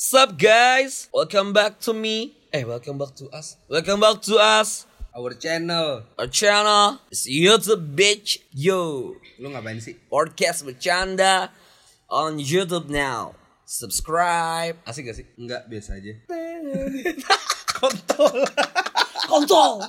Sup 0.00 0.32
guys? 0.40 1.12
Welcome 1.12 1.52
back 1.52 1.76
to 1.84 1.92
me. 1.92 2.32
Eh, 2.56 2.64
welcome 2.64 2.96
back 2.96 3.12
to 3.20 3.28
us. 3.36 3.60
Welcome 3.68 4.00
back 4.00 4.24
to 4.32 4.40
us. 4.40 4.88
Our 5.12 5.36
channel. 5.36 6.08
Our 6.16 6.24
channel 6.24 7.04
is 7.12 7.28
YouTube 7.28 7.92
bitch. 7.92 8.40
Yo, 8.48 9.12
Lu 9.36 9.52
ngapain 9.52 9.76
sih? 9.76 10.00
podcast 10.08 10.64
bercanda 10.64 11.52
on 12.08 12.40
YouTube 12.40 12.88
now. 12.88 13.36
Subscribe. 13.68 14.80
Asik 14.88 15.12
gak 15.12 15.20
sih? 15.20 15.28
Enggak, 15.36 15.68
biasa 15.68 16.00
aja. 16.00 16.16
Kontol. 17.76 18.40
Kontol. 19.28 19.84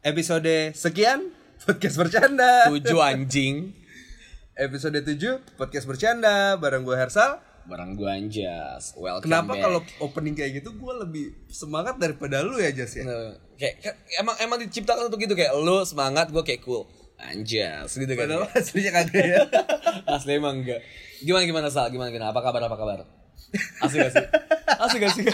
Episode 0.00 0.72
sekian 0.76 1.29
podcast 1.64 1.96
bercanda. 2.00 2.68
Tujuh 2.72 3.00
anjing. 3.00 3.76
Episode 4.56 5.00
7 5.00 5.56
podcast 5.56 5.84
bercanda 5.88 6.56
bareng 6.60 6.84
gue 6.84 6.96
Hersal. 6.96 7.40
Barang 7.68 7.94
gua 7.94 8.16
Anjas. 8.16 8.96
Welcome 8.98 9.30
Kenapa 9.30 9.52
kalau 9.60 9.80
opening 10.02 10.34
kayak 10.34 10.58
gitu 10.58 10.74
gue 10.74 10.94
lebih 11.06 11.26
semangat 11.46 12.00
daripada 12.00 12.42
lu 12.42 12.56
ya 12.58 12.72
Jas 12.72 12.98
ya? 12.98 13.04
Nah, 13.06 13.36
kayak, 13.60 13.94
emang 14.18 14.36
emang 14.42 14.58
diciptakan 14.64 15.06
untuk 15.06 15.20
gitu 15.22 15.38
kayak 15.38 15.54
lu 15.54 15.84
semangat 15.86 16.32
gue 16.32 16.42
kayak 16.42 16.64
cool 16.64 16.88
anjas 17.20 18.00
gitu 18.00 18.10
kan 18.16 18.26
Padahal 18.26 18.48
aslinya 18.56 18.90
kagak 18.96 19.24
ya. 19.28 19.40
asli 20.16 20.40
emang 20.40 20.64
enggak 20.64 20.80
gimana 21.20 21.44
gimana 21.44 21.68
sal 21.68 21.92
gimana 21.92 22.08
gimana 22.08 22.32
apa 22.32 22.40
kabar 22.40 22.64
apa 22.64 22.76
kabar 22.80 22.98
asik 23.84 24.08
gak 24.08 24.12
sih 24.16 24.26
asik 24.80 24.98
gak 25.04 25.12
sih 25.12 25.26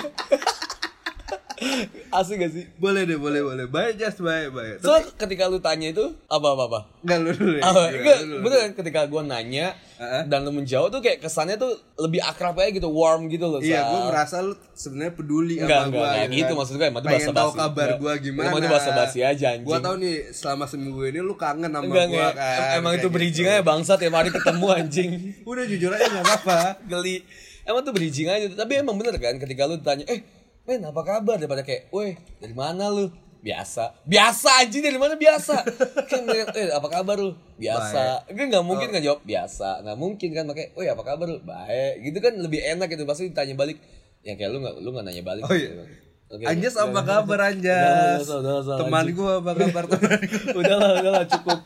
asik 2.13 2.37
gak 2.39 2.53
sih 2.53 2.65
boleh 2.77 3.03
deh, 3.03 3.17
boleh, 3.17 3.41
boleh. 3.41 3.65
Baik 3.67 3.97
Jas, 3.97 4.17
baik, 4.17 4.51
baik. 4.51 4.77
so 4.79 4.91
ketika 5.17 5.45
lu 5.45 5.59
tanya 5.59 5.89
itu 5.89 6.05
apa 6.27 6.47
apa 6.47 6.63
apa 6.67 6.81
Enggak 7.01 7.19
lu 7.19 7.31
dulu 7.33 7.55
ya. 7.55 7.63
enggak 7.67 8.19
bener 8.39 8.59
kan 8.59 8.73
ketika 8.75 9.01
gue 9.05 9.23
nanya 9.23 9.67
Heeh. 9.97 10.23
dan 10.27 10.41
lu 10.41 10.53
menjawab 10.53 10.89
tuh 10.91 11.01
kayak 11.01 11.19
kesannya 11.19 11.57
tuh 11.57 11.73
lebih 11.97 12.21
akrab 12.21 12.53
aja 12.55 12.69
gitu 12.71 12.87
warm 12.87 13.27
gitu 13.27 13.47
loh 13.47 13.59
Iya, 13.59 13.81
gue 13.87 14.01
merasa 14.05 14.39
lu 14.39 14.53
sebenarnya 14.71 15.13
peduli 15.13 15.57
Enggak, 15.57 15.69
sama 15.81 15.89
enggak, 15.89 15.97
gue. 15.97 16.09
enggak 16.13 16.29
gitu 16.37 16.53
maksud 16.55 16.75
gue, 16.75 16.87
emang 16.87 17.01
tahu 17.01 17.13
basa-basi. 17.15 17.57
kabar 17.57 17.87
Enggak. 17.87 17.99
gue 17.99 18.13
gimana. 18.23 18.47
Emang 18.47 18.59
itu 18.59 18.69
basa-basi 18.69 19.19
aja, 19.23 19.47
anjing. 19.51 19.65
Gue 19.65 19.79
tahu 19.79 19.95
nih 19.97 20.15
selama 20.31 20.65
seminggu 20.67 21.01
ini 21.03 21.21
lu 21.21 21.35
kangen 21.35 21.67
sama 21.67 21.81
Enggak, 21.83 22.07
gue 22.07 22.15
enggak. 22.15 22.33
kan. 22.35 22.53
Em- 22.53 22.77
Emang 22.77 22.93
itu 22.93 23.01
gitu. 23.03 23.09
bridging 23.11 23.47
aja 23.47 23.63
bangsa 23.63 23.93
tiap 23.95 24.15
hari 24.15 24.29
ketemu 24.29 24.67
anjing. 24.71 25.11
Udah 25.43 25.65
jujur 25.65 25.91
aja 25.91 26.05
gak 26.07 26.23
apa-apa. 26.23 26.59
Geli. 26.87 27.17
Emang 27.65 27.81
tuh 27.81 27.91
bridging 27.91 28.29
aja. 28.29 28.47
Tapi 28.55 28.73
emang 28.77 28.95
bener 28.95 29.17
kan 29.17 29.35
ketika 29.35 29.65
lu 29.65 29.75
ditanya, 29.77 30.05
eh 30.07 30.21
men 30.67 30.83
apa 30.83 31.03
kabar? 31.07 31.39
Daripada 31.39 31.63
kayak, 31.63 31.89
weh 31.95 32.19
dari 32.43 32.53
mana 32.53 32.91
lu? 32.91 33.09
Biasa. 33.41 34.03
Biasa 34.03 34.67
anjing 34.67 34.83
dari 34.83 34.99
mana 34.99 35.15
biasa? 35.15 35.63
kan 36.11 36.23
eh 36.59 36.75
apa 36.75 36.89
kabar 36.91 37.17
lu? 37.23 37.39
Biasa. 37.55 38.27
Kan 38.27 38.51
nggak 38.51 38.67
mungkin 38.67 38.91
kan 38.91 38.99
jawab 38.99 39.23
biasa. 39.23 39.87
Nggak 39.87 39.99
mungkin 40.03 40.29
kan 40.35 40.45
makanya, 40.51 40.69
weh 40.75 40.91
apa 40.91 41.03
kabar 41.07 41.27
lu? 41.31 41.39
Baik. 41.47 41.95
Gitu 42.11 42.19
kan 42.19 42.35
lebih 42.43 42.61
enak 42.67 42.91
gitu. 42.91 43.07
Pasti 43.07 43.31
ditanya 43.31 43.55
balik. 43.55 43.79
Ya 44.27 44.35
kayak 44.35 44.51
lu 44.51 44.59
nggak 44.59 44.75
lu 44.83 44.89
nggak 44.91 45.07
nanya 45.07 45.23
balik. 45.23 45.47
Oh 45.47 45.55
iya. 45.55 45.87
Oke. 46.27 46.43
Anjas 46.43 46.75
apa 46.75 47.01
kabar 47.07 47.39
Anjas? 47.55 48.27
udah, 48.27 48.39
udah, 48.43 48.55
udah, 48.67 48.77
Teman 48.83 49.07
gue 49.15 49.31
apa 49.31 49.51
kabar 49.55 49.85
teman 49.95 50.19
udahlah, 50.59 50.91
udahlah 50.99 51.25
cukup. 51.31 51.59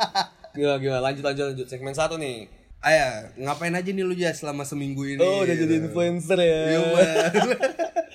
Gimana 0.52 0.76
gimana 0.76 1.00
lanjut 1.00 1.24
lanjut 1.24 1.44
lanjut 1.48 1.66
segmen 1.72 1.96
satu 1.96 2.20
nih. 2.20 2.44
Ayah, 2.80 3.28
ngapain 3.36 3.76
aja 3.76 3.88
nih 3.92 4.04
lu 4.04 4.16
Jas 4.16 4.40
selama 4.40 4.64
seminggu 4.64 5.04
ini? 5.04 5.20
Oh, 5.20 5.44
udah 5.44 5.52
jadi 5.52 5.84
influencer 5.84 6.40
ya. 6.40 6.60
Iya. 6.80 7.12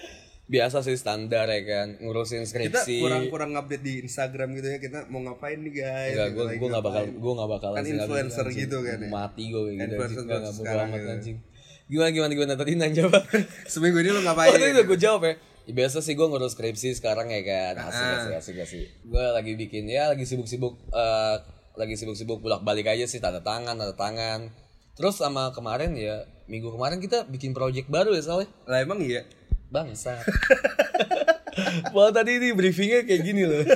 Biasa 0.46 0.80
sih 0.80 0.94
standar 0.94 1.48
ya 1.48 1.62
kan, 1.64 1.88
ngurusin 1.98 2.46
Kita 2.46 2.50
skripsi. 2.78 3.02
kurang-kurang 3.02 3.54
update 3.56 3.82
di 3.82 3.94
Instagram 4.00 4.54
gitu 4.54 4.68
ya. 4.68 4.78
Kita 4.78 5.10
mau 5.10 5.18
ngapain 5.20 5.58
nih 5.58 5.74
guys? 5.74 6.14
Enggak, 6.14 6.28
Kita 6.28 6.32
gue 6.32 6.44
lagi 6.46 6.58
gue 6.58 6.70
nggak 6.70 6.86
bakal 6.86 7.04
gue 7.10 7.34
nggak 7.34 7.50
bakal 7.52 7.70
Kan 7.74 7.86
influencer 7.88 8.46
gitu 8.52 8.78
kan 8.80 8.98
ya. 9.00 9.10
Mati 9.10 9.44
gue 9.48 9.62
kayak 9.64 9.76
gitu. 9.76 9.86
Influencer 9.92 10.22
nggak 10.24 10.42
mau 10.46 10.64
amat 10.80 10.86
gitu. 10.96 11.10
anjing. 11.12 11.38
Gimana 11.86 12.10
gimana 12.12 12.32
gimana 12.32 12.54
tadi 12.56 12.72
nanya 12.76 13.04
apa? 13.08 13.20
Seminggu 13.74 13.98
ini 14.00 14.10
lu 14.10 14.18
Oh, 14.18 14.24
ngapain? 14.24 14.54
tadi 14.54 14.70
udah 14.72 14.86
gue 14.86 15.00
jawab 15.00 15.22
ya. 15.24 15.34
Ya, 15.66 15.74
biasa 15.76 15.98
sih 16.00 16.14
gue 16.14 16.24
ngurus 16.24 16.54
skripsi 16.54 16.94
sekarang 16.94 17.26
ya 17.28 17.42
kan. 17.42 17.74
Asik 17.84 18.06
Ah. 18.06 18.14
asik 18.16 18.34
asik 18.36 18.56
asik. 18.60 18.86
Gue 19.04 19.26
lagi 19.28 19.54
bikin 19.56 19.86
ya 19.88 20.08
lagi 20.08 20.24
sibuk-sibuk 20.24 20.78
eh, 20.88 21.36
lagi 21.74 21.94
sibuk-sibuk 21.96 22.38
bolak-balik 22.38 22.86
aja 22.86 23.04
sih 23.04 23.18
tanda 23.18 23.42
tangan 23.42 23.74
tanda 23.74 23.94
tangan. 23.94 24.54
Terus 24.94 25.18
sama 25.18 25.50
kemarin 25.52 25.92
ya 25.92 26.22
minggu 26.46 26.70
kemarin 26.70 26.98
kita 26.98 27.26
bikin 27.26 27.52
project 27.52 27.90
baru 27.90 28.14
ya 28.14 28.22
soalnya. 28.22 28.48
Lah 28.64 28.78
emang 28.80 29.02
iya. 29.02 29.26
Bangsa. 29.76 30.24
Wah 31.96 32.12
tadi 32.16 32.40
ini 32.40 32.56
briefingnya 32.56 33.04
kayak 33.04 33.22
gini 33.28 33.44
loh. 33.44 33.64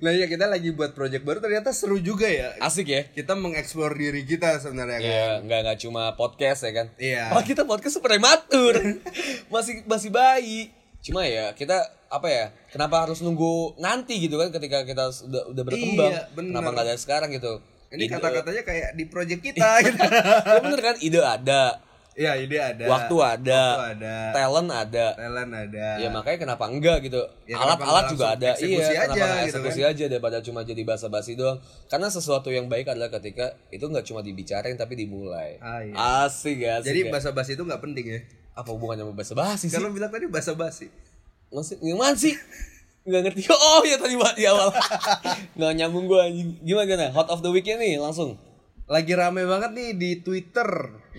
Nah 0.00 0.16
ya 0.16 0.24
kita 0.32 0.48
lagi 0.48 0.72
buat 0.72 0.96
project 0.96 1.28
baru 1.28 1.44
ternyata 1.44 1.76
seru 1.76 2.00
juga 2.00 2.24
ya. 2.24 2.56
Asik 2.56 2.88
ya. 2.88 3.04
Kita 3.12 3.36
mengeksplor 3.36 3.92
diri 3.92 4.24
kita 4.24 4.56
sebenarnya 4.56 4.96
kan. 4.96 5.12
Ya, 5.12 5.28
nggak 5.44 5.60
nggak 5.60 5.78
cuma 5.84 6.16
podcast 6.16 6.64
ya 6.64 6.72
kan. 6.72 6.86
Iya. 6.96 7.36
Oh, 7.36 7.44
kita 7.44 7.68
podcast 7.68 8.00
prematur. 8.00 8.80
masih 9.52 9.84
masih 9.84 10.08
bayi. 10.08 10.72
Cuma 11.04 11.28
ya, 11.28 11.52
kita 11.52 11.84
apa 12.08 12.32
ya? 12.32 12.48
Kenapa 12.72 13.04
harus 13.04 13.20
nunggu 13.20 13.76
nanti 13.76 14.16
gitu 14.24 14.40
kan 14.40 14.48
ketika 14.48 14.88
kita 14.88 15.12
sudah 15.12 15.52
udah 15.52 15.62
berkembang? 15.68 16.12
Iya, 16.16 16.32
bener. 16.32 16.48
kenapa 16.56 16.68
nggak 16.72 16.86
dari 16.88 17.00
sekarang 17.00 17.30
gitu? 17.36 17.52
Ini 17.92 18.04
kata-katanya 18.08 18.62
kayak 18.64 18.88
di 18.96 19.04
project 19.04 19.42
kita 19.44 19.84
gitu. 19.84 20.00
Ya 20.00 20.58
bener 20.64 20.80
kan, 20.80 20.96
ide 21.02 21.20
ada, 21.20 21.82
Iya, 22.18 22.36
ide 22.36 22.58
ada. 22.58 22.84
waktu 22.90 23.16
ada, 23.16 23.62
Waktu 23.78 23.84
ada. 23.96 24.16
talent 24.34 24.68
ada. 24.68 25.06
Talent 25.14 25.52
ada. 25.54 25.86
Ya 25.96 26.08
makanya 26.10 26.38
kenapa 26.42 26.64
enggak 26.66 26.98
gitu. 27.06 27.22
Ya, 27.46 27.56
Alat-alat 27.56 28.02
nggak 28.06 28.12
juga 28.12 28.26
ada. 28.34 28.48
eksekusi 28.58 28.66
Iya, 28.66 28.82
aja 28.82 29.00
kenapa 29.06 29.16
nggak 29.16 29.30
gitu 29.30 29.48
eksekusi 29.48 29.80
aja 29.86 30.04
daripada 30.10 30.38
cuma 30.42 30.60
jadi 30.66 30.82
basa-basi 30.82 31.32
doang. 31.38 31.58
Karena 31.86 32.08
sesuatu 32.10 32.50
yang 32.50 32.66
baik 32.66 32.90
adalah 32.90 33.08
ketika 33.08 33.54
itu 33.70 33.86
nggak 33.86 34.04
cuma 34.04 34.20
dibicarain 34.20 34.74
tapi 34.74 34.98
dimulai. 34.98 35.56
Ah, 35.62 35.80
iya. 35.80 36.26
Asik 36.26 36.58
ya. 36.58 36.82
Jadi 36.82 37.08
basa-basi 37.08 37.54
itu 37.54 37.62
nggak 37.62 37.80
penting 37.80 38.06
ya. 38.06 38.20
apa 38.50 38.66
hubungannya 38.76 39.06
sama 39.06 39.14
basa-basi 39.16 39.66
sih? 39.70 39.78
Kalau 39.78 39.88
bilang 39.94 40.10
tadi 40.12 40.26
basa-basi. 40.28 40.90
Masih 41.48 41.78
yang 41.80 41.96
mana 41.96 42.18
sih? 42.18 42.34
Nggak 43.06 43.32
ngerti. 43.32 43.40
Oh 43.48 43.80
ya 43.86 43.96
tadi 43.96 44.12
di 44.36 44.44
awal. 44.44 44.68
Nggak 45.56 45.72
nyambung 45.78 46.04
gue 46.04 46.20
anjing. 46.20 46.50
Gimana 46.60 46.84
gimana? 46.84 47.06
Hot 47.16 47.32
of 47.32 47.40
the 47.40 47.48
weekend 47.48 47.80
nih 47.80 47.96
langsung. 47.96 48.36
Lagi 48.90 49.12
rame 49.14 49.46
banget 49.46 49.70
nih 49.70 49.90
di 49.94 50.10
Twitter. 50.26 50.66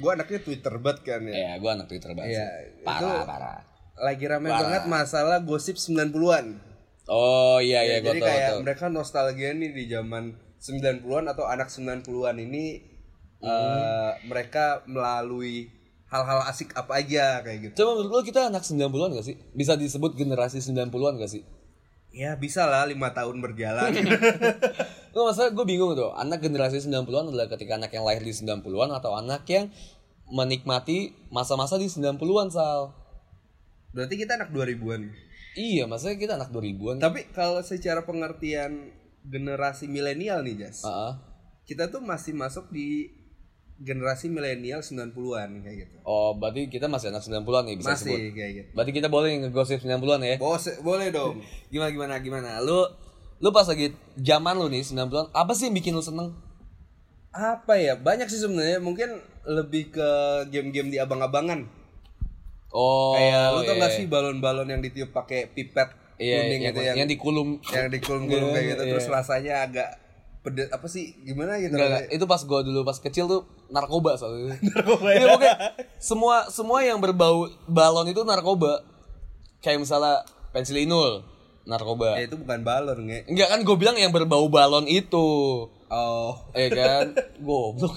Gua 0.03 0.19
anaknya 0.19 0.43
Twitter 0.43 0.75
banget 0.75 0.99
kan 1.07 1.21
ya. 1.23 1.33
Ya, 1.33 1.51
gue 1.55 1.71
anak 1.71 1.87
Twitter 1.87 2.11
banget. 2.11 2.35
Iya. 2.35 2.47
Parah, 2.83 2.99
itu- 2.99 3.23
parah. 3.23 3.59
Lagi 4.01 4.25
rame 4.27 4.49
Parah. 4.51 4.59
banget 4.59 4.83
masalah 4.91 5.39
gosip 5.39 5.79
90-an. 5.79 6.59
Oh 7.07 7.63
iya 7.63 7.81
iya 7.87 8.03
gue 8.03 8.11
Jadi 8.11 8.21
kayak 8.21 8.49
mereka 8.61 8.91
nostalgia 8.91 9.55
nih 9.55 9.71
di 9.71 9.87
zaman 9.87 10.35
90-an 10.59 11.25
atau 11.31 11.47
anak 11.47 11.71
90-an 11.71 12.37
ini 12.37 12.91
eh, 13.41 14.11
mereka 14.29 14.85
melalui 14.85 15.65
hal-hal 16.11 16.43
asik 16.45 16.75
apa 16.75 16.99
aja 16.99 17.39
kayak 17.41 17.71
gitu. 17.71 17.73
Coba 17.81 18.03
menurut 18.03 18.11
lo 18.11 18.21
kita 18.21 18.51
anak 18.51 18.67
90-an 18.67 19.15
gak 19.15 19.25
sih? 19.25 19.35
Bisa 19.55 19.79
disebut 19.79 20.13
generasi 20.13 20.59
90-an 20.59 21.17
gak 21.17 21.31
sih? 21.31 21.41
Ya 22.11 22.35
bisa 22.35 22.67
lah 22.67 22.83
lima 22.83 23.15
tahun 23.15 23.39
berjalan. 23.39 23.95
Nggak 25.11 25.25
masalah 25.27 25.51
gue 25.55 25.65
bingung 25.67 25.95
tuh. 25.95 26.11
Anak 26.11 26.43
generasi 26.43 26.83
90-an 26.83 27.31
adalah 27.31 27.47
ketika 27.47 27.79
anak 27.79 27.91
yang 27.95 28.03
lahir 28.03 28.19
di 28.19 28.35
90-an 28.35 28.91
atau 28.91 29.15
anak 29.15 29.47
yang 29.47 29.71
menikmati 30.27 31.15
masa-masa 31.31 31.79
di 31.79 31.87
90-an, 31.87 32.47
Sal. 32.51 32.91
Berarti 33.95 34.15
kita 34.19 34.39
anak 34.39 34.51
2000-an. 34.55 35.11
Iya, 35.55 35.83
maksudnya 35.87 36.15
kita 36.19 36.33
anak 36.39 36.51
2000-an. 36.55 37.03
Tapi 37.03 37.31
kalau 37.35 37.59
secara 37.59 38.07
pengertian 38.07 38.91
generasi 39.27 39.91
milenial 39.91 40.43
nih, 40.47 40.67
Jas. 40.67 40.87
Heeh. 40.87 41.13
Kita 41.67 41.91
tuh 41.91 42.03
masih 42.03 42.35
masuk 42.35 42.71
di 42.71 43.11
generasi 43.81 44.29
milenial 44.29 44.79
90-an 44.79 45.49
kayak 45.59 45.77
gitu. 45.81 45.95
Oh, 46.01 46.33
berarti 46.33 46.69
kita 46.69 46.85
masih 46.85 47.09
anak 47.09 47.21
90-an 47.21 47.63
nih 47.65 47.75
bisa 47.75 47.89
Masih 47.91 48.05
disebut. 48.07 48.33
kayak 48.33 48.51
gitu. 48.53 48.69
Berarti 48.71 48.91
kita 48.93 49.07
boleh 49.07 49.29
ngegosip 49.41 49.79
90-an 49.79 50.21
ya? 50.21 50.35
Bos, 50.37 50.65
boleh 50.79 51.09
dong. 51.09 51.41
Gimana 51.73 51.89
gimana 51.89 52.13
gimana? 52.19 52.49
Lu 52.59 52.85
lu 53.37 53.49
pas 53.49 53.65
lagi 53.65 53.89
zaman 54.15 54.53
lu 54.53 54.69
nih 54.69 54.85
90-an, 54.85 55.33
apa 55.33 55.51
sih 55.51 55.65
yang 55.65 55.75
bikin 55.75 55.91
lu 55.91 55.99
seneng? 55.99 56.29
Apa 57.31 57.73
ya? 57.75 57.97
Banyak 57.97 58.29
sih 58.29 58.37
sebenarnya. 58.37 58.77
Mungkin 58.77 59.17
lebih 59.43 59.89
ke 59.89 60.09
game-game 60.47 60.87
di 60.87 61.01
abang-abangan. 61.01 61.65
Oh, 62.69 63.17
kayak 63.17 63.51
lu 63.51 63.61
tau 63.61 63.75
iya, 63.75 63.81
gak 63.81 63.91
sih 63.91 64.05
balon-balon 64.07 64.63
yang 64.65 64.79
ditiup 64.79 65.11
pakai 65.11 65.49
pipet 65.49 65.91
Iya, 66.15 66.37
kuning 66.39 66.61
yang, 66.61 66.71
gitu 66.71 66.81
yang 66.85 66.95
yang 67.01 67.09
dikulum. 67.09 67.49
yang 67.67 67.89
dikulum-kulum 67.89 68.47
Iya, 68.47 68.53
kayak 68.53 68.67
gitu 68.69 68.83
iya. 68.85 68.91
terus 68.93 69.07
rasanya 69.09 69.53
agak 69.65 69.89
pedes 70.41 70.73
apa 70.73 70.89
sih 70.89 71.13
gimana 71.21 71.61
gitu 71.61 71.77
Enggak, 71.77 72.09
itu 72.09 72.25
pas 72.25 72.41
gua 72.41 72.65
dulu 72.65 72.81
pas 72.81 72.97
kecil 72.97 73.29
tuh 73.29 73.41
narkoba 73.69 74.17
soalnya. 74.17 74.57
narkoba 74.73 75.07
ya. 75.13 75.19
pokoknya 75.29 75.55
semua 76.01 76.35
semua 76.49 76.81
yang 76.81 76.97
berbau 76.97 77.45
balon 77.69 78.09
itu 78.09 78.25
narkoba. 78.25 78.81
Kayak 79.61 79.85
misalnya 79.85 80.25
pensilinul, 80.49 81.21
narkoba. 81.63 82.17
Ya, 82.17 82.25
itu 82.25 82.41
bukan 82.41 82.65
balon 82.65 83.05
nge 83.05 83.29
Enggak 83.29 83.47
kan 83.53 83.59
gue 83.61 83.75
bilang 83.77 83.93
yang 83.93 84.09
berbau 84.09 84.49
balon 84.49 84.89
itu. 84.89 85.29
oh 85.69 86.33
Eh 86.57 86.73
kan, 86.73 87.13
goblok. 87.45 87.93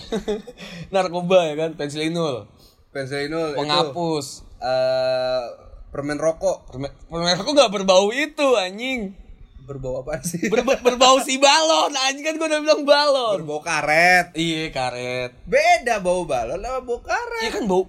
narkoba 0.95 1.49
ya 1.49 1.55
kan, 1.57 1.71
pensilinul, 1.75 2.45
pensilinul 2.93 3.57
itu 3.57 3.61
penghapus. 3.65 4.27
eh 4.61 5.45
permen 5.89 6.19
rokok 6.19 6.75
Permen, 6.75 6.91
permen 7.07 7.39
aku 7.39 7.57
nggak 7.57 7.73
berbau 7.73 8.13
itu 8.13 8.47
anjing. 8.61 9.17
Berbau 9.65 9.97
apa 9.99 10.21
sih? 10.21 10.45
Ber- 10.47 10.61
ber- 10.61 10.77
berbau 10.79 11.17
si 11.19 11.37
balon 11.37 11.89
anjing 11.91 12.21
kan 12.23 12.35
gue 12.35 12.45
udah 12.45 12.61
bilang 12.61 12.85
balon 12.85 13.41
Berbau 13.41 13.61
karet. 13.61 14.33
iya 14.35 14.69
karet 14.69 15.33
Beda 15.43 15.99
bau 15.99 16.25
balon 16.25 16.59
sama 16.59 16.81
bau 16.81 17.01
karet. 17.01 17.41
iya 17.41 17.51
kan 17.51 17.65
bau 17.65 17.89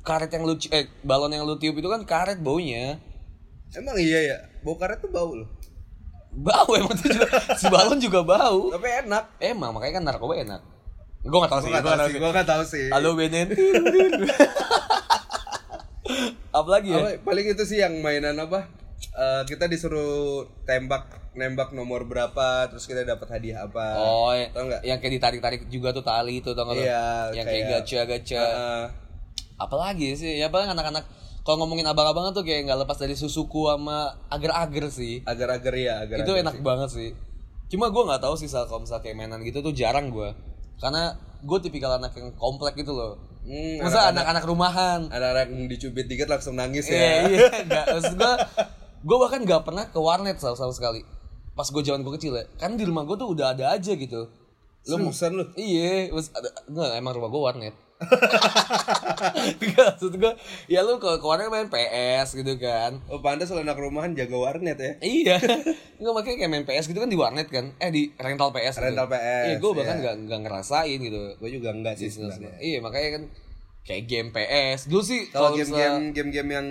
karet 0.00 0.30
yang 0.30 0.42
lu 0.42 0.56
eh 0.66 0.88
balon 1.00 1.28
yang 1.28 1.44
lu 1.44 1.54
tiup 1.54 1.74
itu 1.74 1.86
kan 1.86 2.02
karet 2.02 2.38
baunya 2.38 2.96
Emang 3.70 3.94
iya 3.96 4.18
ya, 4.24 4.36
bau 4.60 4.74
karet 4.74 4.98
tuh 4.98 5.08
bau 5.08 5.30
loh. 5.30 5.44
bau 6.32 6.72
emang 6.78 6.96
tuh 6.96 7.10
juga 7.10 7.28
si 7.54 7.68
balon 7.68 7.98
juga 7.98 8.20
bau 8.22 8.72
Tapi 8.72 8.88
enak. 9.04 9.24
emang 9.38 9.70
makanya 9.70 9.94
kan 9.94 10.04
narkoba 10.06 10.34
enak 10.36 10.60
gue 11.20 11.36
gak 11.36 11.52
tau 11.52 11.60
sih 11.60 11.68
Gua 11.68 11.76
gue 11.76 11.84
gak 11.84 12.00
tahu 12.00 12.08
sih, 12.08 12.16
gua 12.16 12.30
gak 12.32 12.48
tahu 12.48 12.62
sih. 12.64 12.86
halo 12.88 13.12
Benen 13.12 13.48
apalagi 16.50 16.88
ya 16.88 16.98
Apa, 16.98 17.10
paling 17.22 17.46
itu 17.46 17.62
sih 17.62 17.78
yang 17.78 18.00
mainan 18.00 18.34
apa? 18.36 18.66
Eh, 19.10 19.42
kita 19.44 19.64
disuruh 19.64 20.44
tembak 20.62 21.08
nembak 21.32 21.70
nomor 21.70 22.04
berapa 22.04 22.66
terus 22.66 22.84
kita 22.84 23.02
dapat 23.02 23.26
hadiah 23.30 23.64
apa 23.64 23.96
Oh, 23.96 24.30
ya- 24.30 24.50
Tau 24.50 24.66
nggak? 24.66 24.82
yang 24.82 24.98
kayak 24.98 25.14
ditarik-tarik 25.14 25.62
juga 25.66 25.90
tuh 25.90 26.02
tali 26.02 26.38
itu 26.38 26.50
tau 26.50 26.64
gak 26.64 26.74
lo? 26.74 26.80
Iya, 26.80 27.32
Yang 27.32 27.46
kayak 27.46 27.64
kayak- 27.64 27.70
gacha-gacha. 27.80 28.42
Heeh. 28.42 28.84
Apalagi 29.56 30.08
sih? 30.14 30.36
Ya 30.36 30.48
paling 30.48 30.68
anak-anak 30.68 31.04
kalau 31.40 31.64
ngomongin 31.64 31.84
abang-abangan 31.84 32.32
tuh 32.32 32.42
kayak 32.42 32.64
nggak 32.64 32.80
lepas 32.80 32.98
dari 32.98 33.14
susuku 33.14 33.66
sama 33.66 33.98
agar-agar 34.28 34.88
sih. 34.88 35.20
agar-agar 35.22 35.74
ya 35.74 35.94
agar 36.00 36.16
itu 36.18 36.32
enak 36.34 36.56
banget 36.60 36.90
sih. 36.90 37.10
Cuma 37.68 37.88
gue 37.88 38.02
nggak 38.02 38.20
tahu 38.20 38.34
sih 38.34 38.46
kalau 38.46 38.80
misalnya 38.80 39.02
kayak 39.02 39.16
mainan 39.16 39.40
gitu 39.40 39.60
tuh 39.60 39.72
jarang 39.72 40.08
gue. 40.08 40.28
Karena 40.76 41.12
gue 41.40 41.58
tipikal 41.58 41.96
anak 41.96 42.12
yang 42.14 42.32
komplek 42.34 42.76
gitu 42.76 42.92
loh. 42.92 43.16
Hmm, 43.40 43.80
Masa 43.80 44.12
anak-anak 44.12 44.44
rumahan? 44.44 45.00
anak-anak 45.06 45.48
yang 45.48 45.64
dicubit 45.66 46.04
dikit 46.04 46.28
langsung 46.28 46.54
nangis 46.54 46.84
ya 46.84 46.92
Iya, 46.92 47.12
iya. 47.26 47.38
Nggak, 47.66 47.84
maksud 47.90 48.14
gue, 48.14 48.34
gue 49.00 49.16
bahkan 49.16 49.40
nggak 49.42 49.62
pernah 49.64 49.84
ke 49.88 49.96
warnet 49.96 50.36
Sal, 50.36 50.54
sama 50.54 50.72
sekali. 50.72 51.00
Pas 51.52 51.66
gue 51.66 51.82
zaman 51.82 52.00
gue 52.00 52.12
kecil 52.16 52.36
ya, 52.36 52.44
kan 52.56 52.76
di 52.76 52.84
rumah 52.84 53.04
gue 53.04 53.16
tuh 53.16 53.28
udah 53.32 53.52
ada 53.52 53.74
aja 53.74 53.92
gitu. 53.92 54.28
lu 54.88 54.96
musan 54.96 55.36
lu 55.36 55.44
Iya, 55.60 56.08
mas 56.08 56.32
ada 56.32 56.48
enggak 56.64 56.96
emang 56.96 57.12
rumah 57.12 57.28
gue 57.28 57.42
warnet. 57.42 57.74
Enggak, 59.60 60.00
maksud 60.00 60.16
gue 60.16 60.32
ya 60.72 60.80
lu 60.80 60.96
ke 60.96 61.20
ke 61.20 61.26
warnet 61.26 61.52
main 61.52 61.68
PS 61.68 62.32
gitu 62.32 62.56
kan. 62.56 62.96
oh 63.12 63.20
pantas 63.20 63.52
kalau 63.52 63.60
anak 63.60 63.76
rumahan 63.76 64.16
jaga 64.16 64.36
warnet 64.40 64.80
ya 64.80 64.92
Iya. 65.04 65.36
Enggak 66.00 66.12
makanya 66.16 66.36
kayak 66.40 66.50
main 66.50 66.64
PS 66.64 66.88
gitu 66.88 66.96
kan 66.96 67.12
di 67.12 67.18
warnet 67.20 67.52
kan. 67.52 67.76
Eh 67.76 67.92
di 67.92 68.08
rental 68.16 68.56
PS. 68.56 68.80
gitu. 68.80 68.84
Rental 68.88 69.06
PS, 69.06 69.44
Iya, 69.44 69.56
gue 69.60 69.70
bahkan 69.76 69.96
iya. 69.96 70.00
nggak 70.00 70.14
nggak 70.26 70.40
ngerasain 70.48 70.98
gitu. 70.98 71.20
gue 71.36 71.50
juga 71.52 71.68
enggak 71.76 71.94
sih 72.00 72.08
sebenarnya 72.08 72.56
Iya, 72.56 72.78
makanya 72.80 73.08
kan 73.20 73.22
kayak 73.84 74.02
game 74.08 74.28
PS. 74.32 74.80
Dulu 74.88 75.02
sih 75.04 75.20
kalau 75.28 75.52
game-game 75.52 76.16
game-game 76.16 76.50
yang 76.56 76.66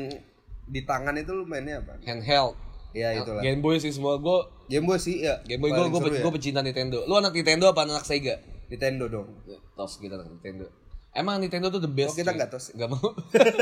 di 0.69 0.85
tangan 0.85 1.17
itu 1.17 1.33
lu 1.33 1.49
mainnya 1.49 1.81
apa 1.81 1.97
handheld 2.05 2.53
ya 2.93 3.13
itulah 3.17 3.41
Game 3.41 3.61
Boy 3.61 3.77
sih 3.81 3.89
semua 3.89 4.17
gue 4.21 4.39
Game 4.69 4.85
Boy 4.85 5.01
sih 5.01 5.25
ya 5.25 5.41
Game 5.45 5.61
Boy 5.61 5.73
gue 5.73 5.85
gue 5.89 6.01
ya. 6.13 6.21
gue 6.21 6.33
pecinta 6.33 6.61
Nintendo. 6.61 7.01
Lu 7.09 7.17
anak 7.17 7.33
Nintendo 7.33 7.69
apa 7.73 7.85
anak 7.85 8.05
Sega? 8.05 8.37
Nintendo 8.69 9.09
dong 9.09 9.29
Tos 9.73 9.97
kita 9.97 10.17
anak 10.17 10.29
Nintendo. 10.29 10.69
Emang 11.09 11.41
Nintendo 11.41 11.73
tuh 11.73 11.81
the 11.81 11.89
best. 11.89 12.13
Oh, 12.13 12.17
kita 12.21 12.37
nggak 12.37 12.53
tos. 12.53 12.69
Nggak 12.77 12.89
mau. 12.93 13.17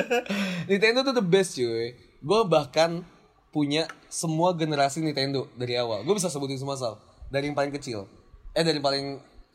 Nintendo 0.69 0.99
tuh 1.07 1.15
the 1.15 1.23
best 1.23 1.55
cuy. 1.55 1.95
Gue 2.19 2.39
bahkan 2.43 3.07
punya 3.55 3.87
semua 4.11 4.51
generasi 4.51 4.99
Nintendo 4.99 5.47
dari 5.55 5.79
awal. 5.79 6.03
Gue 6.03 6.19
bisa 6.19 6.27
sebutin 6.27 6.59
semua 6.59 6.75
sal. 6.75 6.99
Dari 7.31 7.47
yang 7.47 7.55
paling 7.55 7.71
kecil. 7.71 8.03
Eh 8.51 8.63
dari 8.67 8.79
yang 8.79 8.85
paling 8.85 9.05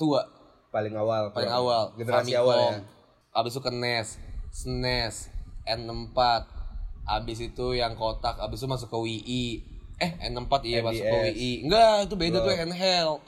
tua. 0.01 0.25
paling 0.73 0.97
awal 0.97 1.29
Paling 1.37 1.53
awal. 1.53 1.93
generasi 2.01 2.33
Famicom. 2.33 2.49
awal 2.49 2.61
ya 2.65 2.81
Abis 3.37 3.53
itu 3.53 3.61
ke 3.61 3.71
NES. 3.73 4.09
SNES. 4.53 5.15
N64. 5.69 6.19
Abis 7.07 7.39
itu 7.43 7.75
yang 7.75 7.99
kotak. 7.99 8.39
Abis 8.39 8.63
itu 8.63 8.69
masuk 8.71 8.89
ke 8.91 8.99
Wii. 8.99 9.45
Eh 10.03 10.11
N64 10.31 10.53
iya 10.67 10.81
masuk 10.83 11.05
ke. 11.05 11.17
Wii. 11.31 11.53
Enggak 11.67 12.11
itu 12.11 12.15
beda 12.15 12.39
tuh 12.43 12.55
handheld. 12.55 13.21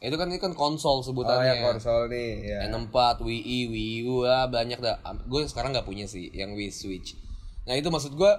Itu 0.00 0.16
kan 0.16 0.32
ini 0.32 0.40
kan 0.40 0.56
konsol 0.56 1.00
oh 1.00 1.04
sebutannya. 1.04 1.60
ya 1.60 1.64
konsol 1.68 2.08
nih 2.08 2.30
ya 2.40 2.58
N4, 2.72 3.20
Wii, 3.20 3.68
Wii 3.68 3.96
U, 4.08 4.24
ah, 4.24 4.48
banyak 4.48 4.80
dah. 4.80 4.96
Gue 5.28 5.44
sekarang 5.44 5.76
nggak 5.76 5.84
punya 5.84 6.08
sih 6.08 6.32
yang 6.32 6.56
Wii 6.56 6.72
Switch. 6.72 7.20
Nah 7.68 7.76
itu 7.76 7.92
maksud 7.92 8.16
gue, 8.16 8.32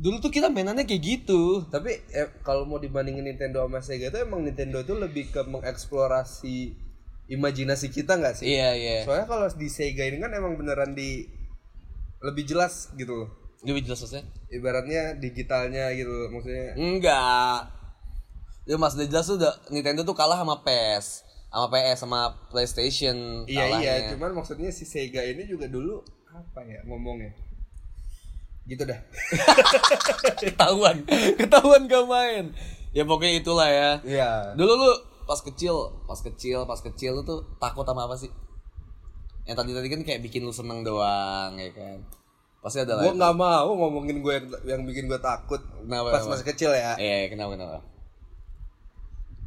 dulu 0.00 0.16
tuh 0.24 0.32
kita 0.32 0.48
mainannya 0.48 0.88
kayak 0.88 1.02
gitu. 1.04 1.68
tapi 1.68 2.00
eh, 2.16 2.32
kalau 2.40 2.64
mau 2.64 2.80
dibandingin 2.80 3.28
Nintendo 3.28 3.68
sama 3.68 3.84
Sega 3.84 4.08
itu 4.08 4.18
emang 4.24 4.40
Nintendo 4.48 4.80
itu 4.80 4.96
lebih 4.96 5.28
ke 5.28 5.44
mengeksplorasi 5.44 6.72
imajinasi 7.28 7.92
kita 7.92 8.18
nggak 8.18 8.34
sih 8.40 8.50
Iya 8.50 8.70
iya. 8.74 8.96
soalnya 9.06 9.28
kalau 9.28 9.46
di 9.52 9.68
Sega 9.70 10.08
ini 10.08 10.18
kan 10.18 10.32
emang 10.34 10.58
beneran 10.58 10.96
di 10.96 11.28
lebih 12.22 12.44
jelas 12.48 12.90
gitu 12.98 13.24
loh 13.24 13.28
Lebih 13.62 13.86
jelas 13.86 14.02
maksudnya? 14.02 14.26
ibaratnya 14.50 15.16
digitalnya 15.16 15.94
gitu 15.94 16.28
maksudnya 16.28 16.74
Enggak. 16.76 17.72
Ya 18.62 18.76
mas 18.76 18.94
udah 18.94 19.08
jelas 19.08 19.24
tuh 19.24 19.38
udah 19.38 19.54
Nintendo 19.70 20.02
tuh 20.02 20.14
kalah 20.14 20.38
sama 20.38 20.60
PS, 20.60 21.24
sama 21.48 21.66
PS, 21.68 21.98
sama 21.98 22.20
PlayStation. 22.48 23.16
iya 23.46 23.64
iya 23.80 23.94
cuman 24.14 24.34
maksudnya 24.34 24.70
si 24.70 24.84
Sega 24.84 25.22
ini 25.22 25.46
juga 25.46 25.66
dulu 25.66 25.98
apa 26.28 26.62
ya 26.62 26.78
ngomongnya 26.86 27.28
gitu 28.62 28.86
dah 28.86 28.94
ketahuan, 30.42 31.02
ketahuan 31.34 31.82
gak 31.90 32.06
main. 32.06 32.44
Ya 32.92 33.02
pokoknya 33.02 33.42
itulah 33.42 33.66
ya. 33.66 33.90
iya 34.04 34.30
Dulu 34.54 34.72
lu 34.78 34.90
pas 35.24 35.40
kecil, 35.40 35.74
pas 36.04 36.20
kecil, 36.20 36.62
pas 36.62 36.78
kecil 36.78 37.18
lu 37.18 37.22
tuh 37.24 37.42
takut 37.58 37.82
sama 37.82 38.06
apa 38.06 38.14
sih? 38.14 38.30
Yang 39.42 39.56
tadi 39.58 39.70
tadi 39.74 39.88
kan 39.90 40.00
kayak 40.06 40.20
bikin 40.22 40.46
lu 40.46 40.54
seneng 40.54 40.86
doang 40.86 41.58
ya 41.58 41.72
kan. 41.74 41.98
Pasti 42.62 42.78
ada 42.78 42.94
lah. 42.94 43.02
gue 43.02 43.12
nggak 43.12 43.34
mau 43.34 43.74
ngomongin 43.74 44.18
gue 44.18 44.32
yang, 44.32 44.46
yang 44.64 44.80
bikin 44.82 45.04
gue 45.04 45.18
takut 45.18 45.58
Kenapa, 45.58 46.08
pas 46.08 46.22
kenapa? 46.22 46.30
masih 46.32 46.46
kecil 46.46 46.70
ya 46.70 46.94
Iya, 46.94 47.26
kenapa 47.28 47.52
kenapa? 47.52 47.78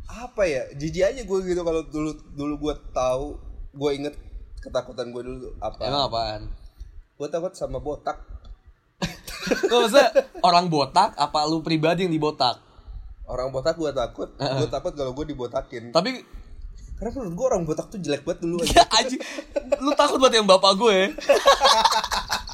apa 0.06 0.44
ya 0.44 0.62
jijik 0.72 1.04
aja 1.06 1.22
gue 1.22 1.38
gitu 1.44 1.62
kalau 1.62 1.82
dulu 1.84 2.12
dulu 2.32 2.54
gue 2.62 2.74
tahu 2.92 3.36
gue 3.74 3.92
inget 3.94 4.16
ketakutan 4.60 5.10
gue 5.10 5.22
dulu 5.22 5.38
apa 5.58 5.82
Emang 5.82 6.06
apaan? 6.06 6.42
gue 7.14 7.28
takut 7.28 7.52
sama 7.52 7.80
botak 7.80 8.20
Kok 9.66 9.78
maksudnya 9.78 10.10
orang 10.42 10.68
botak 10.68 11.14
apa 11.14 11.40
lu 11.46 11.60
pribadi 11.60 12.04
yang 12.04 12.14
dibotak? 12.14 12.60
orang 13.26 13.50
botak 13.50 13.74
gue 13.74 13.90
takut 13.90 14.30
gue 14.36 14.70
takut 14.70 14.94
kalau 14.94 15.12
gue 15.12 15.26
dibotakin 15.26 15.90
Tapi 15.90 16.22
karena 16.96 17.12
menurut 17.12 17.34
gue 17.34 17.46
orang 17.48 17.64
botak 17.64 17.86
tuh 17.88 17.98
jelek 17.98 18.22
banget 18.22 18.40
dulu 18.42 18.62
aja 18.62 18.72
ya 18.72 18.84
anjing, 18.94 19.20
lu 19.80 19.92
takut 19.94 20.16
buat 20.16 20.32
yang 20.32 20.46
bapak 20.46 20.74
gue. 20.76 20.98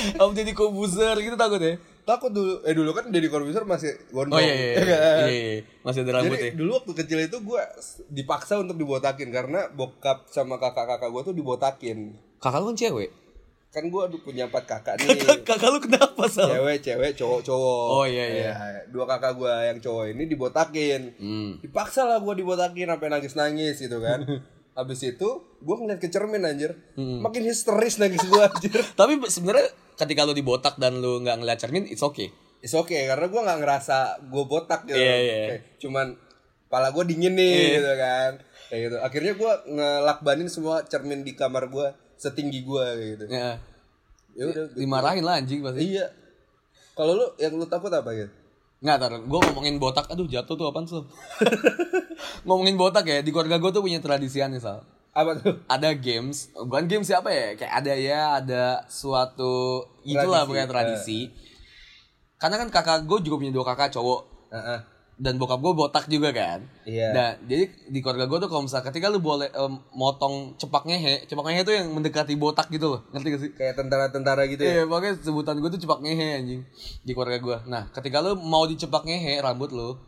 Kamu 0.18 0.32
jadi 0.34 0.52
kobuzer 0.54 1.16
gitu 1.20 1.36
takut 1.38 1.62
ya? 1.62 1.76
takut 2.08 2.32
dulu 2.32 2.64
eh 2.64 2.72
dulu 2.72 2.90
kan 2.96 3.12
Deddy 3.12 3.28
Corbuzier 3.28 3.68
masih 3.68 3.92
Oh 3.92 4.24
gondrong 4.24 4.40
iya 4.40 4.54
iya. 4.56 4.64
ya 4.64 4.72
iya, 4.80 4.96
kan? 4.96 5.28
iya, 5.28 5.28
iya. 5.28 5.60
Masih 5.84 6.00
ada 6.08 6.12
rambut 6.16 6.38
ya. 6.40 6.48
Jadi 6.48 6.56
dulu 6.56 6.70
waktu 6.80 6.92
kecil 7.04 7.18
itu 7.20 7.36
gue 7.44 7.62
dipaksa 8.08 8.54
untuk 8.56 8.80
dibotakin 8.80 9.28
karena 9.28 9.68
bokap 9.68 10.24
sama 10.32 10.56
kakak-kakak 10.56 11.12
gue 11.12 11.22
tuh 11.28 11.34
dibotakin. 11.36 12.16
Kakak 12.40 12.64
lu 12.64 12.72
kan 12.72 12.76
cewek. 12.80 13.10
Kan 13.68 13.92
gue 13.92 14.02
punya 14.24 14.48
empat 14.48 14.64
kakak 14.64 14.96
nih. 15.04 15.20
Kakak 15.48 15.68
lu 15.68 15.78
kenapa, 15.84 16.24
Sal? 16.24 16.48
cewek, 16.48 16.80
cewek, 16.80 17.12
cowok, 17.12 17.44
cowok. 17.44 17.86
Oh, 18.00 18.04
iya, 18.08 18.24
iya. 18.24 18.52
Dua 18.88 19.04
kakak 19.04 19.36
gue 19.36 19.52
yang 19.52 19.76
cowok 19.84 20.16
ini 20.16 20.24
dibotakin. 20.24 21.02
Hmm. 21.20 21.50
Dipaksa 21.60 22.08
lah 22.08 22.16
gue 22.24 22.32
dibotakin 22.40 22.88
sampai 22.88 23.08
nangis-nangis 23.12 23.76
gitu 23.76 24.00
kan. 24.00 24.24
Habis 24.72 25.04
itu 25.04 25.28
gue 25.60 25.74
ngeliat 25.76 26.00
ke 26.00 26.08
cermin 26.08 26.48
anjir. 26.48 26.80
Hmm. 26.96 27.20
Makin 27.20 27.44
histeris 27.44 28.00
nangis 28.00 28.24
gue 28.24 28.40
anjir. 28.40 28.80
Tapi 28.96 29.20
sebenarnya 29.28 29.68
ketika 29.98 30.22
lu 30.22 30.32
dibotak 30.32 30.78
dan 30.78 31.02
lu 31.02 31.18
nggak 31.20 31.42
ngeliat 31.42 31.58
cermin, 31.58 31.84
it's 31.90 32.00
okay. 32.00 32.30
It's 32.62 32.74
okay 32.74 33.06
karena 33.06 33.26
gue 33.26 33.40
nggak 33.42 33.58
ngerasa 33.62 33.96
gue 34.30 34.44
botak 34.46 34.86
gitu. 34.86 34.98
Iya, 34.98 35.14
iya. 35.18 35.36
Kayak 35.50 35.62
cuman 35.82 36.06
kepala 36.66 36.88
gue 36.94 37.04
dingin 37.06 37.34
nih 37.34 37.54
Iya. 37.54 37.70
gitu 37.74 37.92
kan. 37.98 38.30
Kayak 38.68 38.80
gitu. 38.82 38.96
Akhirnya 39.02 39.32
gue 39.34 39.52
ngelakbanin 39.74 40.48
semua 40.50 40.76
cermin 40.86 41.22
di 41.22 41.32
kamar 41.34 41.66
gue 41.70 41.86
setinggi 42.14 42.62
gue 42.62 42.86
gitu. 43.14 43.24
Ya. 43.30 43.58
Ya 44.38 44.44
udah. 44.46 44.64
Dimarahin 44.74 45.22
lah 45.26 45.42
anjing 45.42 45.62
pasti. 45.62 45.82
Iya. 45.98 46.06
Kalau 46.94 47.14
lu 47.14 47.26
yang 47.38 47.54
lu 47.54 47.66
takut 47.66 47.90
apa 47.90 48.10
gitu? 48.10 48.30
Nggak, 48.78 48.96
tar, 49.02 49.10
gue 49.18 49.38
ngomongin 49.50 49.74
botak, 49.82 50.06
aduh 50.06 50.30
jatuh 50.30 50.54
tuh 50.54 50.70
apaan 50.70 50.86
Sal? 50.86 51.02
ngomongin 52.46 52.78
botak 52.78 53.10
ya, 53.10 53.18
di 53.26 53.34
keluarga 53.34 53.58
gue 53.58 53.70
tuh 53.74 53.82
punya 53.82 53.98
tradisi 53.98 54.38
aneh 54.38 54.62
Sal. 54.62 54.82
Apa 55.14 55.30
tuh? 55.40 55.54
Ada 55.66 55.94
games, 55.96 56.52
bukan 56.54 56.84
games 56.86 57.08
siapa 57.08 57.28
ya? 57.32 57.56
Kayak 57.58 57.74
ada 57.84 57.92
ya, 57.96 58.20
ada 58.38 58.64
suatu 58.86 59.86
itulah 60.06 60.44
Tradisi, 60.44 60.50
bukan 60.50 60.66
tradisi. 60.68 61.20
Karena 62.38 62.56
kan 62.62 62.68
kakak 62.70 63.02
gue 63.08 63.18
juga 63.26 63.42
punya 63.42 63.50
dua 63.50 63.66
kakak 63.66 63.90
cowok 63.98 64.20
Heeh. 64.54 64.78
dan 65.18 65.34
bokap 65.42 65.58
gue 65.58 65.74
botak 65.74 66.06
juga 66.06 66.30
kan. 66.30 66.62
Iya. 66.86 67.10
Nah, 67.10 67.30
jadi 67.42 67.66
di 67.90 67.98
keluarga 67.98 68.30
gue 68.30 68.38
tuh 68.46 68.46
kalau 68.46 68.62
misalnya 68.62 68.86
ketika 68.94 69.10
lu 69.10 69.18
boleh 69.18 69.50
em, 69.50 69.74
motong 69.90 70.54
cepak 70.54 70.86
ngehe, 70.86 71.26
cepak 71.26 71.42
ngehe 71.50 71.66
tuh 71.66 71.74
yang 71.74 71.90
mendekati 71.90 72.38
botak 72.38 72.70
gitu 72.70 72.94
loh, 72.94 73.00
ngerti 73.10 73.28
gak 73.34 73.40
sih? 73.42 73.50
Kayak 73.58 73.74
tentara-tentara 73.82 74.46
gitu 74.46 74.62
ya. 74.62 74.70
Iya, 74.70 74.82
makanya 74.86 75.18
sebutan 75.18 75.58
gue 75.58 75.70
tuh 75.74 75.82
cepak 75.82 75.98
ngehe 76.06 76.28
anjing 76.38 76.62
di 77.02 77.10
keluarga 77.10 77.42
gue. 77.42 77.56
Nah, 77.66 77.90
ketika 77.90 78.22
lu 78.22 78.38
mau 78.38 78.62
dicepak 78.70 79.02
ngehe 79.02 79.42
rambut 79.42 79.74
lu, 79.74 79.98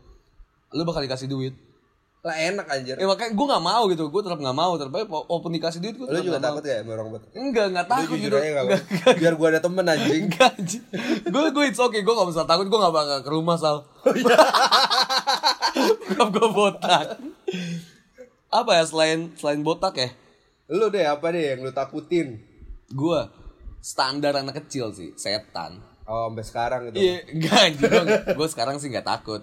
lu 0.71 0.81
bakal 0.87 1.03
dikasih 1.03 1.27
duit. 1.27 1.51
Lah 2.21 2.37
enak 2.37 2.65
anjir. 2.65 2.95
Ya 2.95 3.05
makanya 3.05 3.33
gue 3.33 3.45
gak 3.47 3.63
mau 3.63 3.83
gitu, 3.87 4.03
gue 4.07 4.21
tetap 4.21 4.37
gak 4.37 4.53
mau. 4.53 4.71
Tetap 4.75 4.93
aja 4.93 5.05
walaupun 5.07 5.51
dikasih 5.51 5.79
duit 5.79 5.95
gue 5.95 6.05
Lu 6.05 6.21
juga 6.21 6.37
takut 6.37 6.61
ya 6.61 6.79
sama 6.79 6.93
orang 6.93 7.07
botak? 7.11 7.29
Enggak, 7.33 7.65
Lu 7.67 7.81
takut 7.83 8.07
jujur 8.13 8.29
gitu. 8.29 8.35
aja 8.37 8.49
gak 8.51 8.63
apa 8.63 8.77
Biar 9.17 9.33
gua 9.35 9.47
ada 9.49 9.59
temen 9.59 9.81
anjing. 9.83 10.21
enggak 10.27 10.49
anjing. 10.53 10.83
Gue 11.25 11.43
gue 11.49 11.63
it's 11.65 11.77
okay, 11.77 11.99
gue 11.99 12.13
gak 12.13 12.27
usah 12.27 12.45
takut, 12.45 12.65
gue 12.65 12.79
gak 12.79 12.93
bakal 12.93 13.17
ke 13.19 13.29
rumah 13.31 13.55
sal. 13.55 13.89
bokap 16.11 16.27
gue 16.31 16.47
botak 16.51 17.05
apa 18.49 18.71
ya 18.73 18.83
selain 18.83 19.31
selain 19.33 19.61
botak 19.61 19.95
ya 19.95 20.09
Lu 20.69 20.87
deh 20.87 21.03
apa 21.03 21.31
deh 21.31 21.51
yang 21.51 21.59
lu 21.61 21.71
takutin? 21.71 22.39
gue 22.87 23.19
standar 23.79 24.35
anak 24.35 24.61
kecil 24.61 24.91
sih 24.91 25.15
setan 25.15 25.79
Oh, 26.03 26.27
sampai 26.27 26.43
sekarang 26.43 26.81
gitu. 26.85 26.99
iya 26.99 27.23
enggak 27.25 27.55
anjing 27.65 27.91
gue 28.35 28.47
sekarang 28.47 28.75
sih 28.77 28.91
nggak 28.91 29.07
takut 29.07 29.41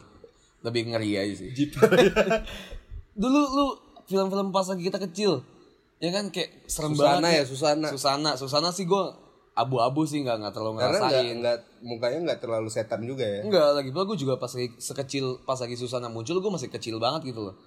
lebih 0.68 0.92
ngeri 0.92 1.10
aja 1.16 1.34
sih 1.40 1.50
dulu 3.20 3.40
lu 3.40 3.66
film-film 4.08 4.54
pas 4.54 4.68
lagi 4.68 4.82
kita 4.86 5.00
kecil 5.10 5.42
ya 5.98 6.10
kan 6.14 6.30
kayak 6.30 6.68
serem 6.70 6.94
Susana 6.94 7.18
banget 7.18 7.32
ya, 7.34 7.44
Susana. 7.44 7.86
Susana 7.90 8.30
Susana 8.38 8.68
sih 8.70 8.86
gue 8.86 9.04
abu-abu 9.58 10.06
sih 10.06 10.22
nggak 10.22 10.36
nggak 10.38 10.54
terlalu 10.54 10.78
Karena 10.78 10.86
ngerasain 11.02 11.18
enggak, 11.18 11.34
enggak 11.34 11.58
mukanya 11.82 12.18
enggak 12.22 12.38
terlalu 12.38 12.68
setan 12.70 13.02
juga 13.02 13.26
ya. 13.26 13.42
Enggak, 13.42 13.68
lagi 13.74 13.90
pula 13.90 14.04
gue 14.06 14.18
juga 14.22 14.34
pas 14.38 14.50
lagi 14.54 14.70
sekecil 14.78 15.42
pas 15.42 15.58
lagi 15.58 15.74
Susana 15.74 16.06
muncul 16.06 16.38
gue 16.38 16.52
masih 16.54 16.70
kecil 16.70 17.02
banget 17.02 17.34
gitu 17.34 17.50
loh. 17.50 17.58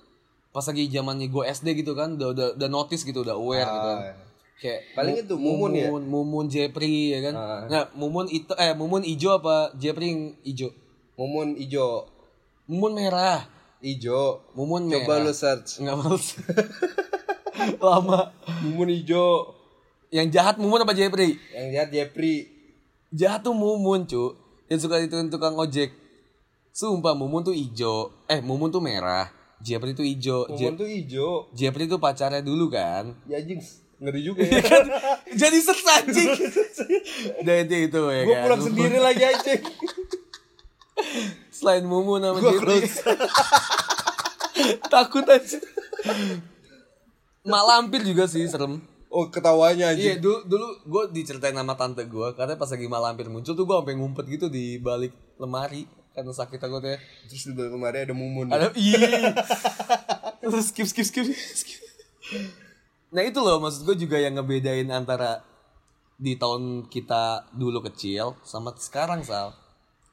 Pas 0.55 0.63
lagi 0.63 0.88
zamannya 0.88 1.27
gue 1.27 1.43
SD 1.48 1.84
gitu 1.84 1.96
kan, 1.96 2.15
udah 2.15 2.31
udah, 2.31 2.48
udah 2.60 2.70
notice 2.72 3.03
gitu, 3.03 3.24
udah 3.27 3.36
aware 3.36 3.67
gitu. 3.67 3.89
Ah, 3.91 4.15
Kayak 4.62 4.79
Paling 4.93 5.15
itu 5.25 5.36
Mumun 5.36 5.72
ya? 5.74 5.88
Mumun, 5.89 6.03
Mumun 6.05 6.46
Jepri 6.48 7.17
ya 7.17 7.20
kan. 7.27 7.36
Ah. 7.36 7.62
Nah, 7.67 7.84
Mumun 7.98 8.29
itu 8.29 8.53
eh 8.55 8.72
Mumun 8.77 9.03
ijo 9.03 9.36
apa 9.36 9.74
Jepri 9.75 10.38
ijo? 10.48 10.72
Mumun 11.20 11.60
ijo. 11.60 12.08
Mumun 12.68 12.94
merah. 12.94 13.46
Ijo. 13.82 14.46
Mumun 14.53 14.89
Coba 14.89 15.18
merah. 15.18 15.25
lu 15.25 15.34
search. 15.34 15.82
Enggak 15.82 15.96
males. 15.98 16.27
Lama. 17.84 18.32
Mumun 18.62 18.89
ijo. 18.89 19.58
Yang 20.12 20.27
jahat 20.36 20.56
Mumun 20.60 20.84
apa 20.84 20.94
Jepri? 20.94 21.39
Yang 21.56 21.68
lihat 21.72 21.89
Jepri. 21.89 22.36
Jahat 23.12 23.41
tuh 23.44 23.56
Mumun, 23.56 24.08
cu. 24.08 24.36
Yang 24.68 24.88
suka 24.88 25.00
itu 25.00 25.15
tukang 25.27 25.56
ojek. 25.56 25.91
Sumpah 26.72 27.15
Mumun 27.15 27.44
tuh 27.44 27.56
ijo. 27.56 28.12
Eh, 28.27 28.39
Mumun 28.39 28.72
tuh 28.72 28.80
merah. 28.84 29.27
Jepri 29.62 29.94
tuh 29.94 30.03
ijo. 30.03 30.48
Mumun 30.50 30.75
tuh 30.75 30.89
ijo. 30.89 31.48
Jeffrey 31.53 31.86
tuh 31.86 32.01
pacarnya 32.01 32.41
dulu 32.41 32.74
kan 32.74 33.13
Ya 33.30 33.38
anjing, 33.38 33.62
ngeri 34.01 34.22
juga 34.25 34.41
ya. 34.41 34.58
Jadi 35.38 35.58
seks 35.62 35.86
anjing 35.86 36.30
Dan 37.46 37.56
itu 37.70 37.75
itu 37.86 38.01
ya 38.10 38.22
Gue 38.25 38.34
kan 38.34 38.44
pulang 38.50 38.62
sendiri 38.65 38.98
lagi 38.98 39.22
anjing. 39.22 39.62
Selain 41.50 41.84
Mumu 41.84 42.17
nama 42.17 42.38
close. 42.38 43.01
Takut 44.93 45.25
aja 45.25 45.58
Mak 47.41 47.63
lampir 47.65 48.01
juga 48.03 48.27
sih 48.27 48.46
serem 48.46 48.77
Oh, 49.12 49.27
ketawanya 49.27 49.91
Iya 49.91 50.15
anjing. 50.15 50.24
dulu 50.24 50.39
dulu 50.48 50.67
gue 50.88 51.03
diceritain 51.12 51.51
sama 51.51 51.75
tante 51.75 52.08
gue 52.08 52.27
Karena 52.31 52.55
pas 52.55 52.70
lagi 52.70 52.88
mak 52.88 53.01
lampir 53.01 53.27
muncul 53.27 53.51
tuh 53.51 53.65
gue 53.65 53.75
sampai 53.75 53.96
ngumpet 53.98 54.25
gitu 54.29 54.48
di 54.48 54.77
balik 54.77 55.12
lemari 55.36 55.84
Karena 56.12 56.31
sakit 56.31 56.55
takutnya 56.55 56.96
Terus 57.27 57.43
di 57.43 57.51
belakang 57.51 57.75
kemarin 57.75 58.00
ada 58.08 58.15
Mumun. 58.15 58.48
Ada 58.48 58.72
iya. 58.75 59.36
Terus 60.39 60.72
skip 60.72 60.88
skip 60.88 61.05
skip 61.08 61.25
skip. 61.27 61.79
Nah 63.12 63.24
itu 63.24 63.39
loh 63.39 63.60
maksud 63.60 63.84
gue 63.84 63.96
juga 63.96 64.15
yang 64.15 64.36
ngebedain 64.36 64.88
antara 64.89 65.43
di 66.15 66.36
tahun 66.36 66.88
kita 66.88 67.51
dulu 67.51 67.81
kecil 67.84 68.36
sama 68.43 68.72
sekarang 68.75 69.24
Sal. 69.24 69.55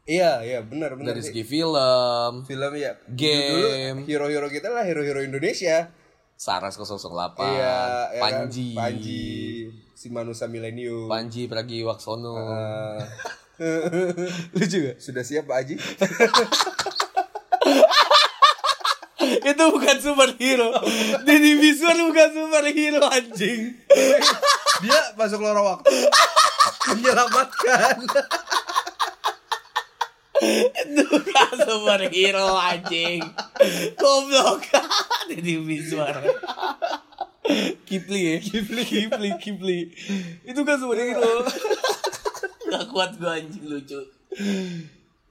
Iya, 0.08 0.40
iya, 0.40 0.64
benar, 0.64 0.96
benar. 0.96 1.12
Dari 1.12 1.20
segi 1.20 1.44
film, 1.44 2.48
film 2.48 2.72
ya. 2.80 2.96
Game. 3.12 4.08
Dulu 4.08 4.08
hero-hero 4.08 4.48
kita 4.48 4.72
lah 4.72 4.80
hero-hero 4.88 5.20
Indonesia. 5.20 5.92
Saras 6.32 6.80
008, 6.80 7.36
Iya, 7.44 7.76
ya 8.16 8.20
kan? 8.24 8.48
Panji, 8.48 8.72
Panji, 8.72 9.68
si 9.92 10.08
Manusia 10.08 10.48
Milenium. 10.48 11.12
Panji 11.12 11.44
Pragiwaksono. 11.44 12.40
Eh, 13.60 13.84
Lu 14.56 14.64
juga? 14.64 14.96
sudah 14.96 15.20
siap 15.20 15.44
Pak 15.44 15.56
Haji? 15.60 15.76
itu 19.28 19.64
bukan 19.68 19.96
superhero. 20.00 20.72
Deddy 21.28 21.52
Miswar 21.60 22.00
bukan 22.00 22.28
superhero 22.32 23.04
anjing. 23.12 23.76
Dia 24.88 25.00
masuk 25.20 25.42
lorong 25.42 25.76
waktu 25.76 25.90
menyelamatkan. 26.88 27.98
Itu 30.38 31.02
bukan 31.04 31.52
superhero 31.58 32.54
anjing. 32.54 33.22
Goblok. 33.94 34.62
Deddy 35.26 35.58
Miswar. 35.58 36.14
Kipli 37.84 38.20
ya? 38.20 38.36
Kipli, 38.38 38.82
Kipli, 38.84 39.30
Kipli. 39.40 39.78
Itu 40.44 40.62
kan 40.62 40.76
superhero. 40.76 41.42
Gak 42.68 42.84
kuat 42.88 43.16
gue 43.16 43.26
anjing 43.26 43.64
lucu. 43.64 44.00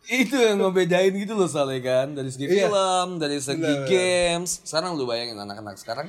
Itu 0.08 0.36
yang 0.36 0.58
ngebedain 0.58 1.12
gitu 1.12 1.36
loh 1.36 1.52
soalnya 1.52 1.84
kan 1.84 2.16
Dari 2.16 2.32
segi 2.32 2.48
Iya. 2.48 2.72
film, 2.72 3.20
dari 3.20 3.44
segi 3.44 3.60
benar. 3.60 3.86
games 3.86 4.64
Sekarang 4.64 4.96
lu 4.96 5.04
bayangin 5.04 5.36
anak-anak 5.36 5.76
sekarang 5.76 6.08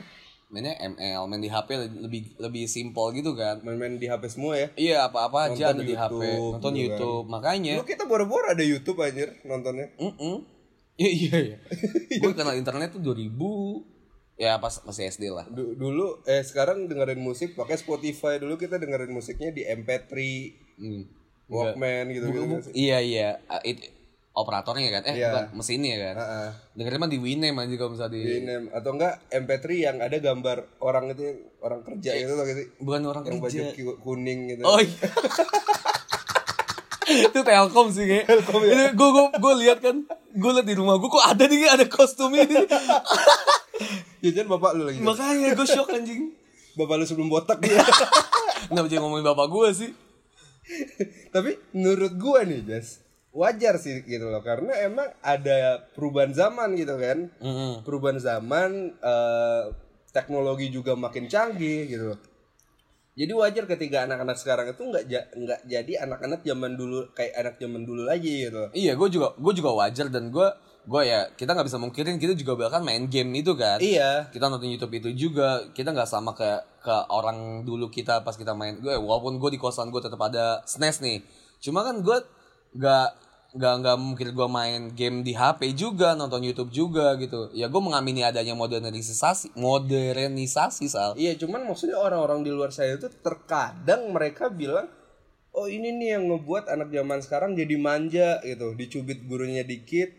Mainnya 0.48 0.80
ML, 0.80 1.22
main 1.24 1.38
di 1.38 1.46
HP 1.46 1.68
lebih 1.98 2.34
lebih 2.36 2.64
simpel 2.64 3.12
gitu 3.12 3.32
kan 3.32 3.60
Main-main 3.60 3.94
di 3.94 4.08
HP 4.08 4.24
semua 4.28 4.56
ya. 4.56 4.68
Iya 4.74 4.96
apa-apa 5.04 5.52
aja 5.52 5.70
ada 5.70 5.82
di 5.82 5.92
HP 5.92 6.16
Nonton 6.16 6.72
gitu 6.72 6.88
kan. 6.88 6.96
YouTube 6.96 7.26
Makanya 7.28 7.74
Lu 7.76 7.84
kita 7.84 8.04
boro-boro 8.04 8.48
ada 8.48 8.64
YouTube 8.64 8.96
anjir 8.98 9.36
nontonnya. 9.42 9.92
Mm-mm. 9.96 10.36
Iya 10.98 11.10
iya 11.10 11.36
iya. 11.38 11.56
Gue 12.18 12.34
kenal 12.34 12.56
internet 12.56 12.90
tuh 12.90 12.98
2000 12.98 13.30
ya 14.34 14.56
pas 14.56 14.82
masih 14.82 15.06
SD 15.06 15.28
lah. 15.28 15.46
Du- 15.46 15.74
dulu 15.74 16.22
eh 16.24 16.42
sekarang 16.42 16.86
dengerin 16.86 17.18
musik 17.18 17.54
pakai 17.54 17.74
Spotify 17.74 18.38
dulu 18.38 18.54
kita 18.54 18.78
dengerin 18.78 19.10
musiknya 19.10 19.50
di 19.50 19.62
MP3, 19.62 20.10
Hmm. 20.74 21.02
Walkman 21.46 22.06
gitu 22.08 22.26
gitu. 22.28 22.70
Iya 22.72 22.98
iya. 22.98 23.28
Ah, 23.46 23.62
it- 23.62 23.97
operatornya 24.38 24.88
kan? 24.90 25.02
Eh 25.04 25.14
Iya. 25.16 25.28
bukan 25.28 25.44
mesinnya 25.54 25.94
kan? 25.98 26.14
Heeh. 26.16 26.48
Dengerin 26.74 26.98
mah 26.98 27.08
di 27.08 27.18
Winem 27.18 27.54
aja 27.54 27.74
kalau 27.74 27.90
misalnya 27.92 28.12
di 28.12 28.20
Di 28.22 28.36
nem- 28.40 28.70
atau 28.70 28.90
enggak 28.92 29.14
MP3 29.28 29.64
yang 29.76 29.96
ada 29.98 30.16
gambar 30.16 30.56
orang 30.78 31.04
itu 31.10 31.24
orang 31.58 31.80
kerja 31.82 32.10
itu 32.14 32.30
loh 32.30 32.44
gitu. 32.44 32.62
bukan 32.78 33.02
orang 33.04 33.22
Yang 33.24 33.38
baju 33.38 33.58
kerja. 33.60 33.74
ki- 33.74 33.98
kuning 33.98 34.40
gitu. 34.48 34.62
Oh 34.62 34.78
iya. 34.78 34.94
itu 37.08 37.38
Telkom 37.40 37.88
sih 37.88 38.04
kayak. 38.04 38.24
Telkom 38.26 38.60
ya. 38.62 38.92
Gue 38.92 39.08
gue 39.10 39.24
gue 39.34 39.54
lihat 39.58 39.78
kan, 39.80 39.96
gue 40.28 40.50
lihat 40.52 40.66
di 40.66 40.74
rumah 40.74 40.94
gue 40.94 41.08
kok 41.08 41.24
ada 41.24 41.40
nih 41.42 41.66
ada 41.66 41.84
kostum 41.84 42.30
ini. 42.30 42.68
Jajan 44.22 44.46
bapak 44.46 44.70
lu 44.72 44.84
lagi. 44.84 44.98
Makanya 45.00 45.52
gue 45.52 45.66
shock 45.66 45.88
anjing. 45.88 46.34
Bapak 46.74 46.94
lu 46.94 47.04
sebelum 47.04 47.26
botak 47.26 47.58
dia. 47.58 47.80
Kenapa 48.68 48.86
jadi 48.86 49.00
ngomongin 49.00 49.24
bapak 49.24 49.46
gue 49.48 49.68
sih? 49.72 49.90
Tapi 51.28 51.56
menurut 51.72 52.12
gua 52.14 52.44
nih, 52.44 52.60
Jas, 52.60 53.00
wajar 53.38 53.78
sih 53.78 54.02
gitu 54.02 54.26
loh 54.26 54.42
karena 54.42 54.74
emang 54.82 55.06
ada 55.22 55.86
perubahan 55.94 56.34
zaman 56.34 56.74
gitu 56.74 56.98
kan. 56.98 57.30
Mm-mm. 57.38 57.86
Perubahan 57.86 58.18
zaman 58.18 58.98
eh, 58.98 59.62
teknologi 60.10 60.74
juga 60.74 60.98
makin 60.98 61.30
canggih 61.30 61.86
gitu 61.86 62.04
loh. 62.14 62.20
Jadi 63.18 63.34
wajar 63.34 63.66
ketika 63.66 64.06
anak-anak 64.06 64.38
sekarang 64.38 64.66
itu 64.70 64.82
nggak 64.82 65.04
ja- 65.10 65.26
nggak 65.34 65.60
jadi 65.66 65.92
anak-anak 66.06 66.46
zaman 66.46 66.78
dulu 66.78 67.10
kayak 67.18 67.34
anak 67.34 67.54
zaman 67.58 67.82
dulu 67.82 68.06
lagi 68.06 68.46
gitu 68.46 68.58
loh. 68.66 68.70
Iya, 68.70 68.94
gue 68.94 69.08
juga 69.10 69.34
gue 69.34 69.52
juga 69.58 69.70
wajar 69.74 70.06
dan 70.06 70.30
gue 70.30 70.48
gue 70.88 71.02
ya 71.04 71.26
kita 71.34 71.52
nggak 71.52 71.66
bisa 71.68 71.82
mungkirin 71.82 72.16
kita 72.16 72.32
juga 72.38 72.54
bahkan 72.54 72.82
main 72.86 73.10
game 73.10 73.42
itu 73.42 73.58
kan. 73.58 73.82
Iya. 73.82 74.30
Kita 74.30 74.46
nonton 74.46 74.70
YouTube 74.70 74.94
itu 75.02 75.10
juga 75.14 75.66
kita 75.74 75.90
nggak 75.90 76.06
sama 76.06 76.30
ke 76.34 76.46
ke 76.78 76.94
orang 77.10 77.66
dulu 77.66 77.90
kita 77.90 78.22
pas 78.22 78.38
kita 78.38 78.54
main. 78.54 78.78
Gue 78.78 78.94
walaupun 78.94 79.42
gue 79.42 79.50
di 79.50 79.58
kosan 79.58 79.90
gue 79.90 79.98
tetap 79.98 80.22
ada 80.22 80.62
SNES 80.62 81.02
nih. 81.02 81.18
Cuma 81.58 81.82
kan 81.82 81.98
gue 81.98 82.18
nggak 82.78 83.08
nggak 83.48 83.74
nggak 83.80 83.96
mungkin 83.96 84.28
gue 84.36 84.48
main 84.48 84.82
game 84.92 85.24
di 85.24 85.32
HP 85.32 85.72
juga 85.72 86.12
nonton 86.12 86.44
YouTube 86.44 86.68
juga 86.68 87.16
gitu. 87.16 87.48
Ya 87.56 87.72
gue 87.72 87.80
mengamini 87.80 88.20
adanya 88.20 88.52
modernisasi 88.52 89.56
modernisasi 89.56 90.84
sal. 90.84 91.16
Iya, 91.16 91.32
cuman 91.40 91.64
maksudnya 91.64 91.96
orang-orang 91.96 92.44
di 92.44 92.52
luar 92.52 92.68
saya 92.70 93.00
itu 93.00 93.08
terkadang 93.24 94.12
mereka 94.12 94.52
bilang 94.52 94.88
Oh 95.58 95.66
ini 95.66 95.90
nih 95.96 96.20
yang 96.20 96.28
ngebuat 96.28 96.68
anak 96.70 96.92
zaman 96.92 97.18
sekarang 97.24 97.50
jadi 97.56 97.74
manja 97.80 98.38
gitu 98.44 98.76
Dicubit 98.78 99.24
gurunya 99.26 99.64
dikit 99.66 100.12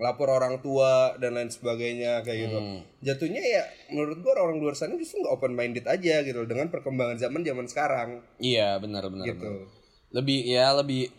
Lapor 0.00 0.26
orang 0.26 0.58
tua 0.58 1.14
dan 1.22 1.38
lain 1.38 1.52
sebagainya 1.52 2.24
kayak 2.26 2.48
gitu 2.50 2.58
Jatuhnya 3.04 3.38
ya 3.38 3.62
menurut 3.94 4.18
gua 4.24 4.34
orang-orang 4.40 4.66
luar 4.66 4.74
sana 4.74 4.98
justru 4.98 5.22
nggak 5.22 5.30
open 5.36 5.54
minded 5.54 5.86
aja 5.86 6.26
gitu 6.26 6.42
Dengan 6.48 6.72
perkembangan 6.72 7.20
zaman 7.20 7.46
zaman 7.46 7.66
sekarang 7.70 8.08
Iya 8.42 8.80
benar 8.82 9.06
benar. 9.06 9.30
gitu 9.30 9.46
benar. 9.46 9.70
Lebih 10.10 10.38
ya 10.42 10.66
lebih 10.74 11.12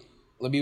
lebih 0.43 0.61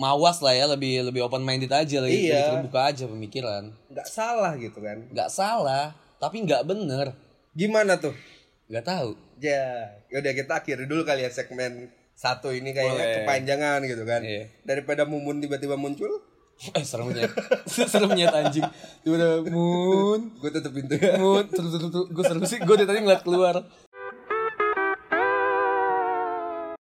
mawas 0.00 0.40
lah 0.40 0.50
ya 0.50 0.64
lebih 0.66 1.04
lebih 1.04 1.20
open 1.20 1.40
minded 1.40 1.68
aja 1.68 2.00
lebih, 2.00 2.16
Iya. 2.22 2.32
lebih 2.32 2.48
terbuka 2.56 2.80
aja 2.86 3.04
pemikiran. 3.04 3.62
nggak 3.86 4.08
salah 4.08 4.56
gitu 4.56 4.80
kan 4.80 5.04
nggak 5.06 5.28
salah 5.28 5.92
tapi 6.16 6.40
nggak 6.40 6.64
bener 6.64 7.12
Gimana 7.52 7.94
tuh? 7.94 8.16
nggak 8.66 8.82
tahu 8.82 9.12
Ya, 9.36 9.88
udah 10.10 10.32
kita 10.32 10.52
akhiri 10.54 10.84
dulu 10.84 11.00
kali 11.02 11.20
ya 11.20 11.30
segmen 11.30 11.88
satu 12.12 12.48
ini 12.50 12.70
kayaknya 12.70 12.92
Boleh. 12.94 13.16
kepanjangan 13.18 13.80
gitu 13.82 14.04
kan. 14.04 14.20
Iya. 14.20 14.52
Daripada 14.62 15.08
mumun 15.08 15.40
tiba-tiba 15.40 15.74
muncul, 15.74 16.12
eh 16.76 16.84
seremnya 16.84 17.24
seremnya 17.88 18.28
anjing 18.30 18.68
tiba 19.00 19.16
moon 19.48 20.28
gue 20.36 20.50
tutup 20.50 20.76
pintu 20.76 20.92
ya. 20.94 21.16
moon 21.16 21.40
terus 21.48 21.72
terus 21.72 21.88
gue 22.06 22.20
serem 22.22 22.44
sih 22.44 22.60
gue 22.60 22.74
tadi 22.78 23.00
ngeliat 23.00 23.24
keluar 23.24 23.64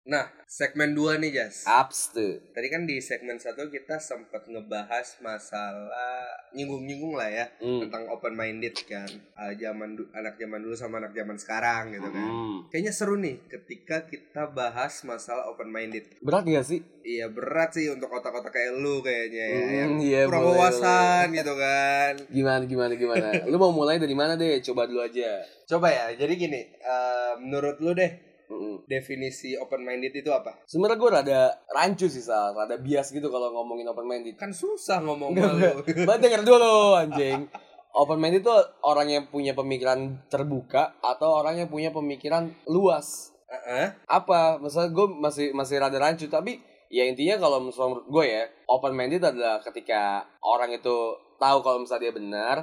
Nah, 0.08 0.24
segmen 0.48 0.96
2 0.96 1.20
nih, 1.20 1.36
Jas. 1.36 1.68
Apps 1.68 2.16
tuh. 2.16 2.40
Tadi 2.56 2.72
kan 2.72 2.88
di 2.88 2.96
segmen 2.96 3.36
1 3.36 3.68
kita 3.68 4.00
sempat 4.00 4.48
ngebahas 4.48 5.20
masalah 5.20 6.24
nyinggung-nyinggung 6.56 7.12
lah 7.12 7.28
ya 7.28 7.44
Hmm. 7.60 7.84
tentang 7.84 8.08
open 8.08 8.32
minded 8.32 8.72
kan. 8.88 9.04
Ah, 9.36 9.52
zaman 9.52 10.00
anak 10.16 10.40
zaman 10.40 10.64
dulu 10.64 10.72
sama 10.72 11.04
anak 11.04 11.12
zaman 11.12 11.36
sekarang 11.36 11.92
gitu 11.92 12.08
kan. 12.08 12.24
Hmm. 12.24 12.56
Kayaknya 12.72 12.92
seru 12.96 13.20
nih 13.20 13.36
ketika 13.52 14.08
kita 14.08 14.48
bahas 14.48 15.04
masalah 15.04 15.44
open 15.52 15.68
minded. 15.68 16.08
Berat 16.24 16.48
gak 16.48 16.64
sih? 16.64 16.80
Iya 17.04 17.28
berat 17.28 17.76
sih 17.76 17.92
untuk 17.92 18.08
otak-otak 18.08 18.48
kayak 18.48 18.80
lu 18.80 19.04
kayaknya 19.04 19.44
ya. 19.44 19.60
Hmm, 19.60 19.72
yang 19.76 19.92
iya, 20.00 20.20
kurang 20.24 20.56
wawasan 20.56 21.36
gitu 21.36 21.52
kan. 21.52 22.16
Gimana 22.32 22.64
gimana 22.64 22.92
gimana? 22.96 23.28
Lu 23.44 23.60
mau 23.60 23.76
mulai 23.76 24.00
dari 24.00 24.16
mana 24.16 24.40
deh? 24.40 24.56
Coba 24.64 24.88
dulu 24.88 25.04
aja. 25.04 25.44
Coba 25.68 25.92
ya, 25.92 26.16
jadi 26.16 26.32
gini, 26.32 26.64
eh, 26.64 27.32
menurut 27.44 27.76
lu 27.84 27.92
deh 27.92 28.27
Mm-mm. 28.48 28.88
definisi 28.88 29.54
open 29.60 29.84
minded 29.84 30.16
itu 30.16 30.32
apa? 30.32 30.56
Sebenarnya 30.64 30.98
gue 30.98 31.10
rada 31.12 31.40
rancu 31.68 32.08
sih 32.08 32.24
Sal, 32.24 32.56
rada 32.56 32.80
bias 32.80 33.12
gitu 33.12 33.28
kalau 33.28 33.52
ngomongin 33.52 33.84
open 33.92 34.08
minded. 34.08 34.40
Kan 34.40 34.56
susah 34.56 35.04
ngomong 35.04 35.36
lu. 35.36 35.84
Mbak 35.84 36.18
denger 36.18 36.42
dulu 36.48 36.96
anjing. 36.96 37.48
Open 37.92 38.18
minded 38.20 38.44
itu 38.44 38.54
orang 38.84 39.08
yang 39.12 39.24
punya 39.28 39.52
pemikiran 39.52 40.24
terbuka 40.32 40.96
atau 41.04 41.44
orang 41.44 41.60
yang 41.60 41.68
punya 41.68 41.92
pemikiran 41.92 42.52
luas. 42.64 43.36
Heeh. 43.48 43.96
Apa? 44.08 44.56
Maksudnya 44.60 44.92
gue 44.92 45.06
masih 45.20 45.46
masih 45.52 45.76
rada 45.80 46.00
rancu 46.00 46.28
tapi 46.32 46.60
ya 46.88 47.04
intinya 47.04 47.36
kalau 47.36 47.68
menurut 47.68 48.08
gue 48.08 48.24
ya 48.24 48.42
open 48.68 48.96
minded 48.96 49.20
adalah 49.20 49.60
ketika 49.60 50.24
orang 50.40 50.72
itu 50.72 50.96
tahu 51.36 51.58
kalau 51.60 51.84
misalnya 51.84 52.08
dia 52.08 52.14
benar 52.16 52.56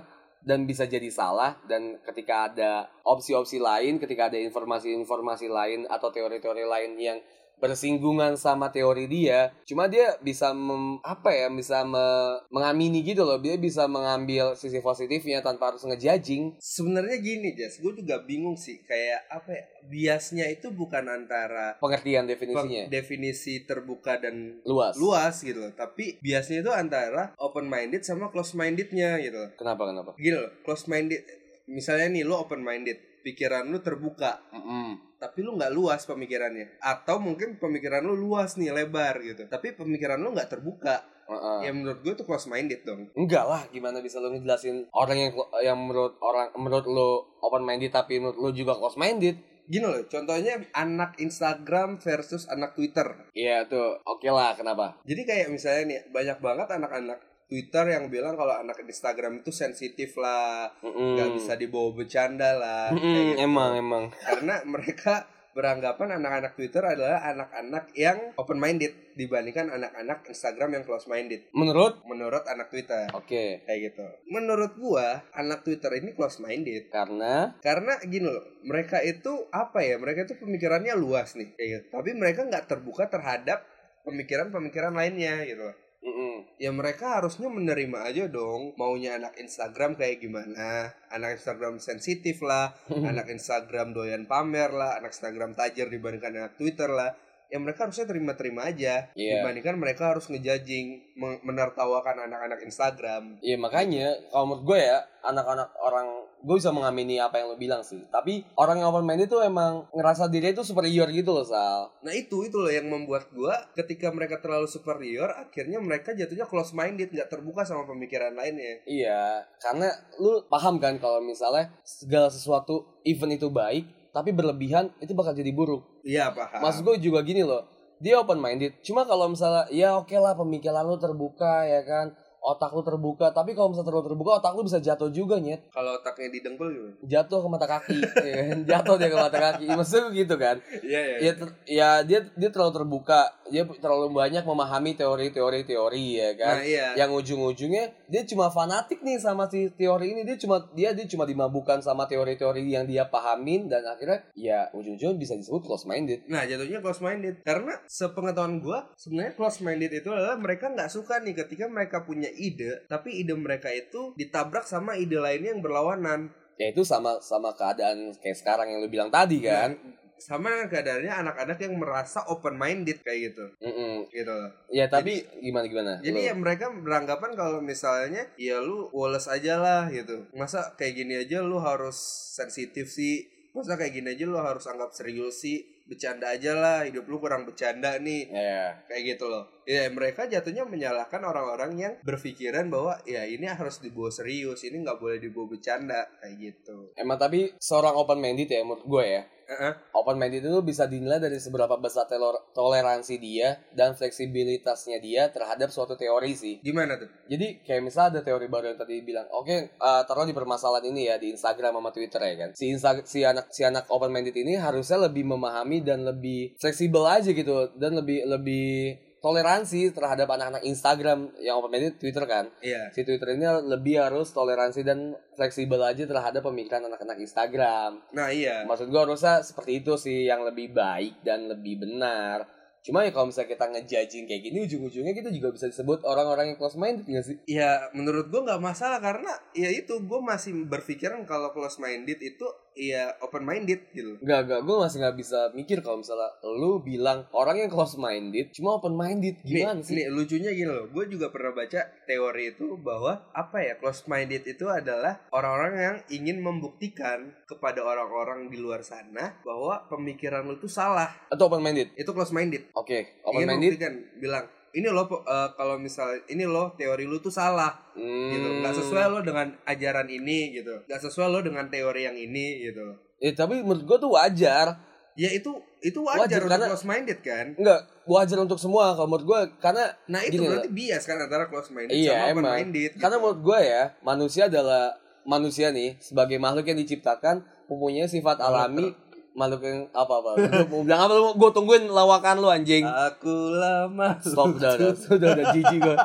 dan 0.46 0.70
bisa 0.70 0.86
jadi 0.86 1.10
salah 1.10 1.58
dan 1.66 1.98
ketika 2.06 2.54
ada 2.54 2.86
opsi-opsi 3.02 3.58
lain 3.58 3.98
ketika 3.98 4.30
ada 4.30 4.38
informasi-informasi 4.38 5.50
lain 5.50 5.90
atau 5.90 6.14
teori-teori 6.14 6.64
lain 6.64 6.92
yang 7.02 7.18
bersinggungan 7.58 8.36
sama 8.36 8.70
teori 8.70 9.06
dia 9.06 9.52
cuma 9.64 9.86
dia 9.86 10.16
bisa 10.20 10.52
mem- 10.52 11.00
apa 11.02 11.30
ya 11.30 11.48
bisa 11.48 11.82
me- 11.82 12.40
mengamini 12.50 13.02
gitu 13.02 13.22
loh 13.22 13.38
dia 13.38 13.56
bisa 13.56 13.86
mengambil 13.86 14.54
sisi 14.54 14.80
positifnya 14.80 15.40
tanpa 15.40 15.72
harus 15.72 15.84
ngejudging 15.84 16.58
Sebenarnya 16.58 17.18
gini, 17.18 17.54
Jas, 17.54 17.80
gue 17.80 17.94
juga 17.94 18.20
bingung 18.22 18.56
sih 18.56 18.82
kayak 18.82 19.28
apa 19.28 19.50
ya? 19.50 19.64
Biasnya 19.86 20.46
itu 20.48 20.70
bukan 20.70 21.06
antara 21.06 21.78
pengertian 21.78 22.26
peng- 22.26 22.32
definisinya 22.32 22.84
definisi 22.90 23.54
terbuka 23.64 24.18
dan 24.18 24.60
luas 24.64 24.98
luas 24.98 25.36
gitu 25.40 25.62
loh. 25.62 25.74
Tapi 25.74 26.20
biasanya 26.20 26.60
itu 26.62 26.72
antara 26.72 27.32
open 27.38 27.66
minded 27.66 28.02
sama 28.02 28.30
close 28.30 28.54
mindednya 28.54 29.18
gitu 29.20 29.38
loh. 29.38 29.52
kenapa 29.56 29.88
kenapa 29.88 30.12
loh, 30.18 30.50
close 30.62 30.86
minded. 30.86 31.22
Misalnya 31.66 32.12
nih 32.12 32.24
lo 32.24 32.42
open 32.42 32.62
minded, 32.62 32.98
pikiran 33.22 33.66
lu 33.66 33.82
terbuka, 33.82 34.38
Mm-mm. 34.54 35.15
Tapi 35.26 35.42
lu 35.42 35.58
nggak 35.58 35.74
luas 35.74 36.06
pemikirannya. 36.06 36.78
Atau 36.78 37.18
mungkin 37.18 37.58
pemikiran 37.58 38.06
lu 38.06 38.14
luas 38.14 38.62
nih, 38.62 38.70
lebar 38.70 39.18
gitu. 39.26 39.50
Tapi 39.50 39.74
pemikiran 39.74 40.22
lu 40.22 40.38
nggak 40.38 40.54
terbuka. 40.54 41.02
Uh-uh. 41.26 41.66
Ya 41.66 41.74
menurut 41.74 42.06
gue 42.06 42.14
itu 42.14 42.22
close 42.22 42.46
minded 42.46 42.86
dong. 42.86 43.10
Enggak 43.18 43.50
lah, 43.50 43.66
gimana 43.74 43.98
bisa 43.98 44.22
lo 44.22 44.30
ngejelasin 44.30 44.86
orang 44.94 45.18
yang 45.18 45.32
yang 45.66 45.78
menurut 45.82 46.22
orang 46.22 46.54
menurut 46.54 46.86
lo 46.86 47.42
open 47.42 47.66
minded 47.66 47.90
tapi 47.90 48.22
menurut 48.22 48.38
lo 48.38 48.50
juga 48.54 48.78
close 48.78 49.02
minded? 49.02 49.34
Gini 49.66 49.82
loh, 49.82 50.06
contohnya 50.06 50.62
anak 50.78 51.18
Instagram 51.18 51.98
versus 51.98 52.46
anak 52.46 52.78
Twitter. 52.78 53.34
Iya 53.34 53.66
tuh, 53.66 53.98
oke 54.06 54.30
lah, 54.30 54.54
kenapa? 54.54 55.02
Jadi 55.10 55.26
kayak 55.26 55.50
misalnya 55.50 55.84
nih, 55.90 56.00
banyak 56.14 56.38
banget 56.38 56.70
anak-anak 56.70 57.18
Twitter 57.46 57.86
yang 57.94 58.10
bilang 58.10 58.34
kalau 58.34 58.58
anak 58.58 58.82
Instagram 58.82 59.46
itu 59.46 59.54
sensitif 59.54 60.18
lah, 60.18 60.74
nggak 60.82 61.30
bisa 61.38 61.54
dibawa 61.54 61.94
bercanda 61.94 62.58
lah. 62.58 62.90
Mm-mm, 62.90 63.06
kayak 63.06 63.26
gitu. 63.38 63.46
emang 63.46 63.72
emang. 63.78 64.04
Karena 64.18 64.56
mereka 64.66 65.30
beranggapan 65.56 66.20
anak-anak 66.20 66.52
Twitter 66.60 66.84
adalah 66.84 67.24
anak-anak 67.32 67.96
yang 67.96 68.36
open 68.36 68.60
minded 68.60 68.92
dibandingkan 69.16 69.72
anak-anak 69.72 70.28
Instagram 70.28 70.76
yang 70.76 70.84
close 70.84 71.08
minded. 71.08 71.48
Menurut? 71.56 72.04
Menurut 72.04 72.44
anak 72.44 72.68
Twitter 72.68 73.08
Oke, 73.16 73.64
kayak 73.64 73.80
gitu. 73.88 74.04
Menurut 74.28 74.76
gua, 74.76 75.24
anak 75.32 75.64
Twitter 75.64 75.96
ini 75.96 76.12
close 76.12 76.44
minded 76.44 76.92
karena 76.92 77.56
karena 77.64 77.96
gini 78.04 78.28
loh, 78.28 78.44
mereka 78.68 79.00
itu 79.00 79.48
apa 79.56 79.80
ya? 79.80 79.96
Mereka 79.96 80.28
itu 80.28 80.36
pemikirannya 80.36 80.92
luas 81.00 81.40
nih, 81.40 81.56
kayak 81.56 81.70
gitu. 81.72 81.86
Tapi 82.04 82.12
mereka 82.12 82.44
nggak 82.44 82.68
terbuka 82.68 83.08
terhadap 83.08 83.64
pemikiran-pemikiran 84.04 84.92
lainnya 84.92 85.48
gitu. 85.48 85.72
loh. 85.72 85.85
Mm-mm. 86.06 86.36
Ya 86.62 86.72
mereka 86.72 87.20
harusnya 87.20 87.50
menerima 87.50 88.06
aja 88.06 88.30
dong 88.30 88.78
maunya 88.78 89.18
anak 89.18 89.36
Instagram 89.42 89.98
kayak 89.98 90.22
gimana. 90.22 90.94
Anak 91.10 91.42
Instagram 91.42 91.82
sensitif 91.82 92.46
lah, 92.46 92.78
anak 92.88 93.28
Instagram 93.34 93.92
doyan 93.92 94.30
pamer 94.30 94.72
lah, 94.72 95.02
anak 95.02 95.12
Instagram 95.12 95.58
tajir 95.58 95.90
dibandingkan 95.90 96.38
anak 96.38 96.54
Twitter 96.56 96.88
lah. 96.88 97.12
Ya 97.56 97.60
mereka 97.64 97.88
harusnya 97.88 98.04
terima-terima 98.04 98.68
aja 98.68 99.08
Iya. 99.16 99.40
dibandingkan 99.40 99.80
mereka 99.80 100.12
harus 100.12 100.28
ngejudging, 100.28 101.16
men- 101.16 101.40
menertawakan 101.40 102.28
anak-anak 102.28 102.60
Instagram. 102.62 103.40
Iya 103.40 103.56
makanya 103.56 104.12
kalau 104.28 104.52
menurut 104.52 104.64
gue 104.68 104.80
ya 104.84 105.00
anak-anak 105.24 105.72
orang 105.80 106.08
gue 106.46 106.56
bisa 106.56 106.70
mengamini 106.70 107.18
apa 107.18 107.40
yang 107.40 107.50
lo 107.50 107.58
bilang 107.58 107.82
sih. 107.82 108.04
Tapi 108.12 108.44
orang 108.54 108.78
yang 108.78 108.92
open 108.92 109.02
minded 109.02 109.26
itu 109.26 109.40
emang 109.40 109.88
ngerasa 109.90 110.28
diri 110.28 110.52
itu 110.52 110.62
superior 110.62 111.08
gitu 111.10 111.32
loh 111.32 111.42
Sal. 111.42 111.90
Nah 112.04 112.12
itu 112.12 112.44
itu 112.44 112.60
loh 112.60 112.70
yang 112.70 112.86
membuat 112.86 113.32
gua 113.32 113.56
ketika 113.72 114.12
mereka 114.12 114.38
terlalu 114.38 114.68
superior 114.68 115.32
akhirnya 115.32 115.80
mereka 115.80 116.12
jatuhnya 116.12 116.46
close 116.46 116.76
minded 116.76 117.10
nggak 117.10 117.32
terbuka 117.32 117.64
sama 117.64 117.88
pemikiran 117.88 118.36
lainnya. 118.36 118.84
Iya, 118.84 119.48
karena 119.58 119.90
lu 120.20 120.44
paham 120.46 120.78
kan 120.78 121.00
kalau 121.00 121.18
misalnya 121.18 121.72
segala 121.82 122.28
sesuatu 122.28 122.84
event 123.02 123.34
itu 123.34 123.48
baik, 123.48 123.86
tapi 124.16 124.32
berlebihan 124.32 124.96
itu 125.04 125.12
bakal 125.12 125.36
jadi 125.36 125.52
buruk. 125.52 125.84
Iya 126.08 126.32
paham. 126.32 126.64
Maksud 126.64 126.88
gue 126.88 126.96
juga 127.04 127.20
gini 127.20 127.44
loh, 127.44 127.68
dia 128.00 128.16
open 128.16 128.40
minded. 128.40 128.80
Cuma 128.80 129.04
kalau 129.04 129.28
misalnya 129.28 129.68
ya 129.68 130.00
oke 130.00 130.16
lah 130.16 130.32
pemikiran 130.34 130.88
lu 130.88 130.96
terbuka 130.96 131.68
ya 131.68 131.84
kan, 131.84 132.16
otak 132.40 132.72
lu 132.72 132.80
terbuka. 132.80 133.34
Tapi 133.34 133.52
kalau 133.52 133.74
misalnya 133.74 133.92
terlalu 133.92 134.06
terbuka, 134.08 134.32
otak 134.40 134.54
lu 134.54 134.64
bisa 134.64 134.80
jatuh 134.80 135.10
juga 135.10 135.36
nyet. 135.36 135.68
Kalau 135.68 136.00
otaknya 136.00 136.32
didengkul 136.32 136.72
gimana? 136.72 136.96
Jatuh 137.04 137.40
ke 137.42 137.48
mata 137.50 137.68
kaki, 137.68 137.98
ya 138.00 138.34
kan? 138.40 138.58
jatuh 138.64 138.96
dia 138.96 139.10
ke 139.12 139.18
mata 139.20 139.38
kaki. 139.38 139.66
Maksud 139.68 140.00
gue 140.08 140.14
gitu 140.24 140.36
kan? 140.40 140.56
Iya 140.80 141.00
iya. 141.02 141.18
Ya, 141.20 141.32
ter- 141.36 141.58
ya 141.68 141.90
dia 142.06 142.20
dia 142.32 142.50
terlalu 142.54 142.72
terbuka, 142.72 143.20
dia 143.50 143.64
terlalu 143.68 144.14
banyak 144.14 144.42
memahami 144.42 144.98
teori-teori 144.98 145.62
teori 145.68 146.06
ya 146.18 146.32
kan. 146.34 146.56
Nah 146.62 146.64
iya. 146.66 146.88
Yang 146.98 147.12
ujung-ujungnya 147.22 147.86
dia 148.10 148.22
cuma 148.26 148.50
fanatik 148.50 149.06
nih 149.06 149.22
sama 149.22 149.46
si 149.50 149.70
teori 149.74 150.18
ini, 150.18 150.22
dia 150.26 150.38
cuma 150.38 150.66
dia 150.74 150.92
dia 150.98 151.06
cuma 151.06 151.30
dimabukkan 151.30 151.82
sama 151.86 152.10
teori-teori 152.10 152.66
yang 152.66 152.90
dia 152.90 153.06
pahamin 153.06 153.70
dan 153.70 153.86
akhirnya 153.86 154.26
ya 154.34 154.70
ujung-ujungnya 154.74 155.18
bisa 155.18 155.34
disebut 155.38 155.62
close 155.62 155.86
minded. 155.86 156.26
Nah 156.26 156.46
jatuhnya 156.46 156.82
close 156.82 157.02
minded 157.06 157.46
karena 157.46 157.78
sepengetahuan 157.86 158.58
gua 158.62 158.90
sebenarnya 158.98 159.34
close 159.38 159.62
minded 159.62 159.92
itu 159.94 160.10
adalah 160.10 160.38
mereka 160.38 160.74
nggak 160.74 160.90
suka 160.90 161.22
nih 161.22 161.38
ketika 161.46 161.70
mereka 161.70 162.02
punya 162.02 162.30
ide 162.34 162.86
tapi 162.90 163.22
ide 163.22 163.38
mereka 163.38 163.70
itu 163.70 164.18
ditabrak 164.18 164.66
sama 164.66 164.98
ide 164.98 165.22
lainnya 165.22 165.54
yang 165.54 165.62
berlawanan. 165.62 166.34
Ya 166.56 166.72
itu 166.72 166.88
sama 166.88 167.20
sama 167.20 167.52
keadaan 167.52 168.16
kayak 168.16 168.38
sekarang 168.40 168.72
yang 168.72 168.80
lu 168.80 168.88
bilang 168.88 169.12
tadi 169.12 169.44
kan. 169.44 169.76
Sama 170.18 170.52
dengan 170.52 170.70
keadaannya 170.72 171.14
anak-anak 171.26 171.58
yang 171.60 171.74
merasa 171.76 172.24
open 172.32 172.56
minded 172.56 173.04
kayak 173.04 173.34
gitu. 173.34 173.46
Mm-mm. 173.62 174.08
Gitu 174.10 174.32
loh. 174.32 174.52
Ya 174.72 174.88
tapi 174.88 175.24
gimana 175.40 175.66
gimana? 175.68 175.92
Jadi 176.00 176.20
Lu- 176.20 176.28
ya 176.28 176.34
mereka 176.34 176.72
beranggapan 176.72 177.32
kalau 177.36 177.60
misalnya 177.60 178.28
ya 178.40 178.60
lu 178.64 178.88
woles 178.96 179.28
aja 179.28 179.60
lah 179.60 179.92
gitu. 179.92 180.26
Masa 180.34 180.74
kayak 180.80 180.94
gini 180.96 181.14
aja 181.20 181.44
lu 181.44 181.60
harus 181.60 181.96
sensitif 182.36 182.88
sih. 182.90 183.28
Masa 183.56 183.80
kayak 183.80 183.96
gini 183.96 184.12
aja 184.16 184.28
lu 184.28 184.36
harus 184.36 184.68
anggap 184.68 184.92
serius 184.92 185.40
sih. 185.40 185.64
Bercanda 185.86 186.34
aja 186.34 186.58
lah, 186.58 186.82
hidup 186.82 187.06
lu 187.06 187.22
kurang 187.22 187.46
bercanda 187.46 188.02
nih. 188.02 188.26
ya 188.34 188.74
Kayak 188.90 189.16
gitu 189.16 189.30
loh. 189.30 189.46
Ya 189.70 189.86
mereka 189.94 190.26
jatuhnya 190.26 190.66
menyalahkan 190.66 191.22
orang-orang 191.22 191.78
yang 191.78 191.94
berpikiran 192.02 192.74
bahwa 192.74 192.98
ya 193.06 193.22
ini 193.22 193.46
harus 193.46 193.78
dibawa 193.78 194.10
serius, 194.10 194.66
ini 194.66 194.82
nggak 194.82 194.98
boleh 194.98 195.22
dibawa 195.22 195.46
bercanda 195.46 196.10
kayak 196.18 196.36
gitu. 196.42 196.90
emang 196.98 197.22
tapi 197.22 197.54
seorang 197.62 197.94
open 197.94 198.18
minded 198.18 198.50
ya 198.50 198.66
menurut 198.66 198.82
gue 198.82 199.06
ya. 199.06 199.24
Heeh. 199.46 199.74
Open 199.94 200.18
minded 200.18 200.42
itu 200.46 200.60
bisa 200.66 200.90
dinilai 200.90 201.22
dari 201.22 201.38
seberapa 201.38 201.78
besar 201.78 202.10
telor- 202.10 202.50
toleransi 202.58 203.16
dia 203.22 203.62
dan 203.78 203.94
fleksibilitasnya 203.94 204.98
dia 205.00 205.30
terhadap 205.30 205.70
suatu 205.70 205.94
teori 205.94 206.34
sih. 206.34 206.60
Gimana 206.66 206.98
tuh? 206.98 207.10
Jadi 207.30 207.62
kayak 207.62 207.82
misalnya 207.86 208.20
ada 208.20 208.22
teori 208.26 208.50
baru 208.50 208.74
yang 208.74 208.80
tadi 208.82 209.06
bilang, 209.06 209.30
oke 209.30 209.58
eh, 209.70 210.02
taruh 210.10 210.26
di 210.26 210.34
permasalahan 210.34 210.90
ini 210.90 211.10
ya 211.10 211.16
di 211.22 211.34
Instagram 211.34 211.78
sama 211.78 211.90
Twitter 211.94 212.22
ya 212.22 212.36
kan. 212.42 212.50
Si 212.58 212.66
Insta 212.70 212.92
si 213.06 213.22
anak 213.22 213.54
si 213.54 213.62
anak 213.62 213.86
open 213.94 214.10
minded 214.10 214.36
ini 214.36 214.58
harusnya 214.58 215.06
lebih 215.06 215.24
memahami 215.30 215.86
dan 215.86 216.02
lebih 216.04 216.58
fleksibel 216.58 217.06
aja 217.06 217.30
gitu 217.30 217.70
dan 217.78 217.98
lebih 217.98 218.26
lebih 218.26 218.98
toleransi 219.24 219.96
terhadap 219.96 220.30
anak-anak 220.30 220.64
Instagram 220.64 221.34
yang 221.42 221.58
open 221.58 221.72
minded 221.74 221.98
Twitter 221.98 222.24
kan. 222.30 222.52
Iya. 222.62 222.94
Si 222.94 223.02
Twitter 223.02 223.34
ini 223.34 223.46
lebih 223.66 223.98
harus 223.98 224.30
toleransi 224.30 224.86
dan 224.86 225.18
fleksibel 225.34 225.82
aja 225.82 226.06
terhadap 226.06 226.46
pemikiran 226.46 226.86
anak-anak 226.86 227.18
Instagram. 227.18 228.00
Nah 228.14 228.30
iya. 228.30 228.64
Maksud 228.70 228.88
gue 228.92 229.02
harusnya 229.02 229.42
seperti 229.42 229.82
itu 229.82 229.98
sih 229.98 230.30
yang 230.30 230.46
lebih 230.46 230.76
baik 230.76 231.26
dan 231.26 231.50
lebih 231.50 231.82
benar. 231.82 232.46
Cuma 232.86 233.02
ya 233.02 233.10
kalau 233.10 233.34
misalnya 233.34 233.50
kita 233.58 233.66
ngejudging 233.66 234.26
kayak 234.30 234.42
gini 234.46 234.58
ujung-ujungnya 234.70 235.14
kita 235.18 235.34
juga 235.34 235.50
bisa 235.58 235.66
disebut 235.66 236.06
orang-orang 236.06 236.54
yang 236.54 236.58
close 236.62 236.78
minded 236.78 237.10
gak 237.10 237.26
sih? 237.26 237.38
Ya 237.50 237.90
menurut 237.98 238.30
gue 238.30 238.46
nggak 238.46 238.62
masalah 238.62 239.02
karena 239.02 239.34
ya 239.58 239.74
itu 239.74 240.06
gue 240.06 240.22
masih 240.22 240.54
berpikiran 240.70 241.26
kalau 241.26 241.50
close 241.50 241.82
minded 241.82 242.22
itu 242.22 242.46
ya 242.76 243.08
open 243.20 243.42
minded 243.42 243.88
gitu 243.90 244.20
Enggak, 244.20 244.40
enggak, 244.46 244.60
gue 244.62 244.76
masih 244.78 244.98
nggak 245.00 245.16
bisa 245.16 245.40
mikir 245.52 245.80
kalau 245.80 245.98
misalnya 245.98 246.28
lu 246.44 246.80
bilang 246.80 247.24
orang 247.32 247.58
yang 247.58 247.72
close 247.72 247.96
minded 247.96 248.52
cuma 248.52 248.76
open 248.76 248.94
minded 248.94 249.40
gimana 249.42 249.80
nih, 249.80 249.84
sih? 249.84 249.96
nih, 249.96 250.08
lucunya 250.08 250.52
gini 250.52 250.68
loh 250.68 250.86
gue 250.88 251.06
juga 251.08 251.28
pernah 251.28 251.52
baca 251.52 251.80
teori 252.04 252.44
itu 252.52 252.76
bahwa 252.76 253.32
apa 253.32 253.58
ya 253.58 253.74
close 253.76 254.04
minded 254.06 254.44
itu 254.44 254.68
adalah 254.68 255.24
orang-orang 255.32 255.74
yang 255.74 255.98
ingin 256.12 256.38
membuktikan 256.40 257.32
kepada 257.46 257.80
orang-orang 257.80 258.48
di 258.48 258.58
luar 258.58 258.82
sana 258.82 259.40
bahwa 259.42 259.88
pemikiran 259.88 260.44
lu 260.44 260.56
tuh 260.56 260.68
salah 260.68 261.10
Atau 261.28 261.48
open 261.48 261.62
minded? 261.62 261.96
itu 261.96 262.12
close 262.12 262.32
minded 262.32 262.68
Oke, 262.74 263.24
open 263.24 263.40
ingin 263.40 263.48
minded. 263.50 263.64
membuktikan 263.72 263.94
bilang 264.18 264.46
ini 264.76 264.88
loh 264.88 265.08
eh, 265.08 265.50
kalau 265.56 265.76
misalnya 265.76 266.20
ini 266.28 266.44
loh 266.44 266.76
teori 266.76 267.04
lu 267.04 267.18
tuh 267.18 267.32
salah 267.32 267.72
Hmm, 267.96 268.28
gitu. 268.28 268.48
Nggak 268.60 268.76
sesuai 268.76 269.06
lo 269.08 269.20
dengan 269.22 269.48
ajaran 269.64 270.04
ini 270.06 270.52
gitu. 270.54 270.76
Nggak 270.84 271.00
sesuai 271.02 271.28
lo 271.28 271.40
dengan 271.40 271.66
teori 271.66 272.04
yang 272.04 272.14
ini 272.14 272.60
gitu. 272.62 272.84
Ya, 273.18 273.32
tapi 273.32 273.64
menurut 273.64 273.82
gue 273.82 273.98
tuh 273.98 274.12
wajar. 274.12 274.68
ya 275.16 275.32
itu 275.32 275.48
itu 275.80 276.04
wajar, 276.04 276.28
Wajar, 276.28 276.40
untuk 276.44 276.52
karena- 276.52 276.68
close 276.68 276.84
minded 276.84 277.20
kan? 277.24 277.56
Enggak, 277.56 277.88
wajar 278.04 278.36
untuk 278.38 278.60
semua. 278.60 278.92
Kalau 278.92 279.08
menurut 279.08 279.24
gue 279.26 279.40
karena 279.58 279.88
nah 280.06 280.20
itu 280.20 280.36
Gini 280.36 280.52
berarti 280.52 280.70
bias 280.70 281.04
kan 281.06 281.16
antara 281.18 281.48
close 281.48 281.72
minded 281.72 281.96
Iya 281.96 282.12
sama 282.12 282.28
open 282.36 282.44
minded 282.44 282.92
Karena 283.00 283.16
menurut 283.16 283.40
gue 283.40 283.60
ya 283.64 283.84
manusia 284.04 284.44
adalah 284.46 284.92
manusia 285.24 285.72
nih 285.72 285.96
sebagai 285.98 286.36
makhluk 286.36 286.68
yang 286.68 286.76
diciptakan 286.78 287.42
mempunyai 287.66 288.06
sifat 288.06 288.38
alami 288.38 288.92
makhluk 289.36 289.62
yang 289.62 289.92
apa 289.92 290.14
apa. 290.16 290.30
Gue 290.40 290.64
mau 290.66 290.82
bilang 290.82 291.02
apa 291.02 291.14
lu? 291.14 291.36
Gue 291.36 291.52
tungguin 291.52 291.84
lawakan 291.86 292.40
lu 292.40 292.48
anjing. 292.48 292.82
aku 292.82 293.52
lama 293.52 294.16
Stop 294.18 294.56
udah 294.56 294.72
udah 294.74 294.96
sudah 295.06 295.30
udah 295.30 295.46
jijik 295.52 295.78
gue. 295.78 295.96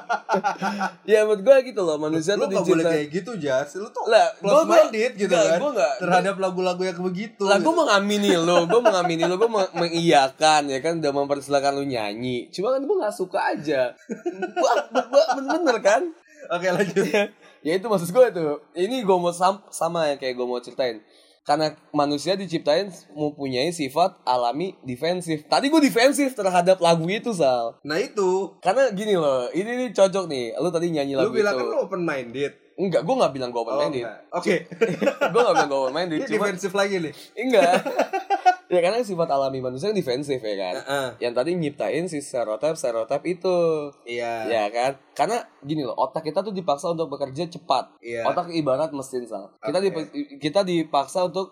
ya 1.10 1.22
menurut 1.22 1.40
gue 1.40 1.56
gitu 1.64 1.80
loh 1.80 1.96
manusia 1.96 2.34
lu 2.34 2.44
tuh 2.44 2.58
gak 2.58 2.66
boleh 2.66 2.84
kayak 2.84 3.06
gitu 3.08 3.30
Jas 3.36 3.70
lu 3.74 3.86
tuh 3.88 4.02
Lah, 4.04 4.34
gua- 4.36 4.66
minded 4.66 5.14
gitu 5.16 5.30
enggak, 5.30 5.46
kan 5.48 5.58
gua 5.58 5.70
enggak. 5.72 5.94
terhadap 5.98 6.34
lagu-lagu 6.36 6.82
yang 6.82 6.98
begitu 7.00 7.42
Lah 7.42 7.56
gue 7.56 7.64
gitu. 7.64 7.78
mengamini 7.78 8.34
lo, 8.34 8.66
gue 8.66 8.80
mengamini 8.80 9.22
lo, 9.24 9.34
gue 9.36 9.46
meng- 9.48 9.72
mengiyakan 9.72 10.62
ya 10.66 10.78
kan 10.78 10.98
udah 10.98 11.12
mempersilahkan 11.12 11.72
lu 11.72 11.84
nyanyi. 11.84 12.50
Cuma 12.50 12.74
kan 12.74 12.82
gue 12.82 12.96
nggak 12.96 13.14
suka 13.14 13.38
aja. 13.48 13.94
Wah, 14.56 14.76
bener-bener 15.32 15.78
kan? 15.80 16.02
oke 16.48 16.66
lanjut 16.66 17.06
ya 17.60 17.72
itu 17.72 17.86
maksud 17.86 18.08
gue 18.08 18.26
tuh 18.32 18.58
ini 18.74 19.00
gue 19.00 19.12
mau 19.14 19.30
sam- 19.30 19.62
sama 19.68 20.08
ya 20.08 20.16
kayak 20.16 20.34
gue 20.34 20.42
mau 20.42 20.58
ceritain 20.58 20.98
karena 21.50 21.74
manusia 21.90 22.38
diciptain 22.38 22.94
mempunyai 23.10 23.74
sifat 23.74 24.22
alami 24.22 24.78
defensif. 24.86 25.42
Tadi 25.50 25.66
gue 25.66 25.82
defensif 25.82 26.38
terhadap 26.38 26.78
lagu 26.78 27.02
itu 27.10 27.34
sal. 27.34 27.74
Nah 27.82 27.98
itu. 27.98 28.54
Karena 28.62 28.86
gini 28.94 29.18
loh 29.18 29.50
ini 29.50 29.66
nih 29.74 29.88
cocok 29.90 30.30
nih 30.30 30.54
lu 30.62 30.70
tadi 30.70 30.94
nyanyi 30.94 31.18
lu 31.18 31.26
lagu 31.26 31.34
bilang 31.34 31.58
itu. 31.58 31.66
kan 31.66 31.74
lu 31.74 31.78
open 31.82 32.02
minded 32.06 32.52
enggak 32.78 33.02
gue 33.02 33.14
nggak 33.18 33.32
bilang 33.34 33.50
gue 33.50 33.60
open 33.66 33.74
oh, 33.74 33.80
minded 33.82 34.06
enggak. 34.06 34.18
oke. 34.30 34.54
Gue 35.34 35.40
nggak 35.42 35.54
bilang 35.58 35.68
gue 35.68 35.80
open 35.82 35.94
minded 35.98 36.18
ini 36.22 36.28
defensif 36.30 36.70
lagi 36.70 36.94
nih. 37.02 37.12
Enggak 37.34 37.72
ya 38.70 38.80
karena 38.80 39.02
sifat 39.02 39.26
alami 39.28 39.58
manusia 39.58 39.90
yang 39.90 39.98
defensif 39.98 40.38
ya 40.38 40.54
kan? 40.56 40.74
Heeh. 40.78 41.08
yang 41.20 41.34
tadi 41.34 41.50
nyiptain 41.52 42.06
si 42.06 42.18
stereotip 42.18 42.72
stereotip 42.72 43.18
itu. 43.24 43.90
Iya. 44.04 44.46
Ya 44.46 44.64
kan? 44.68 44.94
Karena 45.12 45.36
gini 45.60 45.82
loh 45.82 45.92
otak 45.92 46.22
kita 46.22 46.40
tuh 46.40 46.50
dipaksa 46.50 46.88
untuk 46.88 47.10
bekerja 47.10 47.44
cepat. 47.48 47.98
Iya. 48.00 48.24
otak 48.24 48.48
ibarat 48.50 48.90
mesin 48.90 49.26
sal. 49.26 49.50
Kita 49.58 49.76
Oke. 49.76 49.84
dip- 49.84 50.12
kita 50.38 50.60
dipaksa 50.62 51.26
untuk 51.26 51.50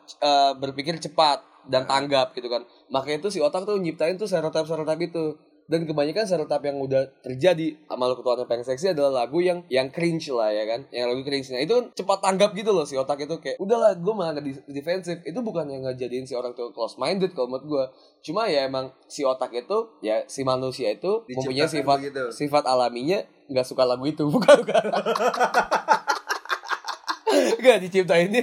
c- 0.00 0.18
eh, 0.18 0.52
berpikir 0.54 0.96
cepat 0.96 1.42
dan 1.66 1.84
tanggap 1.84 2.30
gitu 2.32 2.46
kan? 2.46 2.62
Makanya 2.88 3.20
itu 3.20 3.30
si 3.30 3.38
otak 3.38 3.62
tuh 3.62 3.76
nyiptain 3.76 4.14
tuh 4.14 4.24
stereotip 4.24 4.64
stereotip 4.64 4.98
itu 5.02 5.24
dan 5.70 5.86
kebanyakan 5.86 6.26
stereotip 6.26 6.62
yang 6.66 6.82
udah 6.82 7.02
terjadi 7.22 7.78
sama 7.86 8.10
lo 8.10 8.18
ketuaan 8.18 8.42
yang 8.42 8.50
pengen 8.50 8.66
seksi 8.66 8.90
adalah 8.90 9.22
lagu 9.22 9.38
yang 9.38 9.62
yang 9.70 9.86
cringe 9.88 10.26
lah 10.34 10.50
ya 10.50 10.66
kan? 10.66 10.82
Yang 10.90 11.06
lagu 11.06 11.22
cringe 11.22 11.48
nah 11.48 11.62
itu 11.62 11.72
kan 11.72 11.84
cepat 11.94 12.18
tanggap 12.18 12.50
gitu 12.52 12.74
loh 12.74 12.82
si 12.82 12.98
otak 12.98 13.22
itu 13.22 13.38
kayak 13.38 13.56
udahlah 13.56 13.94
gue 13.94 14.10
malah 14.10 14.34
di- 14.36 14.58
defensif. 14.66 15.22
Itu 15.22 15.40
bukan 15.40 15.70
yang 15.70 15.86
ngejadiin 15.86 16.26
si 16.26 16.34
orang 16.34 16.52
tuh 16.52 16.74
close 16.74 16.98
minded 16.98 17.30
kalau 17.30 17.46
menurut 17.46 17.64
gue 17.64 17.84
cuma 18.20 18.50
ya 18.50 18.66
emang 18.66 18.90
si 19.06 19.22
otak 19.22 19.54
itu 19.54 19.78
ya 20.02 20.26
si 20.26 20.42
manusia 20.42 20.90
itu 20.90 21.22
mempunyai 21.30 21.70
sifat 21.70 21.98
begitu. 22.02 22.24
sifat 22.34 22.66
alaminya 22.66 23.22
nggak 23.46 23.62
suka 23.62 23.86
lagu 23.86 24.02
itu 24.04 24.26
bukan 24.34 24.66
bukan. 24.66 24.84
Gak 27.60 27.78
diciptainnya. 27.78 28.42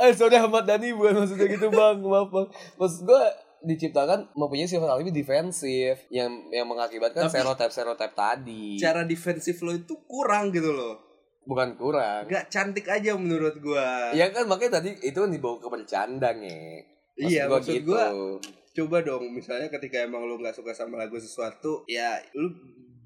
Eh, 0.00 0.12
Sorry 0.12 0.40
Ahmad 0.40 0.64
Dhani 0.64 0.96
bukan 0.96 1.22
maksudnya 1.22 1.44
gitu 1.46 1.68
bang. 1.68 2.00
Maaf 2.00 2.32
bang. 2.32 2.46
Maksud 2.74 3.04
gue 3.04 3.22
diciptakan 3.64 4.32
mempunyai 4.36 4.68
sifat 4.68 4.86
alami 4.86 5.10
defensif 5.10 6.06
yang 6.12 6.30
yang 6.52 6.68
mengakibatkan 6.68 7.26
stereotip 7.26 7.72
stereotip 7.72 8.12
tadi. 8.12 8.76
cara 8.76 9.02
defensif 9.08 9.60
lo 9.64 9.72
itu 9.72 9.96
kurang 10.04 10.52
gitu 10.52 10.70
loh. 10.70 11.00
Bukan 11.44 11.76
kurang. 11.76 12.24
Gak 12.24 12.48
cantik 12.48 12.88
aja 12.88 13.12
menurut 13.16 13.60
gua. 13.60 14.12
Ya 14.16 14.32
kan 14.32 14.48
makanya 14.48 14.80
tadi 14.80 14.96
itu 15.04 15.18
kan 15.18 15.28
dibawa 15.28 15.60
ke 15.60 15.68
bercanda 15.68 16.32
nge 16.32 16.60
Maksud 17.14 17.30
Iya, 17.30 17.42
gua 17.46 17.58
maksud 17.62 17.82
gua, 17.86 18.04
coba 18.74 18.96
dong 19.06 19.30
misalnya 19.30 19.70
ketika 19.70 20.02
emang 20.02 20.26
lu 20.26 20.34
nggak 20.42 20.56
suka 20.56 20.74
sama 20.74 20.98
lagu 20.98 21.14
sesuatu 21.14 21.86
ya 21.86 22.18
lu 22.34 22.50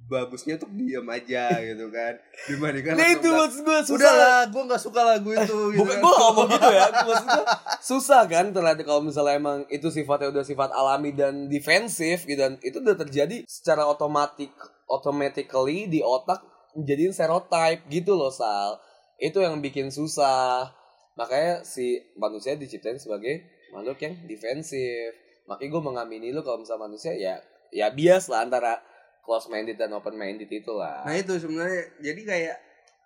bagusnya 0.09 0.57
tuh 0.57 0.73
diam 0.73 1.05
aja 1.12 1.53
gitu 1.61 1.92
kan. 1.92 2.16
Dibandingkan 2.49 2.97
Nah 2.97 3.09
itu 3.12 3.29
maksud 3.29 3.61
gue 3.61 3.79
susah. 3.85 3.97
Udahlah 4.01 4.40
gue 4.49 4.62
nggak 4.64 4.83
suka 4.83 5.01
lagu 5.05 5.31
itu 5.37 5.59
gitu 5.77 5.79
Bukan 5.85 5.97
kan. 6.01 6.03
gue 6.03 6.14
ngomong 6.16 6.49
gitu 6.49 6.71
ya. 6.73 6.87
Maksud 6.88 7.27
gue 7.29 7.44
susah 7.85 8.23
kan 8.25 8.47
ternyata 8.51 8.83
kalau 8.88 9.05
misalnya 9.05 9.37
emang 9.37 9.59
itu 9.68 9.92
sifatnya 9.92 10.33
udah 10.33 10.44
sifat 10.49 10.73
alami 10.73 11.12
dan 11.12 11.47
defensif 11.53 12.25
gitu 12.25 12.40
dan 12.40 12.57
itu 12.64 12.81
udah 12.81 12.97
terjadi 12.97 13.44
secara 13.44 13.85
otomatik 13.85 14.51
automatically 14.88 15.87
di 15.92 16.01
otak 16.01 16.40
menjadiin 16.73 17.12
stereotype 17.12 17.85
gitu 17.92 18.16
loh 18.16 18.33
Sal. 18.33 18.81
Itu 19.21 19.44
yang 19.44 19.61
bikin 19.61 19.92
susah. 19.92 20.73
Makanya 21.21 21.68
si 21.68 22.01
manusia 22.16 22.57
diciptain 22.57 22.97
sebagai 22.97 23.44
makhluk 23.77 24.01
yang 24.01 24.16
defensif. 24.25 25.12
Makanya 25.44 25.68
gue 25.68 25.83
mengamini 25.85 26.33
lu 26.33 26.40
kalau 26.40 26.64
misalnya 26.64 26.88
manusia 26.88 27.12
ya 27.12 27.37
ya 27.68 27.92
bias 27.92 28.33
lah 28.33 28.49
antara 28.49 28.81
close 29.29 29.53
minded 29.53 29.77
dan 29.77 29.93
open 29.93 30.17
minded 30.17 30.49
itulah. 30.49 31.05
Nah 31.05 31.12
itu 31.12 31.37
sebenarnya. 31.37 32.01
Jadi 32.01 32.21
kayak 32.25 32.57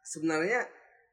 sebenarnya 0.06 0.60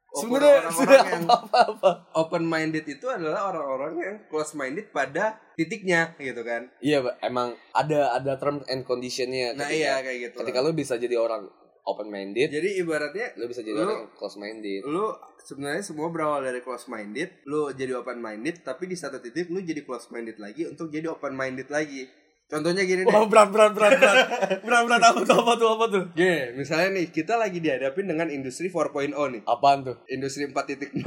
sebenarnya 0.10 0.62
orang-orang 0.62 0.78
sudah 0.78 1.00
yang 1.06 1.26
apa 1.42 1.60
apa 1.74 1.92
open 2.18 2.46
minded 2.46 2.86
itu 2.86 3.06
adalah 3.10 3.50
orang-orang 3.50 3.94
yang 3.98 4.16
close 4.30 4.54
minded 4.54 4.94
pada 4.94 5.42
titiknya 5.58 6.14
gitu 6.22 6.46
kan? 6.46 6.70
Iya, 6.78 7.02
emang 7.26 7.58
ada 7.74 8.14
ada 8.14 8.38
term 8.38 8.62
and 8.70 8.86
conditionnya. 8.86 9.58
nah 9.58 9.66
ketika, 9.66 9.74
iya 9.82 9.94
kayak 10.06 10.18
gitu. 10.30 10.36
Ketika 10.46 10.60
lu 10.62 10.78
bisa 10.78 10.94
jadi 11.02 11.18
orang 11.18 11.50
open 11.90 12.14
minded, 12.14 12.54
jadi 12.54 12.86
ibaratnya 12.86 13.34
lu 13.42 13.50
bisa 13.50 13.66
jadi 13.66 13.82
lu- 13.82 13.90
orang 13.90 14.14
close 14.14 14.38
minded. 14.38 14.86
lu 14.86 15.10
sebenarnya 15.42 15.82
semua 15.82 16.14
berawal 16.14 16.46
dari 16.46 16.62
close 16.62 16.86
minded 16.86 17.42
lu 17.50 17.74
jadi 17.74 17.98
open 17.98 18.22
minded 18.22 18.62
tapi 18.62 18.86
di 18.86 18.94
satu 18.94 19.18
titik 19.18 19.50
lu 19.50 19.58
jadi 19.64 19.82
close 19.82 20.12
minded 20.14 20.38
lagi 20.38 20.70
untuk 20.70 20.94
jadi 20.94 21.10
open 21.10 21.34
minded 21.34 21.66
lagi 21.74 22.06
contohnya 22.50 22.82
gini 22.82 23.02
deh 23.02 23.08
Wah, 23.08 23.24
berat 23.24 23.50
berat 23.50 23.72
berat 23.72 23.94
berat. 23.96 24.18
berat 24.60 24.84
berat 24.84 25.02
apa 25.04 25.22
tuh 25.22 25.38
apa 25.38 25.54
tuh 25.54 25.70
apa 25.70 25.86
tuh? 25.88 26.04
Gini, 26.12 26.58
misalnya 26.58 26.90
nih 26.92 27.06
kita 27.08 27.34
lagi 27.36 27.58
dihadapin 27.58 28.04
dengan 28.04 28.26
industri 28.28 28.68
4.0 28.68 29.14
nih 29.14 29.42
Apaan 29.46 29.80
tuh? 29.84 29.96
industri 30.08 30.44
4.0 30.44 31.06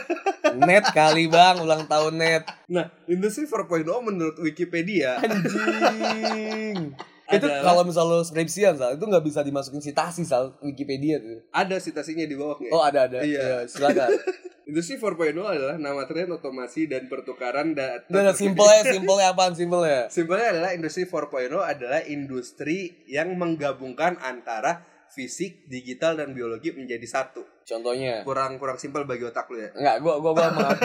Net 0.64 0.88
kali 0.88 1.28
bang, 1.28 1.60
ulang 1.60 1.84
tahun 1.84 2.14
net. 2.16 2.48
nah 2.66 2.88
industri 3.04 3.44
4.0 3.44 3.84
menurut 4.02 4.36
Wikipedia 4.38 5.20
Anjing. 5.20 6.96
Itu 7.28 7.46
kalau 7.60 7.82
misal 7.84 8.08
lu 8.08 8.24
skripsian 8.24 8.74
sal, 8.80 8.96
itu 8.96 9.04
nggak 9.04 9.24
bisa 9.24 9.44
dimasukin 9.44 9.84
citasi 9.84 10.24
sal 10.24 10.56
Wikipedia 10.64 11.20
tuh. 11.20 11.44
ada 11.52 11.76
citasinya 11.76 12.24
di 12.24 12.36
bawah 12.36 12.56
nggak? 12.56 12.72
Oh 12.72 12.82
ada 12.82 13.04
ada. 13.04 13.18
Iya. 13.20 13.68
silakan. 13.68 14.08
Industri 14.68 15.00
4.0 15.00 15.32
adalah 15.32 15.80
nama 15.80 16.04
tren 16.04 16.28
otomasi 16.28 16.92
dan 16.92 17.08
pertukaran 17.08 17.72
data. 17.72 18.04
Udah 18.12 18.36
simpelnya, 18.36 18.84
simpelnya 18.84 19.26
apaan 19.32 19.56
simpelnya? 19.56 20.12
Simpelnya 20.12 20.52
adalah 20.52 20.76
industri 20.76 21.08
4.0 21.08 21.56
adalah 21.56 22.04
industri 22.04 23.00
yang 23.08 23.32
menggabungkan 23.40 24.20
antara 24.20 24.84
fisik, 25.08 25.64
digital 25.72 26.20
dan 26.20 26.36
biologi 26.36 26.76
menjadi 26.76 27.08
satu. 27.08 27.64
Contohnya. 27.64 28.20
Kurang 28.28 28.60
kurang 28.60 28.76
simpel 28.76 29.08
bagi 29.08 29.24
otak 29.24 29.48
lu 29.48 29.56
ya. 29.56 29.72
Enggak, 29.72 29.96
gua 30.04 30.14
gua 30.20 30.32
gua 30.36 30.48
maaf. 30.52 30.76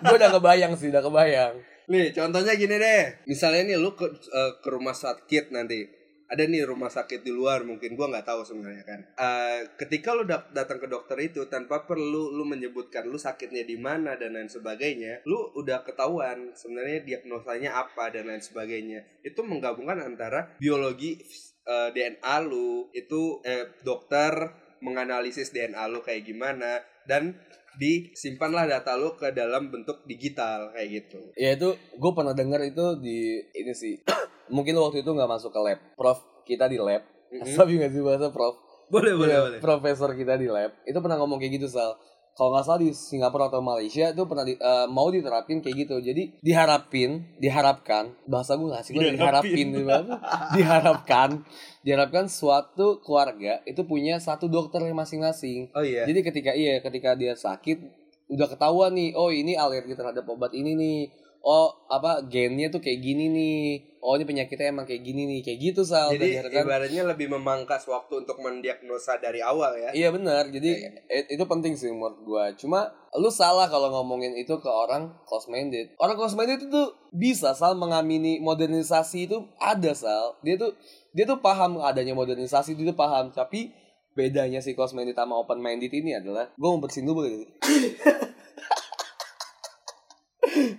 gua 0.00 0.16
udah 0.16 0.30
kebayang 0.32 0.72
sih, 0.80 0.88
udah 0.88 1.04
kebayang. 1.04 1.54
Nih, 1.88 2.12
contohnya 2.12 2.52
gini 2.52 2.76
deh. 2.76 3.24
Misalnya 3.24 3.64
nih 3.64 3.78
lu 3.80 3.96
ke 3.96 4.06
eh, 4.12 4.52
ke 4.60 4.68
rumah 4.68 4.92
sakit 4.92 5.48
nanti. 5.56 5.88
Ada 6.28 6.44
nih 6.44 6.68
rumah 6.68 6.92
sakit 6.92 7.24
di 7.24 7.32
luar 7.32 7.64
mungkin 7.64 7.96
gua 7.96 8.12
nggak 8.12 8.28
tahu 8.28 8.44
sebenarnya 8.44 8.84
kan. 8.84 9.00
Eh, 9.16 9.60
ketika 9.80 10.12
lu 10.12 10.28
dat- 10.28 10.52
datang 10.52 10.76
ke 10.76 10.84
dokter 10.84 11.16
itu 11.24 11.48
tanpa 11.48 11.88
perlu 11.88 12.28
lu 12.36 12.44
menyebutkan 12.44 13.08
lu 13.08 13.16
sakitnya 13.16 13.64
di 13.64 13.80
mana 13.80 14.20
dan 14.20 14.36
lain 14.36 14.52
sebagainya, 14.52 15.24
lu 15.24 15.40
udah 15.56 15.80
ketahuan 15.88 16.52
sebenarnya 16.52 17.00
diagnosanya 17.08 17.80
apa 17.80 18.12
dan 18.12 18.28
lain 18.28 18.44
sebagainya. 18.44 19.24
Itu 19.24 19.40
menggabungkan 19.48 20.04
antara 20.04 20.52
biologi 20.60 21.16
eh, 21.64 21.88
DNA 21.96 22.36
lu, 22.44 22.92
itu 22.92 23.40
eh, 23.48 23.80
dokter 23.80 24.52
menganalisis 24.84 25.50
DNA 25.56 25.88
lu 25.88 26.04
kayak 26.04 26.28
gimana 26.28 26.84
dan 27.08 27.40
disimpanlah 27.78 28.66
data 28.66 28.98
lu 28.98 29.14
ke 29.14 29.30
dalam 29.30 29.70
bentuk 29.70 30.02
digital 30.02 30.74
kayak 30.74 30.88
gitu. 31.06 31.30
Ya 31.38 31.54
itu 31.54 31.78
gue 31.78 32.12
pernah 32.12 32.34
dengar 32.34 32.58
itu 32.66 32.98
di 32.98 33.38
ini 33.54 33.72
sih. 33.72 34.02
Mungkin 34.54 34.74
waktu 34.82 35.06
itu 35.06 35.10
nggak 35.14 35.30
masuk 35.30 35.54
ke 35.54 35.60
lab. 35.62 35.78
Prof 35.94 36.18
kita 36.42 36.66
di 36.66 36.82
lab. 36.82 37.06
Mhm. 37.30 37.54
Tapi 37.54 37.78
nggak 37.78 37.92
sih 37.94 38.02
bahasa 38.02 38.34
prof. 38.34 38.58
Boleh, 38.88 39.12
boleh, 39.14 39.36
Iya, 39.36 39.40
boleh. 39.46 39.58
Profesor 39.62 40.10
kita 40.18 40.34
di 40.34 40.50
lab 40.50 40.74
itu 40.82 40.98
pernah 40.98 41.16
ngomong 41.22 41.38
kayak 41.38 41.62
gitu 41.62 41.70
Sal. 41.70 41.94
Kalau 42.38 42.54
nggak 42.54 42.64
salah 42.70 42.78
di 42.78 42.94
Singapura 42.94 43.50
atau 43.50 43.58
Malaysia 43.58 44.14
itu 44.14 44.22
pernah 44.22 44.46
di, 44.46 44.54
eh, 44.54 44.86
mau 44.86 45.10
diterapin 45.10 45.58
kayak 45.58 45.74
gitu. 45.74 45.98
Jadi 45.98 46.38
diharapin 46.38 47.26
diharapkan 47.42 48.14
bahasa 48.30 48.54
gue 48.54 48.70
nggak 48.70 48.84
sih 48.86 48.94
gue 48.94 49.10
diharapin. 49.18 49.74
diharapkan 50.56 51.42
diharapkan 51.82 52.30
suatu 52.30 53.02
keluarga 53.02 53.58
itu 53.66 53.82
punya 53.82 54.22
satu 54.22 54.46
dokter 54.46 54.78
masing-masing. 54.86 55.74
Oh 55.74 55.82
iya. 55.82 56.06
jadi 56.06 56.20
ketika 56.22 56.54
iya 56.54 56.78
ketika 56.78 57.18
dia 57.18 57.34
sakit 57.34 58.06
udah 58.28 58.46
ketahuan 58.46 58.92
nih 58.94 59.16
oh 59.16 59.32
ini 59.32 59.56
alergi 59.56 59.96
terhadap 59.96 60.22
obat 60.28 60.52
ini 60.52 60.76
nih 60.76 60.98
oh 61.40 61.86
apa 61.86 62.26
gennya 62.26 62.68
tuh 62.68 62.82
kayak 62.82 62.98
gini 62.98 63.30
nih 63.30 63.58
oh 63.98 64.14
ini 64.14 64.26
penyakitnya 64.26 64.70
emang 64.70 64.86
kayak 64.86 65.02
gini 65.02 65.26
nih 65.26 65.40
kayak 65.42 65.58
gitu 65.60 65.82
sal 65.82 66.14
Jadi 66.14 66.38
diharapkan 66.38 66.62
ibaratnya 66.66 67.02
lebih 67.06 67.26
memangkas 67.30 67.86
waktu 67.86 68.22
untuk 68.22 68.38
mendiagnosa 68.38 69.18
dari 69.18 69.42
awal 69.42 69.74
ya. 69.74 69.90
Iya 69.90 70.08
benar, 70.10 70.46
jadi 70.48 70.70
it- 71.08 71.28
itu 71.30 71.44
penting 71.44 71.74
sih 71.74 71.90
menurut 71.90 72.18
gua. 72.22 72.44
Cuma 72.54 72.90
lu 73.14 73.30
salah 73.30 73.66
kalau 73.66 73.90
ngomongin 73.90 74.34
itu 74.34 74.54
ke 74.58 74.70
orang 74.70 75.14
close 75.24 75.46
minded. 75.46 75.90
Orang 75.98 76.14
close 76.14 76.34
minded 76.34 76.62
itu 76.62 76.68
tuh 76.68 76.94
bisa 77.10 77.54
sal 77.54 77.74
mengamini 77.74 78.38
modernisasi 78.38 79.26
itu 79.26 79.38
ada 79.58 79.94
sal. 79.94 80.38
Dia 80.42 80.54
tuh 80.54 80.74
dia 81.10 81.24
tuh 81.24 81.38
paham 81.38 81.80
adanya 81.80 82.14
modernisasi 82.14 82.78
dia 82.78 82.86
tuh 82.86 82.98
paham. 82.98 83.30
Tapi 83.30 83.72
bedanya 84.12 84.58
si 84.58 84.74
close 84.74 84.94
minded 84.94 85.14
sama 85.14 85.34
open 85.34 85.58
minded 85.58 85.90
ini 85.90 86.14
adalah 86.14 86.50
gua 86.54 86.74
mau 86.74 86.82
bersihin 86.82 87.06
dulu 87.06 87.22
boleh? 87.24 87.46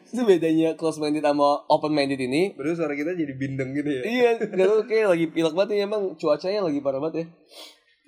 itu 0.14 0.22
bedanya 0.26 0.74
close 0.74 0.98
minded 0.98 1.22
sama 1.22 1.62
open 1.70 1.94
minded 1.94 2.18
ini. 2.18 2.58
Baru 2.58 2.74
suara 2.74 2.98
kita 2.98 3.14
jadi 3.14 3.34
bindeng 3.38 3.78
gitu 3.78 3.90
ya. 3.90 4.02
iya 4.04 4.30
gak 4.58 4.66
tau 4.66 4.82
kayak 4.90 5.14
lagi 5.14 5.26
pilek 5.30 5.54
banget 5.54 5.70
nih 5.78 5.80
emang 5.86 6.18
cuacanya 6.18 6.66
lagi 6.66 6.80
parah 6.82 7.00
banget 7.02 7.16
ya. 7.16 7.26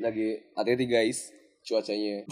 Lagi 0.10 0.28
hati-hati 0.58 0.86
guys 0.90 1.30
cuacanya. 1.62 2.26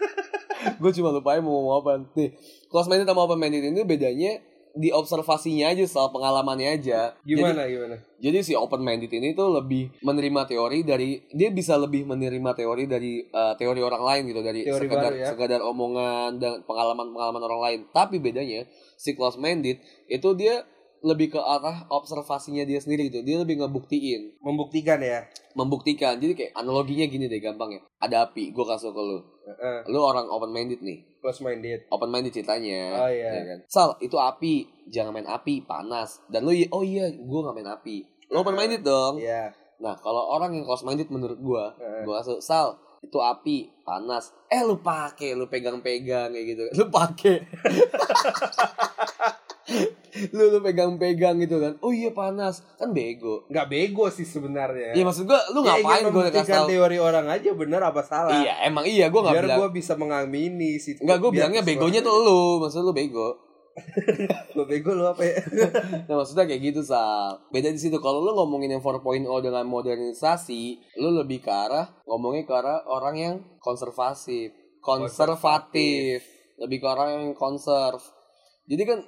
Gue 0.80 0.92
cuma 0.92 1.08
lupa 1.08 1.40
mau 1.40 1.56
ngomong 1.56 1.74
apa. 1.80 1.92
Nih 2.12 2.36
close 2.68 2.92
minded 2.92 3.08
sama 3.08 3.24
open 3.24 3.40
minded 3.40 3.64
ini 3.64 3.80
bedanya 3.88 4.44
di 4.74 4.94
observasinya 4.94 5.70
aja 5.74 5.82
soal 5.86 6.14
pengalamannya 6.14 6.78
aja 6.78 7.14
Gimana 7.26 7.66
gimana? 7.66 7.96
jadi, 8.18 8.38
jadi 8.38 8.38
si 8.46 8.52
open 8.54 8.80
minded 8.82 9.10
ini 9.10 9.34
tuh 9.34 9.50
lebih 9.50 9.90
menerima 10.02 10.46
teori 10.46 10.86
dari 10.86 11.18
dia 11.34 11.50
bisa 11.50 11.74
lebih 11.74 12.06
menerima 12.06 12.50
teori 12.54 12.84
dari 12.86 13.24
uh, 13.30 13.58
teori 13.58 13.80
orang 13.82 14.02
lain 14.02 14.22
gitu 14.30 14.40
dari 14.42 14.60
Teori 14.62 14.86
sekadar 14.86 15.10
baru 15.10 15.16
ya. 15.18 15.26
sekadar 15.30 15.60
omongan 15.66 16.30
dan 16.38 16.52
pengalaman-pengalaman 16.64 17.42
orang 17.42 17.60
lain 17.60 17.78
tapi 17.90 18.22
bedanya 18.22 18.66
si 18.94 19.16
close 19.18 19.40
minded 19.40 19.82
itu 20.06 20.28
dia 20.38 20.62
lebih 21.00 21.32
ke 21.36 21.40
arah 21.40 21.88
observasinya 21.88 22.64
dia 22.68 22.80
sendiri 22.80 23.08
gitu. 23.08 23.24
Dia 23.24 23.40
lebih 23.40 23.64
ngebuktiin. 23.64 24.40
Membuktikan 24.44 25.00
ya. 25.00 25.24
membuktikan. 25.50 26.20
Jadi 26.22 26.32
kayak 26.38 26.52
analoginya 26.54 27.10
gini 27.10 27.26
deh 27.26 27.42
gampang 27.42 27.74
ya. 27.74 27.80
Ada 27.98 28.30
api 28.30 28.54
gue 28.54 28.64
kasih 28.64 28.94
ke 28.94 29.02
lu. 29.02 29.18
Heeh. 29.50 29.78
lu 29.90 29.98
orang 29.98 30.30
open 30.30 30.54
minded 30.54 30.78
nih. 30.78 31.02
Close 31.18 31.42
minded. 31.42 31.90
open 31.90 32.06
minded 32.06 32.30
ceritanya. 32.30 33.02
Oh, 33.02 33.10
iya. 33.10 33.30
ya 33.34 33.42
kan? 33.44 33.58
Sal 33.66 33.88
itu 33.98 34.14
api. 34.14 34.68
Jangan 34.86 35.10
main 35.10 35.26
api 35.26 35.66
panas. 35.66 36.22
Dan 36.30 36.46
lu 36.46 36.54
oh 36.70 36.86
iya 36.86 37.10
gue 37.10 37.40
gak 37.42 37.56
main 37.56 37.66
api. 37.66 38.06
Lu 38.30 38.46
open 38.46 38.54
minded 38.54 38.86
dong. 38.86 39.18
Iya. 39.18 39.50
nah 39.80 39.96
kalau 39.96 40.36
orang 40.36 40.52
yang 40.52 40.68
close 40.68 40.84
minded 40.84 41.08
menurut 41.08 41.40
gue 41.40 41.64
Heeh. 41.80 42.04
gue 42.04 42.14
kasih 42.20 42.36
sal 42.44 42.76
itu 43.00 43.16
api 43.16 43.72
panas. 43.80 44.30
Eh 44.52 44.60
lu 44.60 44.78
pake 44.84 45.32
lu 45.32 45.48
pegang-pegang 45.48 46.30
kayak 46.30 46.46
gitu. 46.46 46.64
Lu 46.76 46.92
pake 46.92 47.40
lu 50.36 50.44
lu 50.52 50.58
pegang-pegang 50.60 51.40
gitu 51.40 51.56
kan 51.58 51.76
oh 51.80 51.90
iya 51.90 52.10
panas 52.10 52.62
kan 52.76 52.92
bego 52.92 53.48
Nggak 53.48 53.66
bego 53.66 54.06
sih 54.12 54.24
sebenarnya. 54.24 54.92
Iya 54.92 55.04
maksud 55.04 55.24
gue 55.26 55.40
lu 55.54 55.60
Ya, 55.60 55.78
ngapain 55.80 56.02
ingin 56.06 56.12
gue 56.12 56.24
kasih 56.32 56.54
tau 56.54 56.66
teori 56.68 56.98
orang 56.98 57.26
aja 57.28 57.50
bener 57.54 57.80
apa 57.80 58.00
salah. 58.02 58.34
iya 58.36 58.64
emang 58.66 58.84
iya 58.86 59.06
gue 59.08 59.20
gak 59.20 59.34
Biar 59.34 59.44
bilang 59.46 59.58
gue 59.64 59.68
bisa 59.74 59.92
mengamini 59.94 60.80
si 60.80 60.96
Enggak, 60.98 61.18
gue 61.22 61.30
biar 61.30 61.48
bilangnya 61.50 61.62
begonya 61.66 62.00
tuh 62.02 62.14
lu, 62.20 62.42
maksud 62.60 62.82
lu 62.84 62.92
bego. 62.92 63.50
Gue 64.54 64.66
bego 64.66 64.92
lu 64.92 65.06
apa 65.06 65.22
ya? 65.24 65.40
Nah, 66.10 66.20
maksudnya 66.20 66.44
kayak 66.44 66.62
gitu, 66.74 66.82
Sal. 66.82 67.38
Beda 67.54 67.70
di 67.70 67.78
situ. 67.78 67.96
Kalau 68.02 68.18
lu 68.20 68.34
ngomongin 68.34 68.76
yang 68.76 68.82
4.0 68.82 69.24
dengan 69.40 69.64
modernisasi, 69.64 70.62
lu 70.98 71.14
lebih 71.14 71.40
ke 71.40 71.48
arah 71.48 71.88
ngomongnya 72.04 72.44
ke 72.44 72.52
arah 72.52 72.82
orang 72.90 73.14
yang 73.16 73.34
konservatif, 73.62 74.52
konservatif. 74.82 76.26
Lebih 76.60 76.78
ke 76.82 76.86
orang 76.86 77.08
yang 77.14 77.26
konserv. 77.32 78.02
Jadi 78.68 78.82
kan 78.84 78.98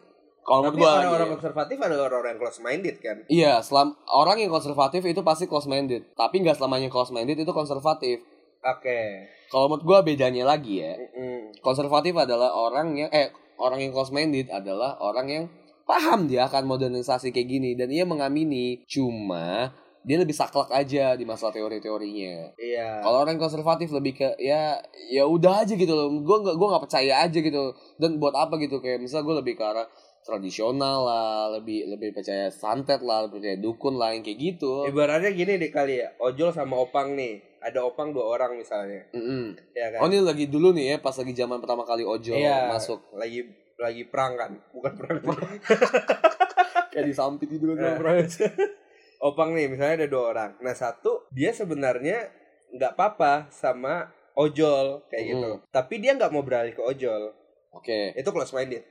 kalau 0.42 0.60
menurut 0.66 0.82
gua 0.82 0.90
orang-orang 0.98 1.28
ya, 1.30 1.34
konservatif 1.38 1.76
adalah 1.78 2.04
orang-orang 2.10 2.30
yang 2.34 2.40
close 2.42 2.60
minded 2.60 2.96
kan. 2.98 3.16
Iya, 3.30 3.52
selam, 3.62 3.94
orang 4.10 4.36
yang 4.42 4.50
konservatif 4.50 5.02
itu 5.06 5.22
pasti 5.22 5.46
close 5.46 5.70
minded. 5.70 6.02
Tapi 6.18 6.42
nggak 6.42 6.58
selamanya 6.58 6.90
close 6.90 7.14
minded 7.14 7.38
itu 7.38 7.52
konservatif. 7.54 8.26
Oke. 8.62 9.30
Kalau 9.50 9.70
menurut 9.70 9.84
gua 9.86 9.98
bedanya 10.02 10.42
lagi 10.42 10.82
ya. 10.82 10.98
Mm-mm. 10.98 11.62
konservatif 11.62 12.14
adalah 12.18 12.50
orang 12.58 12.98
yang 12.98 13.10
eh 13.14 13.30
orang 13.62 13.78
yang 13.78 13.94
close 13.94 14.10
minded 14.10 14.50
adalah 14.50 14.98
orang 14.98 15.26
yang 15.30 15.44
paham 15.86 16.26
dia 16.26 16.50
akan 16.50 16.66
modernisasi 16.66 17.30
kayak 17.30 17.48
gini 17.48 17.70
dan 17.78 17.90
ia 17.90 18.02
mengamini 18.02 18.82
cuma 18.86 19.70
dia 20.02 20.18
lebih 20.18 20.34
saklek 20.34 20.66
aja 20.74 21.14
di 21.14 21.22
masalah 21.22 21.54
teori-teorinya. 21.54 22.58
Iya. 22.58 23.06
Kalau 23.06 23.22
orang 23.22 23.38
konservatif 23.38 23.94
lebih 23.94 24.18
ke 24.18 24.34
ya 24.42 24.82
ya 25.06 25.22
udah 25.22 25.62
aja 25.62 25.78
gitu 25.78 25.94
loh. 25.94 26.10
Gue 26.26 26.42
nggak 26.42 26.58
gue 26.58 26.68
nggak 26.74 26.82
percaya 26.82 27.22
aja 27.22 27.38
gitu. 27.38 27.70
Dan 28.02 28.18
buat 28.18 28.34
apa 28.34 28.58
gitu 28.58 28.82
kayak 28.82 28.98
misal 28.98 29.22
gue 29.22 29.30
lebih 29.38 29.54
ke 29.54 29.62
arah 29.62 29.86
tradisional 30.22 30.98
lah, 31.02 31.30
lebih 31.52 31.86
lebih 31.86 32.10
percaya 32.12 32.48
santet 32.48 33.02
lah, 33.02 33.26
lebih 33.26 33.38
percaya 33.38 33.58
dukun 33.58 33.94
lah 33.94 34.10
yang 34.10 34.22
kayak 34.22 34.38
gitu. 34.38 34.86
Ibaratnya 34.86 35.30
gini 35.30 35.58
deh 35.58 35.68
kali 35.68 35.98
ya, 35.98 36.14
ojol 36.16 36.50
sama 36.50 36.78
opang 36.78 37.12
nih. 37.12 37.42
Ada 37.58 37.78
opang 37.80 38.10
dua 38.10 38.26
orang 38.28 38.56
misalnya, 38.56 39.06
Mm-mm. 39.10 39.54
ya 39.70 39.94
kan? 39.94 40.02
Oh 40.02 40.06
ini 40.06 40.18
lagi 40.18 40.46
dulu 40.46 40.70
nih 40.72 40.84
ya 40.84 40.96
pas 40.98 41.14
lagi 41.14 41.30
zaman 41.30 41.58
pertama 41.58 41.82
kali 41.82 42.02
ojol 42.02 42.34
iya, 42.34 42.66
masuk 42.66 42.98
lagi 43.12 43.46
lagi 43.78 44.02
perang 44.04 44.34
kan, 44.34 44.50
bukan 44.72 44.92
perang. 44.94 45.22
kayak 46.90 47.06
disampit 47.06 47.48
gitu 47.48 47.72
Nah. 47.72 47.96
kan. 47.96 48.26
opang 49.22 49.54
nih 49.54 49.70
misalnya 49.70 50.02
ada 50.02 50.08
dua 50.08 50.24
orang. 50.28 50.50
Nah 50.58 50.74
satu 50.74 51.30
dia 51.30 51.50
sebenarnya 51.50 52.26
nggak 52.70 52.92
apa-apa 52.92 53.46
sama 53.48 54.10
ojol 54.34 55.06
kayak 55.06 55.24
gitu, 55.28 55.50
Hmm. 55.54 55.62
tapi 55.70 55.98
dia 55.98 56.16
nggak 56.16 56.30
mau 56.30 56.42
beralih 56.42 56.72
ke 56.72 56.82
ojol. 56.82 57.30
Oke. 57.70 58.10
Itu 58.12 58.28
close 58.28 58.52
minded. 58.52 58.82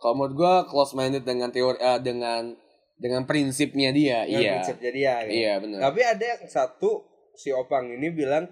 Kalau 0.00 0.14
menurut 0.16 0.34
gue 0.34 0.54
close 0.72 0.96
minded 0.96 1.28
dengan 1.28 1.52
teori 1.52 1.76
eh, 1.76 2.00
dengan 2.00 2.56
dengan 3.00 3.24
prinsipnya 3.24 3.92
dia, 3.92 4.24
Dengan 4.24 4.40
iya. 4.40 4.52
prinsipnya 4.60 4.90
dia. 4.92 5.14
gitu. 5.24 5.32
Iya 5.40 5.52
benar. 5.60 5.78
Tapi 5.88 6.00
ada 6.04 6.24
yang 6.24 6.42
satu 6.48 6.90
si 7.36 7.48
opang 7.52 7.88
ini 7.88 8.12
bilang, 8.12 8.48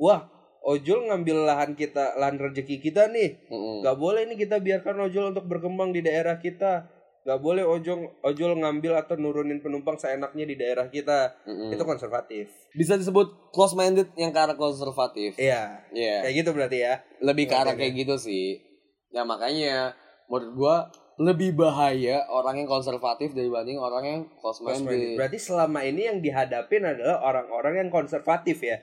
wah 0.00 0.28
ojol 0.64 1.08
ngambil 1.08 1.44
lahan 1.44 1.72
kita, 1.76 2.16
lahan 2.16 2.40
rezeki 2.40 2.80
kita 2.80 3.12
nih. 3.12 3.44
Mm-mm. 3.52 3.84
Gak 3.84 3.96
boleh 4.00 4.24
nih 4.28 4.38
kita 4.40 4.60
biarkan 4.60 4.96
ojol 5.04 5.36
untuk 5.36 5.44
berkembang 5.44 5.92
di 5.92 6.00
daerah 6.00 6.40
kita. 6.40 6.88
Gak 7.20 7.40
boleh 7.44 7.60
ojol 7.60 8.16
ojol 8.24 8.56
ngambil 8.64 8.96
atau 8.96 9.20
nurunin 9.20 9.60
penumpang 9.60 10.00
seenaknya 10.00 10.48
di 10.48 10.56
daerah 10.56 10.88
kita. 10.88 11.36
Mm-mm. 11.44 11.76
Itu 11.76 11.84
konservatif. 11.84 12.48
Bisa 12.72 12.96
disebut 12.96 13.52
close 13.52 13.76
minded 13.76 14.08
yang 14.16 14.32
ke 14.32 14.40
arah 14.40 14.56
konservatif. 14.56 15.36
Iya. 15.36 15.84
Iya. 15.92 16.24
Kayak 16.24 16.34
gitu 16.40 16.50
berarti 16.56 16.78
ya. 16.80 16.94
Lebih 17.20 17.44
ke 17.48 17.56
arah 17.56 17.76
Oke, 17.76 17.84
kayak 17.84 17.94
gitu 18.00 18.16
sih. 18.16 18.64
Ya 19.12 19.28
makanya 19.28 19.92
menurut 20.30 20.50
gua 20.54 20.76
lebih 21.20 21.52
bahaya 21.52 22.24
orang 22.32 22.64
yang 22.64 22.68
konservatif 22.70 23.36
dibanding 23.36 23.76
orang 23.76 24.04
yang 24.08 24.20
minded. 24.40 24.88
minded. 24.88 25.16
Berarti 25.20 25.38
selama 25.42 25.84
ini 25.84 26.08
yang 26.08 26.18
dihadapin 26.24 26.80
adalah 26.80 27.20
orang-orang 27.20 27.84
yang 27.84 27.88
konservatif 27.92 28.64
ya. 28.64 28.80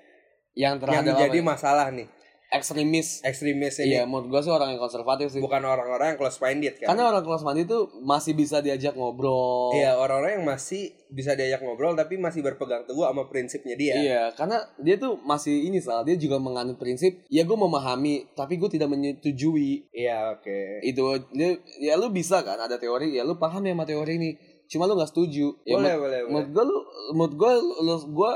Yang 0.53 0.53
Yang 0.53 0.77
terhadap 0.85 1.15
jadi 1.17 1.39
apa 1.41 1.41
ya? 1.41 1.49
masalah 1.49 1.87
nih. 1.89 2.07
Ekstremis. 2.51 3.21
Ekstremis 3.23 3.75
ini. 3.83 3.99
Iya, 3.99 4.03
menurut 4.07 4.31
gua 4.31 4.41
sih 4.43 4.53
orang 4.53 4.75
yang 4.75 4.81
konservatif 4.81 5.31
sih. 5.33 5.41
Bukan 5.43 5.61
orang-orang 5.63 6.15
yang 6.15 6.19
close 6.19 6.39
minded 6.39 6.79
kan. 6.79 6.93
Karena 6.93 7.03
orang 7.11 7.23
close 7.23 7.43
minded 7.43 7.67
itu 7.67 7.79
masih 8.03 8.33
bisa 8.33 8.63
diajak 8.63 8.95
ngobrol. 8.95 9.75
Iya, 9.75 9.99
orang-orang 9.99 10.41
yang 10.41 10.45
masih 10.47 10.95
bisa 11.07 11.35
diajak 11.35 11.63
ngobrol 11.63 11.95
tapi 11.95 12.19
masih 12.19 12.43
berpegang 12.43 12.83
teguh 12.83 13.07
sama 13.07 13.27
prinsipnya 13.27 13.75
dia. 13.75 13.95
Iya, 13.95 14.23
karena 14.35 14.63
dia 14.79 14.95
tuh 14.99 15.19
masih 15.23 15.67
ini 15.67 15.79
salah. 15.83 16.03
Dia 16.07 16.15
juga 16.15 16.39
menganut 16.39 16.79
prinsip, 16.79 17.23
ya 17.27 17.43
gue 17.43 17.57
memahami, 17.57 18.31
tapi 18.35 18.59
gue 18.59 18.69
tidak 18.71 18.91
menyetujui. 18.91 19.91
Iya, 19.91 20.39
oke. 20.39 20.83
Itu 20.83 21.03
dia, 21.31 21.59
ya 21.79 21.95
lu 21.99 22.11
bisa 22.11 22.43
kan 22.43 22.59
ada 22.59 22.79
teori, 22.79 23.15
ya 23.15 23.23
lu 23.27 23.39
paham 23.39 23.63
ya 23.67 23.75
sama 23.75 23.85
teori 23.87 24.13
ini. 24.19 24.31
Cuma 24.67 24.83
lu 24.83 24.99
nggak 24.99 25.11
setuju. 25.15 25.55
Ya, 25.63 25.79
Boleh, 25.79 25.95
boleh, 25.95 26.19
boleh. 26.27 26.31
Menurut 26.31 26.49
gue 26.51 26.63
lu, 26.67 26.77
menurut 27.15 27.35
gue 27.39 27.51
lu, 27.87 27.95
gue 28.03 28.31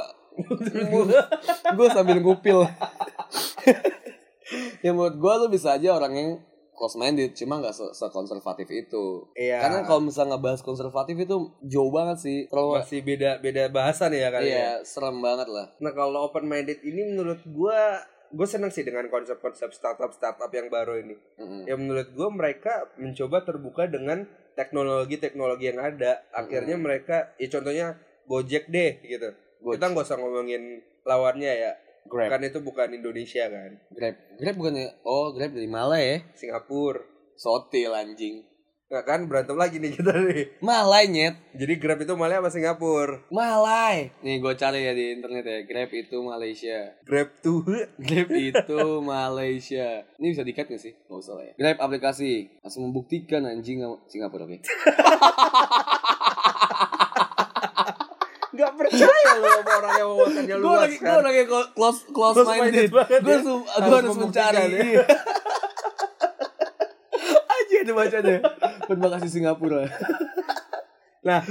gue 1.78 1.88
sambil 1.94 2.18
ngupil. 2.22 2.66
ya 4.86 4.92
menurut 4.92 5.16
gue 5.16 5.34
lu 5.42 5.48
bisa 5.50 5.78
aja 5.78 5.96
orang 5.96 6.14
yang 6.14 6.30
close 6.82 6.98
minded, 6.98 7.38
cuma 7.38 7.62
nggak 7.62 7.78
se- 7.78 7.94
sekonservatif 7.94 8.66
itu. 8.74 9.30
Iya. 9.38 9.62
Karena 9.62 9.86
kalau 9.86 10.02
misalnya 10.02 10.34
ngebahas 10.34 10.66
konservatif 10.66 11.14
itu 11.14 11.54
jauh 11.70 11.94
banget 11.94 12.18
sih. 12.18 12.40
Terlalu 12.50 12.82
masih 12.82 13.00
beda 13.06 13.38
beda 13.38 13.64
bahasan 13.70 14.18
ya 14.18 14.34
kali 14.34 14.50
ya. 14.50 14.58
iya, 14.58 14.72
serem 14.82 15.22
banget 15.22 15.46
lah. 15.46 15.70
Nah, 15.78 15.94
kalau 15.94 16.26
open 16.26 16.50
minded 16.50 16.82
ini 16.82 17.14
menurut 17.14 17.46
gua 17.54 18.02
gue 18.32 18.48
seneng 18.48 18.72
sih 18.72 18.88
dengan 18.88 19.12
konsep-konsep 19.12 19.76
startup-startup 19.76 20.50
yang 20.50 20.74
baru 20.74 21.06
ini. 21.06 21.16
Mm-mm. 21.38 21.70
Ya 21.70 21.78
menurut 21.78 22.10
gua 22.18 22.34
mereka 22.34 22.90
mencoba 22.98 23.46
terbuka 23.46 23.86
dengan 23.86 24.26
teknologi-teknologi 24.58 25.70
yang 25.70 25.86
ada. 25.86 26.26
Akhirnya 26.34 26.82
mereka, 26.82 27.30
ya 27.38 27.48
contohnya 27.52 27.88
Gojek 28.26 28.72
deh 28.72 29.04
gitu. 29.04 29.36
Gojek. 29.62 29.78
Kita 29.78 29.86
nggak 29.94 30.06
usah 30.10 30.18
ngomongin 30.18 30.82
lawannya 31.06 31.54
ya. 31.54 31.74
Grab. 32.10 32.30
Kan 32.34 32.42
itu 32.42 32.60
bukan 32.66 32.90
Indonesia 32.92 33.46
kan. 33.46 33.72
Grab. 33.94 34.16
Grab 34.42 34.56
bukannya 34.58 34.86
oh 35.06 35.32
Grab 35.38 35.54
dari 35.54 35.70
Malai 35.70 36.04
ya? 36.04 36.18
Singapura. 36.34 37.06
Sotil 37.38 37.94
anjing. 37.94 38.46
Nah 38.92 39.08
kan 39.08 39.24
berantem 39.24 39.56
lagi 39.56 39.80
nih 39.80 39.96
kita 39.96 40.12
nih. 40.12 40.60
Malai 40.60 41.08
nyet. 41.08 41.40
Jadi 41.56 41.80
Grab 41.80 42.04
itu 42.04 42.12
Malaya 42.20 42.44
apa 42.44 42.52
Singapura? 42.52 43.24
Malai. 43.32 44.12
Nih 44.20 44.44
gue 44.44 44.54
cari 44.60 44.84
ya 44.84 44.92
di 44.92 45.16
internet 45.16 45.48
ya. 45.48 45.60
Grab 45.64 45.90
itu 45.96 46.18
Malaysia. 46.20 46.80
Grab 47.08 47.30
tuh 47.40 47.64
Grab 47.96 48.30
itu 48.52 48.82
Malaysia. 49.00 50.04
Ini 50.20 50.28
bisa 50.36 50.44
dikat 50.44 50.68
gak 50.68 50.82
sih? 50.84 50.92
Gak 50.92 51.18
usah 51.22 51.40
lah 51.40 51.46
ya. 51.48 51.54
Grab 51.56 51.78
aplikasi. 51.80 52.60
Langsung 52.60 52.92
membuktikan 52.92 53.48
anjing 53.48 53.80
Singapura 54.12 54.44
oke. 54.44 54.60
Gak 58.62 58.74
percaya 58.78 59.32
lo 59.34 59.48
sama 59.50 59.72
orang 59.76 59.94
yang 59.96 60.10
wawasannya 60.12 60.54
Gue 60.54 60.62
luas 60.62 60.80
lagi 60.80 60.96
gue 60.96 61.10
kan. 61.10 61.22
lagi 61.24 61.42
close 61.74 62.00
close 62.08 62.36
Close 62.36 62.46
minded. 62.48 62.90
minded 62.90 63.22
Gue 63.22 63.34
ya. 63.34 63.80
gue 63.82 63.96
harus 63.98 64.16
mencari. 64.16 64.64
Iya. 64.70 65.04
Aja 67.52 67.76
ada 67.80 67.94
bacanya. 67.94 68.38
Terima 68.84 69.08
kasih 69.18 69.30
Singapura. 69.32 69.82
Nah, 71.22 71.42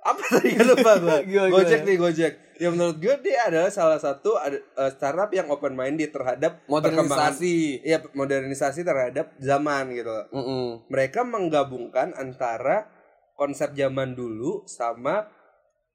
apa 0.00 0.22
tadi 0.28 0.50
kan 0.52 0.66
lupa 0.66 0.92
gue? 0.96 1.16
Gojek 1.54 1.80
nih 1.84 1.96
Gojek. 1.96 2.32
Ya 2.58 2.68
menurut 2.68 2.98
gue 2.98 3.14
dia 3.22 3.46
adalah 3.46 3.70
salah 3.70 3.98
satu 3.98 4.34
eh, 4.40 4.58
startup 4.90 5.30
yang 5.30 5.46
open 5.46 5.74
minded 5.74 6.10
terhadap 6.10 6.58
Modernisasi. 6.66 7.82
Iya, 7.82 8.02
modernisasi 8.10 8.82
terhadap 8.82 9.30
zaman 9.38 9.94
gitu. 9.94 10.10
Mm-mm. 10.32 10.82
Mereka 10.90 11.22
menggabungkan 11.22 12.14
antara 12.14 12.90
konsep 13.34 13.70
zaman 13.72 14.18
dulu 14.18 14.66
sama 14.66 15.30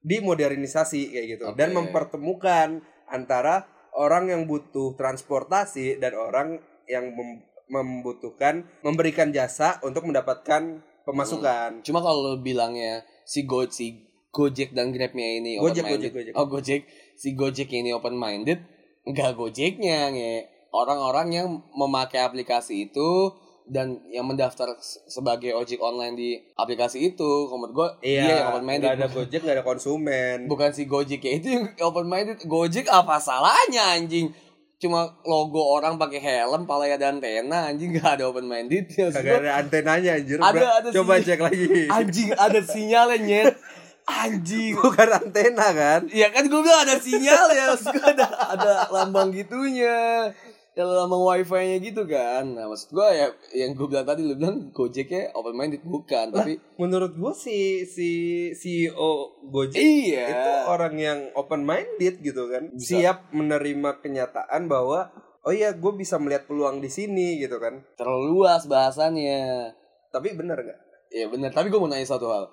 dimodernisasi 0.03 1.15
kayak 1.15 1.27
gitu 1.39 1.45
Oke. 1.51 1.57
dan 1.57 1.71
mempertemukan 1.71 2.83
antara 3.07 3.65
orang 3.95 4.29
yang 4.29 4.43
butuh 4.43 4.99
transportasi 4.99 5.97
dan 5.97 6.13
orang 6.19 6.59
yang 6.91 7.15
mem- 7.15 7.47
membutuhkan 7.71 8.67
memberikan 8.83 9.31
jasa 9.31 9.79
untuk 9.81 10.03
mendapatkan 10.03 10.83
pemasukan. 11.07 11.81
Cuma 11.87 12.03
kalau 12.03 12.35
bilangnya 12.39 13.07
si 13.23 13.47
Go 13.47 13.63
si 13.71 14.03
Gojek 14.33 14.73
dan 14.73 14.89
Grabnya 14.91 15.39
ini 15.39 15.61
Gojek, 15.61 15.85
open 15.85 15.93
minded. 15.93 16.11
Gojek, 16.11 16.13
Gojek. 16.13 16.33
Oh 16.35 16.45
Gojek, 16.49 16.81
si 17.15 17.29
Gojek 17.37 17.69
ini 17.71 17.89
open 17.93 18.17
minded, 18.17 18.59
enggak 19.07 19.37
Gojeknya 19.37 20.11
nge. 20.11 20.33
Orang-orang 20.73 21.27
yang 21.29 21.47
memakai 21.77 22.25
aplikasi 22.25 22.89
itu 22.89 23.29
dan 23.65 24.03
yang 24.07 24.27
mendaftar 24.27 24.75
se- 24.77 24.99
sebagai 25.05 25.55
ojek 25.55 25.79
online 25.79 26.13
di 26.13 26.29
aplikasi 26.53 27.13
itu, 27.13 27.47
menurut 27.47 27.73
gue 27.73 27.87
dia 28.03 28.43
yang 28.43 28.51
open 28.51 28.63
minded. 28.63 28.87
nggak 28.87 28.99
ada 28.99 29.07
Gojek, 29.07 29.39
nggak 29.41 29.55
ada 29.59 29.65
konsumen. 29.65 30.37
Bukan 30.47 30.69
si 30.71 30.83
Gojek 30.83 31.21
ya 31.21 31.31
itu 31.39 31.47
yang 31.47 31.65
open 31.79 32.05
minded. 32.05 32.43
Gojek 32.43 32.87
apa 32.87 33.17
salahnya 33.17 33.95
anjing? 33.95 34.29
Cuma 34.77 35.15
logo 35.23 35.63
orang 35.63 35.95
pakai 35.95 36.19
helm, 36.19 36.67
palanya 36.67 36.99
ada 36.99 37.07
antena, 37.15 37.71
anjing 37.71 37.95
gak 37.95 38.19
ada 38.19 38.27
open 38.27 38.43
minded. 38.43 38.91
Kagak 38.91 39.39
ada 39.39 39.63
antenanya 39.63 40.19
anjir. 40.19 40.35
Ada, 40.35 40.83
ada 40.83 40.87
Coba 40.91 41.23
sih. 41.23 41.31
cek 41.31 41.39
lagi. 41.39 41.87
Anjing 41.87 42.29
ada 42.35 42.59
sinyalnya 42.59 43.17
nyet. 43.23 43.55
Anjing. 44.03 44.75
Bukan 44.75 45.07
antena 45.07 45.71
kan? 45.71 46.11
Ya 46.11 46.27
kan 46.35 46.43
gue 46.51 46.59
bilang 46.59 46.83
ada 46.83 46.99
sinyal 46.99 47.47
ya, 47.55 47.71
ada 47.79 48.27
ada 48.59 48.71
lambang 48.91 49.31
gitunya. 49.31 50.27
Ya 50.73 50.89
lambang 50.89 51.21
wifi-nya 51.21 51.77
gitu 51.77 52.09
kan. 52.09 52.57
Nah 52.57 52.65
maksud 52.65 52.89
gue 52.97 53.07
ya 53.13 53.27
yang 53.53 53.77
gue 53.77 53.85
bilang 53.85 54.09
tadi 54.09 54.25
lu 54.25 54.33
bilang 54.33 54.73
Gojeknya 54.73 55.29
open 55.37 55.53
minded 55.53 55.85
bukan, 55.85 56.33
tapi 56.33 56.57
Menurut 56.81 57.13
gua 57.13 57.37
si 57.37 57.85
si 57.85 58.09
CEO 58.57 59.37
Gojek 59.53 59.77
iya. 59.77 60.25
itu 60.33 60.51
orang 60.65 60.97
yang 60.97 61.19
open 61.37 61.61
minded 61.61 62.25
gitu 62.25 62.49
kan 62.49 62.73
Bisa. 62.73 62.97
siap 62.97 63.17
menerima 63.29 64.01
kenyataan 64.01 64.65
bahwa 64.65 65.13
oh 65.45 65.53
iya 65.53 65.77
gue 65.77 65.91
bisa 65.93 66.17
melihat 66.17 66.49
peluang 66.49 66.81
di 66.81 66.89
sini 66.89 67.37
gitu 67.37 67.61
kan 67.61 67.83
terlalu 67.99 68.41
luas 68.41 68.65
bahasannya. 68.65 69.75
tapi 70.09 70.33
bener 70.33 70.57
nggak 70.57 70.79
Iya 71.13 71.29
benar, 71.29 71.53
tapi 71.53 71.69
gue 71.69 71.77
mau 71.77 71.85
nanya 71.85 72.09
satu 72.09 72.25
hal. 72.33 72.49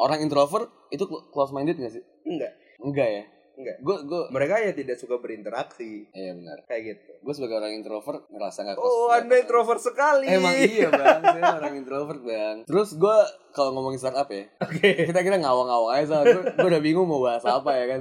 Orang 0.00 0.24
introvert 0.24 0.72
itu 0.88 1.04
close 1.04 1.52
minded 1.52 1.76
gak 1.76 1.92
sih? 1.92 2.04
enggak 2.24 2.56
Enggak 2.80 3.08
ya. 3.08 3.24
Enggak 3.58 3.76
Gue 3.82 3.96
gue 4.02 4.22
mereka 4.30 4.54
ya 4.56 4.70
tidak 4.70 4.96
suka 4.96 5.18
berinteraksi 5.18 6.06
Iya 6.10 6.32
benar. 6.32 6.58
kayak 6.64 6.82
gitu 6.86 7.10
Gue 7.18 7.34
sebagai 7.34 7.58
orang 7.58 7.74
introvert 7.74 8.22
ngerasa 8.30 8.58
gak 8.62 8.78
oh 8.78 9.10
anda 9.10 9.34
introvert 9.34 9.82
sekali 9.82 10.30
Emang 10.30 10.54
iya 10.54 10.88
bang, 10.88 11.20
saya 11.20 11.58
orang 11.58 11.74
introvert 11.74 12.22
bang. 12.22 12.56
Terus 12.62 12.94
gue 12.94 13.18
kalau 13.50 13.74
ngomongin 13.74 13.98
startup 13.98 14.30
ya, 14.30 14.46
oke 14.60 14.78
kita 14.78 15.18
kita 15.18 15.36
ngawang-ngawang 15.36 15.90
aja 15.98 16.04
soalnya 16.06 16.54
gue 16.54 16.68
udah 16.68 16.82
bingung 16.84 17.10
mau 17.10 17.18
bahas 17.18 17.42
apa 17.42 17.74
ya 17.74 17.84
kan. 17.88 18.00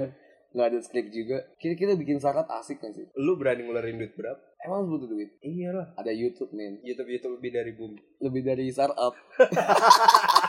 Nggak 0.54 0.68
ada 0.70 0.80
skrip 0.80 1.08
juga. 1.10 1.38
Kira-kira 1.58 1.94
bikin 1.94 2.18
startup 2.18 2.46
asik 2.54 2.78
gak 2.78 2.94
sih? 2.94 3.06
lu 3.18 3.36
berani 3.36 3.66
ngeluarin 3.66 3.98
duit 3.98 4.14
berapa 4.14 4.38
Emang 4.58 4.90
butuh 4.90 5.06
duit? 5.06 5.30
iyalah 5.40 5.94
Ada 5.96 6.10
YouTube 6.10 6.50
men. 6.52 6.82
YouTube 6.82 7.08
YouTube 7.08 7.38
lebih 7.38 7.52
dari 7.54 7.72
bumi 7.74 8.00
Lebih 8.20 8.42
dari 8.44 8.66
startup. 8.70 9.14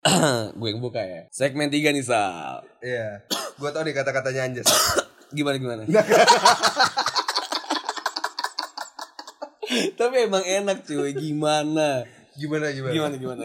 gue 0.58 0.68
yang 0.72 0.80
buka 0.80 1.00
ya. 1.04 1.28
Segmen 1.28 1.68
3 1.68 1.92
nih 1.92 2.04
Sal. 2.04 2.64
iya 2.80 3.20
gue 3.30 3.68
tau 3.68 3.84
nih 3.84 3.92
kata-katanya 3.92 4.48
anjas 4.48 4.68
Gimana 5.36 5.62
gimana? 5.62 5.82
Tapi 10.00 10.16
emang 10.26 10.42
enak 10.42 10.82
cuy, 10.82 11.14
gimana? 11.14 12.02
gimana 12.34 12.74
gimana 12.74 12.90
Gimana 12.90 13.14
gimana? 13.14 13.44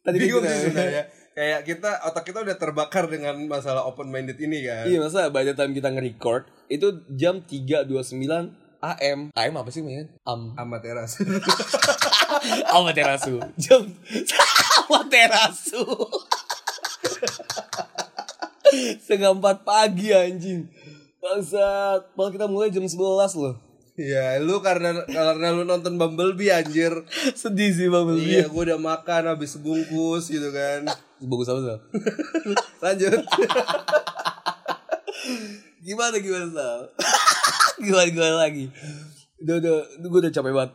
Tadi 0.00 0.16
bingung 0.18 0.42
sih 0.42 0.58
sebenarnya 0.66 1.04
kayak 1.30 1.60
kita 1.62 1.90
otak 2.10 2.26
kita 2.26 2.42
udah 2.42 2.56
terbakar 2.58 3.06
dengan 3.06 3.38
masalah 3.46 3.86
open 3.86 4.10
minded 4.10 4.36
ini 4.42 4.66
kan 4.66 4.84
Iya 4.84 4.98
masa 4.98 5.30
by 5.30 5.46
the 5.46 5.54
time 5.54 5.70
kita 5.72 5.88
nge-record 5.88 6.50
itu 6.66 7.06
jam 7.14 7.46
3.29 7.46 7.86
AM. 8.80 9.28
AM 9.36 9.54
apa 9.60 9.68
sih 9.68 9.84
men? 9.84 10.08
Am 10.24 10.56
Amaterasu 10.56 11.20
Amaterasu. 12.76 13.36
Jam 13.60 13.84
Amaterasu. 14.88 15.80
Setengah 19.04 19.36
empat 19.36 19.68
pagi 19.68 20.16
anjing. 20.16 20.64
Bangsat. 21.20 22.08
Malah 22.16 22.32
kita 22.32 22.48
mulai 22.48 22.72
jam 22.72 22.80
11 22.80 22.96
loh. 23.36 23.60
Ya, 24.00 24.40
lu 24.40 24.64
karena 24.64 24.96
karena 25.04 25.52
lu 25.52 25.68
nonton 25.68 26.00
Bumblebee 26.00 26.48
anjir. 26.48 27.04
Sedih 27.36 27.76
sih 27.76 27.92
Belbi. 27.92 28.32
Iya, 28.32 28.48
gua 28.48 28.64
udah 28.64 28.80
makan 28.80 29.28
habis 29.28 29.60
sebungkus 29.60 30.32
gitu 30.32 30.48
kan. 30.56 30.88
Bagus 31.20 31.52
apa 31.52 31.60
Sal? 31.60 31.78
Lanjut. 32.80 33.20
Gimana 35.84 36.16
gimana 36.16 36.48
Sal? 36.48 36.80
Gimana 37.80 38.08
gimana 38.12 38.36
lagi? 38.48 38.64
Udah 39.40 39.56
udah, 39.60 39.76
gue 39.98 40.20
udah 40.28 40.32
capek 40.32 40.52
banget. 40.52 40.72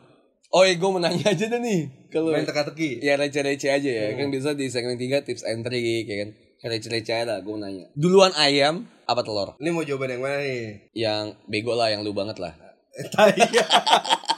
Oh 0.56 0.64
iya 0.64 0.76
gue 0.80 0.90
mau 0.90 1.02
nanya 1.02 1.26
aja 1.36 1.46
deh 1.52 1.60
nih. 1.60 2.10
Kalau 2.10 2.32
Main 2.32 2.48
teka-teki. 2.48 3.04
ya 3.04 3.20
receh-receh 3.20 3.70
aja 3.70 3.90
ya. 3.92 4.08
Kan 4.16 4.32
biasa 4.32 4.56
di 4.56 4.72
segmen 4.72 4.96
3 4.96 5.26
tips 5.28 5.44
and 5.44 5.68
trick 5.68 6.08
ya 6.08 6.16
kan. 6.26 6.30
Receh-receh 6.66 7.14
aja 7.14 7.26
lah 7.28 7.38
gue 7.44 7.52
mau 7.52 7.60
nanya. 7.60 7.92
Duluan 7.94 8.32
ayam 8.40 8.88
apa 9.06 9.22
telur? 9.22 9.54
Ini 9.62 9.70
mau 9.70 9.84
jawaban 9.84 10.16
yang 10.18 10.22
mana 10.24 10.38
nih? 10.42 10.90
Yang 10.96 11.24
bego 11.46 11.74
lah, 11.78 11.94
yang 11.94 12.02
lu 12.02 12.16
banget 12.16 12.42
lah. 12.42 12.54
Tai. 13.12 13.36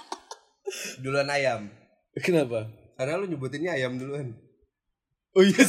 duluan 1.03 1.29
ayam. 1.29 1.69
Kenapa? 2.17 2.65
Karena 2.97 3.21
lu 3.21 3.29
nyebutinnya 3.29 3.77
ayam 3.77 4.01
duluan. 4.01 4.33
Oh 5.37 5.45
iya, 5.45 5.63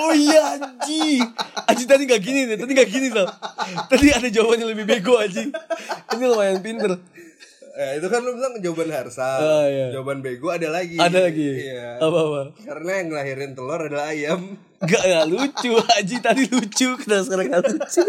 oh 0.00 0.12
iya 0.16 0.40
anjing. 0.56 1.20
Anjing 1.68 1.88
tadi 1.92 2.08
gak 2.08 2.24
gini 2.24 2.48
nih, 2.48 2.56
tadi 2.56 2.72
gak 2.72 2.88
gini 2.88 3.12
Sal. 3.12 3.28
Tadi 3.92 4.06
ada 4.08 4.28
jawabannya 4.32 4.64
lebih 4.72 4.88
bego 4.88 5.20
anjing. 5.20 5.52
Ini 6.16 6.24
lumayan 6.24 6.64
pinter. 6.64 6.96
Eh, 7.76 8.00
itu 8.00 8.08
kan 8.08 8.24
lu 8.24 8.32
bilang 8.32 8.56
jawaban 8.64 8.88
harsa. 8.88 9.28
Oh, 9.44 9.64
iya. 9.68 9.92
Jawaban 9.92 10.24
bego 10.24 10.48
ada 10.48 10.72
lagi. 10.72 10.96
Ada 10.96 11.28
lagi. 11.28 11.52
Iya. 11.68 12.00
Apa-apa? 12.00 12.56
Karena 12.64 12.90
yang 12.96 13.06
ngelahirin 13.12 13.52
telur 13.52 13.80
adalah 13.84 14.08
ayam. 14.08 14.56
Gak, 14.88 15.02
gak 15.04 15.26
lucu 15.28 15.76
anjing 15.76 16.24
tadi 16.24 16.48
lucu 16.48 16.96
Kenapa 16.96 17.20
sekarang 17.28 17.52
gak 17.52 17.68
lucu 17.68 18.04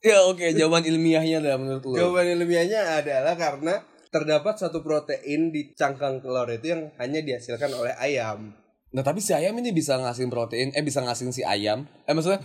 Ya 0.00 0.24
oke 0.24 0.56
jawaban 0.56 0.88
ilmiahnya 0.88 1.44
dah 1.44 1.60
menurut 1.60 1.84
lu 1.84 2.00
Jawaban 2.00 2.40
ilmiahnya 2.40 3.04
adalah 3.04 3.36
karena 3.36 3.84
terdapat 4.10 4.56
satu 4.58 4.82
protein 4.82 5.54
di 5.54 5.70
cangkang 5.76 6.18
telur 6.18 6.48
itu 6.50 6.72
yang 6.72 6.88
hanya 6.98 7.22
dihasilkan 7.22 7.70
oleh 7.70 7.94
ayam. 7.94 8.50
Nah 8.90 9.02
tapi 9.02 9.22
si 9.22 9.30
ayam 9.30 9.54
ini 9.54 9.70
bisa 9.70 9.94
ngasihin 9.94 10.28
protein 10.28 10.74
Eh 10.74 10.82
bisa 10.82 10.98
ngasihin 10.98 11.30
si 11.30 11.46
ayam 11.46 11.86
Eh 12.04 12.10
maksudnya 12.10 12.42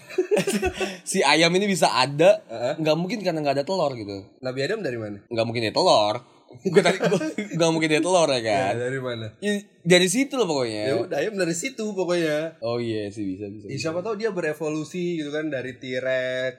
Si 1.09 1.25
ayam 1.25 1.49
ini 1.51 1.65
bisa 1.65 1.89
ada 1.89 2.37
nggak 2.77 2.95
mungkin 2.95 3.25
karena 3.25 3.41
nggak 3.41 3.55
ada 3.57 3.65
telur 3.65 3.89
gitu 3.91 4.29
Nabi 4.39 4.59
Adam 4.61 4.85
dari 4.85 4.97
mana? 5.01 5.17
nggak 5.25 5.45
mungkin 5.45 5.61
dia 5.65 5.73
telur 5.73 6.21
Gue 6.61 6.79
tadi 6.79 7.01
nggak 7.57 7.71
mungkin 7.73 7.89
dia 7.89 7.99
telur 7.99 8.29
ya 8.29 8.39
kan 8.39 8.73
Ya, 8.77 8.87
dari 8.87 8.99
mana? 9.01 9.27
Ya, 9.41 9.57
Dari 9.81 10.07
situ 10.07 10.37
loh 10.37 10.45
Ya 10.45 10.49
pokoknya 10.53 10.83
udah 11.01 11.17
ayam 11.17 11.33
dari 11.35 11.51
situ 11.51 11.83
pokoknya. 11.91 12.61
Oh 12.61 12.77
iya 12.77 13.09
sih 13.09 13.25
bisa 13.25 13.49
bisa, 13.49 13.65
Ya, 13.65 13.75
siapa 13.75 13.99
tahu 13.99 14.15
dia 14.15 14.29
berevolusi 14.31 15.19
gitu 15.19 15.33
kan 15.33 15.49
dari 15.49 15.75
T-Rex 15.75 16.55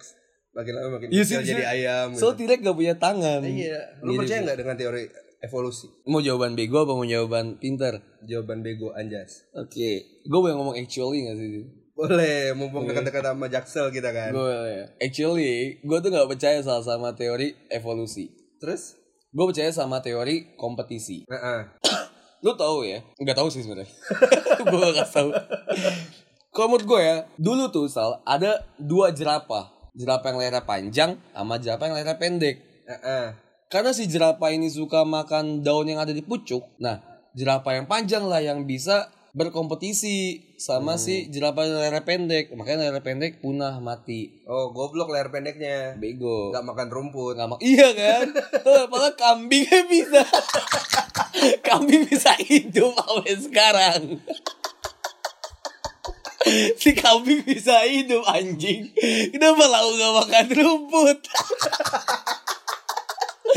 makin 0.51 0.73
lama 0.73 0.89
makin 0.97 1.13
sih, 1.13 1.37
jadi 1.37 1.65
ayam. 1.69 2.09
So 2.13 2.33
gitu. 2.33 2.49
T-Rex 2.49 2.59
gak 2.61 2.75
punya 2.75 2.95
tangan 2.97 3.41
iya. 3.45 3.77
Lu 4.01 4.17
percaya 4.17 4.41
nggak 4.43 4.59
dengan 4.59 4.75
teori 4.75 5.05
evolusi. 5.47 5.87
Mau 6.11 6.19
jawaban 6.19 6.59
bego 6.59 6.83
apa 6.83 6.93
mau 6.93 7.07
jawaban 7.07 7.63
pinter? 7.63 8.03
Jawaban 8.27 8.67
bego 8.67 8.91
anjas. 8.93 9.47
Oke. 9.55 10.23
Gue 10.27 10.39
boleh 10.43 10.59
ngomong 10.59 10.75
actually 10.75 11.25
gak 11.25 11.39
sih? 11.39 11.65
Boleh, 11.97 12.53
mumpung 12.53 12.85
dekat-dekat 12.85 13.25
sama 13.25 13.49
Jaksel 13.49 13.89
kita 13.89 14.13
kan. 14.13 14.29
Gue 14.29 14.85
Actually, 15.01 15.81
gue 15.81 15.99
tuh 16.05 16.11
gak 16.13 16.29
percaya 16.29 16.61
salah 16.61 16.85
sama 16.85 17.17
teori 17.17 17.57
evolusi. 17.73 18.29
Terus? 18.61 19.01
Gue 19.33 19.49
percaya 19.49 19.73
sama 19.73 20.05
teori 20.05 20.59
kompetisi. 20.61 21.25
Heeh. 21.25 21.61
Lu 22.45 22.53
tahu 22.53 22.85
ya? 22.85 23.01
Nggak 23.17 23.41
tahu 23.41 23.49
sih 23.49 23.65
sebenarnya. 23.65 23.89
gue 24.73 24.87
gak 24.93 25.09
tahu. 25.09 25.33
Kalau 26.53 26.69
menurut 26.69 26.85
gue 26.85 27.01
ya, 27.01 27.17
dulu 27.41 27.73
tuh 27.73 27.89
Sal, 27.89 28.21
ada 28.29 28.61
dua 28.77 29.13
jerapah. 29.17 29.73
Jerapah 29.97 30.29
yang 30.29 30.39
lehernya 30.45 30.65
panjang 30.69 31.11
sama 31.33 31.57
jerapah 31.57 31.89
yang 31.89 31.97
lehernya 31.97 32.21
pendek. 32.21 32.57
Heeh. 32.85 33.46
Karena 33.67 33.91
si 33.91 34.07
jerapah 34.07 34.55
ini 34.55 34.71
suka 34.71 35.03
makan 35.03 35.67
daun 35.67 35.91
yang 35.91 35.99
ada 35.99 36.15
di 36.15 36.23
pucuk. 36.23 36.63
Nah, 36.79 37.03
jerapah 37.35 37.75
yang 37.75 37.91
panjang 37.91 38.23
lah 38.23 38.39
yang 38.39 38.63
bisa 38.63 39.11
berkompetisi 39.37 40.41
sama 40.57 40.97
si 40.97 41.29
jerapah 41.29 41.67
yang 41.67 41.83
lehernya 41.83 42.07
pendek. 42.07 42.55
Makanya 42.55 42.87
lehernya 42.87 43.03
pendek 43.03 43.43
punah 43.43 43.83
mati. 43.83 44.47
Oh, 44.47 44.71
goblok 44.71 45.11
leher 45.11 45.35
pendeknya. 45.35 45.99
Bego. 45.99 46.55
Gak 46.55 46.63
makan 46.63 46.89
rumput. 46.95 47.35
Nggak 47.35 47.49
mau. 47.51 47.59
Iya 47.59 47.91
kan? 47.91 48.27
Tuh, 48.63 48.87
padahal 48.87 49.19
kambingnya 49.19 49.83
bisa. 49.91 50.23
Kambing 51.67 52.09
bisa 52.09 52.33
hidup 52.43 52.97
sampai 52.97 53.35
sekarang. 53.37 54.03
si 56.81 56.95
kambing 56.95 57.43
bisa 57.43 57.83
hidup 57.85 58.23
anjing. 58.31 58.95
Kenapa 59.35 59.65
lau 59.67 59.91
gak 59.95 60.13
makan 60.23 60.47
rumput? 60.55 61.19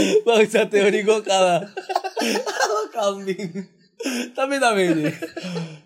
Bangsa 0.28 0.66
teori 0.68 1.04
gue 1.04 1.20
kalah. 1.22 1.64
kambing. 2.90 3.52
tapi 4.32 4.56
tapi 4.58 4.82
ini. 4.96 5.12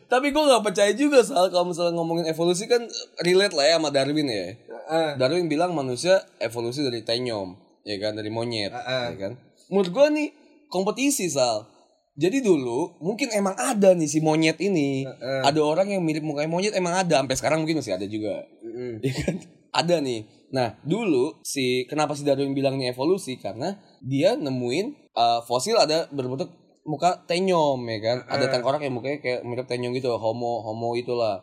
Tapi 0.05 0.30
gue 0.30 0.43
gak 0.45 0.61
percaya 0.61 0.93
juga 0.93 1.26
soal 1.26 1.49
kalau 1.49 1.74
misalnya 1.74 1.97
ngomongin 1.97 2.30
evolusi 2.30 2.70
kan 2.70 2.86
relate 3.26 3.57
lah 3.57 3.66
ya 3.66 3.76
sama 3.82 3.89
Darwin 3.89 4.30
ya. 4.30 4.53
Heeh. 4.53 5.09
Darwin 5.18 5.49
bilang 5.49 5.74
manusia 5.74 6.22
evolusi 6.38 6.86
dari 6.86 7.01
tenyom, 7.01 7.57
ya 7.82 7.97
kan 7.97 8.14
dari 8.14 8.30
monyet, 8.30 8.70
Heeh. 8.70 9.05
ya 9.14 9.18
kan. 9.18 9.34
Menurut 9.74 9.89
gua 9.89 10.14
nih 10.14 10.30
kompetisi 10.70 11.26
sal. 11.34 11.66
Jadi 12.14 12.45
dulu 12.45 13.01
mungkin 13.01 13.34
emang 13.34 13.57
ada 13.57 13.97
nih 13.97 14.05
si 14.05 14.22
monyet 14.22 14.61
ini, 14.61 15.01
Heeh. 15.01 15.41
ada 15.49 15.59
orang 15.66 15.89
yang 15.89 16.05
mirip 16.05 16.22
mukanya 16.22 16.45
monyet 16.45 16.78
emang 16.78 16.93
ada, 16.93 17.26
sampai 17.26 17.34
sekarang 17.34 17.66
mungkin 17.66 17.82
masih 17.82 17.97
ada 17.97 18.05
juga, 18.05 18.45
Mm-mm. 18.61 19.01
ya 19.01 19.14
kan. 19.26 19.36
Ada 19.74 19.97
nih. 20.05 20.22
Nah 20.53 20.78
dulu 20.86 21.41
si 21.41 21.89
kenapa 21.89 22.14
si 22.14 22.22
Darwin 22.22 22.53
bilang 22.53 22.78
ini 22.78 22.93
evolusi 22.93 23.41
karena 23.41 23.74
dia 24.04 24.36
nemuin 24.36 25.16
uh, 25.16 25.39
fosil 25.47 25.80
ada 25.80 26.12
berbentuk 26.12 26.51
muka 26.84 27.24
tenyom 27.24 27.80
ya 27.88 27.99
kan. 28.04 28.18
Ada 28.28 28.51
tengkorak 28.51 28.84
yang 28.84 28.99
mukanya 28.99 29.24
kayak 29.24 29.47
mirip 29.47 29.66
tenyom 29.66 29.95
gitu, 29.95 30.12
homo 30.20 30.60
homo 30.62 30.99
itulah. 30.99 31.41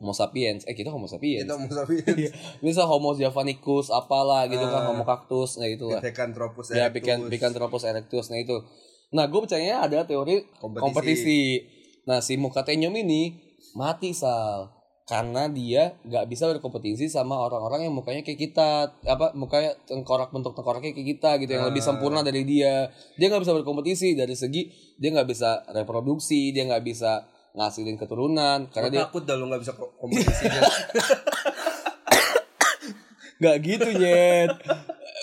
Homo 0.00 0.16
sapiens. 0.16 0.64
Eh 0.64 0.72
kita 0.72 0.88
homo 0.88 1.04
sapiens. 1.04 1.44
Itu 1.44 1.60
musafi. 1.60 2.00
Iya. 2.16 2.32
Misal 2.64 2.88
Homo 2.88 3.12
javanicus 3.12 3.92
apalah 3.92 4.48
gitu 4.48 4.64
kan 4.64 4.88
Homo 4.88 5.04
cactus 5.04 5.60
nah 5.60 5.68
itu 5.68 5.92
lah. 5.92 6.00
Pithecanthropus 6.00 6.72
Ya 6.72 6.88
erectus. 6.88 7.28
Picanthropus 7.28 7.82
erectus 7.84 8.32
nah 8.32 8.40
itu. 8.40 8.64
Nah, 9.12 9.26
gue 9.28 9.40
percaya 9.42 9.84
ada 9.84 10.06
teori 10.08 10.46
Kompetisi. 10.56 10.80
kompetisi. 10.80 11.42
Nah, 12.08 12.24
si 12.24 12.40
muka 12.40 12.64
tenyom 12.64 12.96
ini 12.96 13.36
mati 13.76 14.16
sal 14.16 14.79
karena 15.10 15.50
dia 15.50 15.98
nggak 16.06 16.30
bisa 16.30 16.46
berkompetisi 16.46 17.10
sama 17.10 17.34
orang-orang 17.34 17.90
yang 17.90 17.94
mukanya 17.98 18.22
kayak 18.22 18.38
kita 18.38 18.94
apa 19.02 19.34
mukanya 19.34 19.74
tengkorak 19.82 20.30
bentuk 20.30 20.54
tengkoraknya 20.54 20.94
kayak 20.94 21.18
kita 21.18 21.30
gitu 21.42 21.50
yang 21.58 21.66
lebih 21.66 21.82
sempurna 21.82 22.22
dari 22.22 22.46
dia. 22.46 22.86
Dia 23.18 23.26
nggak 23.26 23.42
bisa 23.42 23.50
berkompetisi 23.58 24.14
dari 24.14 24.38
segi 24.38 24.70
dia 25.02 25.10
nggak 25.10 25.26
bisa 25.26 25.66
reproduksi 25.74 26.54
dia 26.54 26.62
nggak 26.70 26.86
bisa 26.86 27.26
ngasilin 27.58 27.98
keturunan 27.98 28.70
karena 28.70 28.88
dia 28.94 29.02
takut 29.10 29.26
dah 29.26 29.34
lu 29.34 29.50
gak 29.50 29.58
bisa 29.58 29.74
ko- 29.74 29.90
kompetisi 29.98 30.46
dia. 30.46 30.62
Gak 33.40 33.56
gitu 33.64 33.88
nyet 33.96 34.52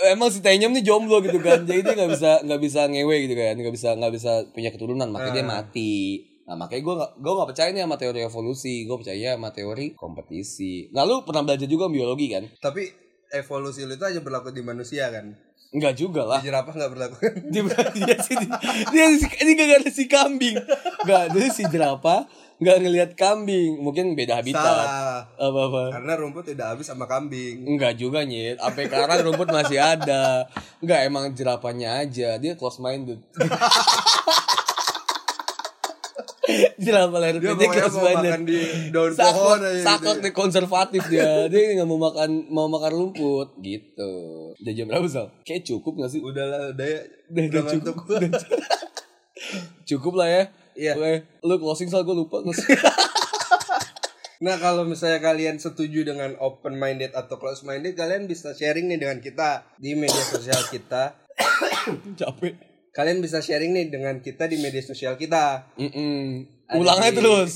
Emang 0.10 0.34
si 0.34 0.42
Tenyom 0.42 0.74
nih 0.74 0.82
jomblo 0.82 1.22
gitu 1.22 1.38
kan 1.38 1.62
Jadi 1.70 1.86
dia 1.86 1.94
gak 1.94 2.18
bisa 2.18 2.42
nggak 2.42 2.62
bisa 2.66 2.90
ngewe 2.90 3.30
gitu 3.30 3.38
kan 3.38 3.54
Gak 3.54 3.74
bisa 3.78 3.90
nggak 3.94 4.10
bisa 4.10 4.32
punya 4.58 4.74
keturunan 4.74 5.06
Makanya 5.14 5.34
dia 5.38 5.46
mati 5.46 6.26
Nah 6.48 6.56
makanya 6.56 6.82
gue 6.82 6.96
gak, 6.96 7.12
gue 7.20 7.34
gak 7.36 7.50
percaya 7.52 7.70
nih 7.76 7.84
sama 7.84 7.98
teori 8.00 8.20
evolusi. 8.24 8.76
Gue 8.88 8.98
percaya 9.04 9.36
sama 9.36 9.50
teori 9.52 9.88
kompetisi. 10.00 10.88
Nah 10.96 11.04
lu 11.04 11.28
pernah 11.28 11.44
belajar 11.44 11.68
juga 11.68 11.92
biologi 11.92 12.32
kan? 12.32 12.48
Tapi 12.64 12.88
evolusi 13.36 13.84
lu 13.84 14.00
itu 14.00 14.06
aja 14.08 14.24
berlaku 14.24 14.56
di 14.56 14.64
manusia 14.64 15.12
kan. 15.12 15.36
Enggak 15.76 16.00
juga 16.00 16.24
lah. 16.24 16.40
Di 16.44 16.48
jerapah 16.48 16.72
gak 16.72 16.92
berlaku. 16.96 17.16
dia 17.52 17.62
dia 17.92 18.18
sih 18.24 18.40
dia, 18.40 18.56
dia, 18.88 19.06
ini 19.44 19.52
gak 19.60 19.84
ada 19.84 19.92
si 19.92 20.08
kambing. 20.08 20.56
Gak 21.04 21.36
dia 21.36 21.48
si 21.52 21.68
jerapah 21.68 22.24
Gak 22.58 22.82
ngelihat 22.82 23.12
kambing. 23.14 23.84
Mungkin 23.84 24.18
beda 24.18 24.42
habitat. 24.42 24.64
Salah. 24.64 25.30
Apa-apa 25.38 25.94
Karena 25.94 26.14
rumput 26.18 26.48
udah 26.58 26.68
habis 26.74 26.90
sama 26.90 27.06
kambing. 27.06 27.68
Enggak 27.70 28.00
juga 28.02 28.26
nyet. 28.26 28.58
Sampai 28.58 28.90
sekarang 28.90 29.20
rumput 29.30 29.52
masih 29.54 29.78
ada. 29.78 30.50
Enggak 30.82 31.00
emang 31.06 31.30
jerapahnya 31.38 32.02
aja. 32.02 32.40
Dia 32.42 32.58
close 32.58 32.82
minded 32.82 33.22
Jerapah 36.84 37.20
lahir 37.20 37.38
Dia 37.44 37.54
minded 37.56 37.92
makan 37.92 38.42
di 38.48 38.60
daun 38.92 39.12
pohon 39.14 39.60
aja 39.60 39.94
gitu. 40.00 40.12
nih 40.24 40.34
konservatif 40.34 41.02
dia 41.12 41.44
Dia 41.52 41.80
nggak 41.80 41.90
mau 41.90 42.00
makan 42.00 42.30
mau 42.48 42.68
makan 42.72 42.92
rumput 42.96 43.60
Gitu 43.60 44.14
Udah 44.56 44.74
jam 44.74 44.86
berapa 44.88 45.08
Sal? 45.08 45.28
Kayak 45.44 45.68
cukup 45.68 46.00
gak 46.02 46.12
sih? 46.12 46.22
Udahlah, 46.24 46.72
udah 46.74 46.88
ya. 46.88 47.02
Udah, 47.30 47.44
Udah 47.44 47.62
udah 47.62 47.74
cukup. 47.78 48.06
Udah 48.20 48.32
cukup. 48.32 48.60
Cukup 49.88 50.14
lah 50.18 50.30
ya 50.30 50.44
Iya. 50.78 50.94
Oke, 50.94 51.14
Lu 51.42 51.58
closing 51.58 51.90
Sal 51.90 52.06
gue 52.06 52.14
lupa 52.14 52.46
Nah 54.38 54.56
kalau 54.62 54.86
misalnya 54.86 55.18
kalian 55.18 55.58
setuju 55.58 56.06
dengan 56.06 56.38
open 56.38 56.78
minded 56.78 57.10
atau 57.18 57.42
close 57.42 57.66
minded 57.66 57.98
kalian 57.98 58.30
bisa 58.30 58.54
sharing 58.54 58.86
nih 58.86 59.02
dengan 59.02 59.18
kita 59.18 59.66
di 59.82 59.98
media 59.98 60.22
sosial 60.22 60.62
kita. 60.70 61.18
Capek 62.22 62.77
Kalian 62.96 63.22
bisa 63.22 63.40
sharing 63.40 63.72
nih 63.74 63.88
dengan 63.94 64.20
kita 64.20 64.50
di 64.50 64.58
media 64.58 64.82
sosial 64.82 65.16
kita. 65.16 65.70
Mm-mm. 65.78 66.48
Ada 66.68 66.78
Ulangnya 66.82 67.12
di 67.14 67.18
terus 67.22 67.52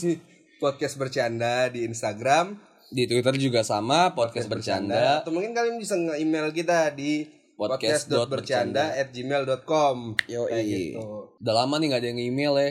Podcast 0.61 0.95
bercanda 1.01 1.67
di 1.73 1.83
Instagram. 1.83 2.55
Di 2.91 3.07
Twitter 3.07 3.35
juga 3.39 3.63
sama 3.63 4.11
Podcast 4.11 4.51
bercanda 4.51 5.23
Atau 5.23 5.31
mungkin 5.31 5.55
kalian 5.55 5.79
bisa 5.79 5.95
nge-email 5.95 6.51
kita 6.51 6.91
di 6.91 7.23
Podcast.bercanda. 7.55 8.91
podcast.bercanda@gmail.com. 8.97 9.95
Kayak 10.27 10.65
gitu. 10.65 11.05
Udah 11.39 11.53
lama 11.55 11.75
nih 11.79 11.87
gak 11.93 12.01
ada 12.01 12.09
yang 12.09 12.21
email 12.21 12.53
ya 12.57 12.69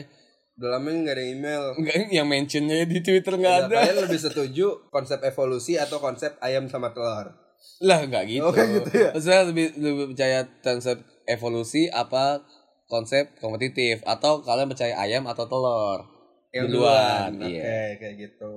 Udah 0.61 0.77
lama 0.77 0.93
nggak 0.93 1.15
ada 1.17 1.25
email. 1.25 1.63
Enggak 1.73 1.95
yang 2.13 2.27
mentionnya 2.29 2.85
di 2.85 3.01
Twitter 3.01 3.33
nggak 3.33 3.55
ada 3.65 3.81
Kalian 3.81 3.97
lebih 4.05 4.19
setuju 4.21 4.67
konsep 4.93 5.17
evolusi 5.25 5.73
atau 5.79 5.97
konsep 5.97 6.37
ayam 6.37 6.69
sama 6.69 6.93
telur? 6.93 7.33
Lah 7.81 7.99
nggak 8.05 8.23
gitu 8.29 8.45
Oh, 8.45 8.53
gitu 8.53 8.89
ya? 8.93 9.09
Maksudnya 9.09 9.41
lebih, 9.49 9.65
lebih 9.81 10.05
percaya 10.13 10.45
konsep 10.61 11.01
evolusi 11.31 11.87
apa 11.87 12.43
konsep 12.91 13.31
kompetitif 13.39 14.03
Atau 14.03 14.43
kalian 14.43 14.67
percaya 14.67 14.99
ayam 14.99 15.23
atau 15.25 15.47
telur 15.47 16.03
Yang 16.51 16.75
Duluan, 16.75 17.31
duluan. 17.39 17.47
Oke, 17.47 17.55
iya. 17.55 17.95
kayak 17.95 18.15
gitu. 18.19 18.53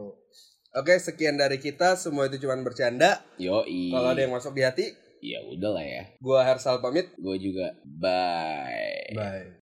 Oke, 0.74 0.98
sekian 0.98 1.38
dari 1.38 1.62
kita. 1.62 1.94
Semua 1.94 2.26
itu 2.26 2.42
cuma 2.42 2.58
bercanda. 2.58 3.22
Yoi 3.38 3.94
Kalau 3.94 4.10
ada 4.10 4.18
yang 4.18 4.34
masuk 4.34 4.50
di 4.58 4.66
hati, 4.66 4.90
Ya 5.24 5.40
udah 5.40 5.80
lah 5.80 5.84
ya 5.88 6.04
gua 6.20 6.44
Hersal 6.44 6.84
pamit. 6.84 7.08
Gue 7.16 7.40
juga 7.40 7.72
Bye 7.88 9.08
Bye. 9.16 9.48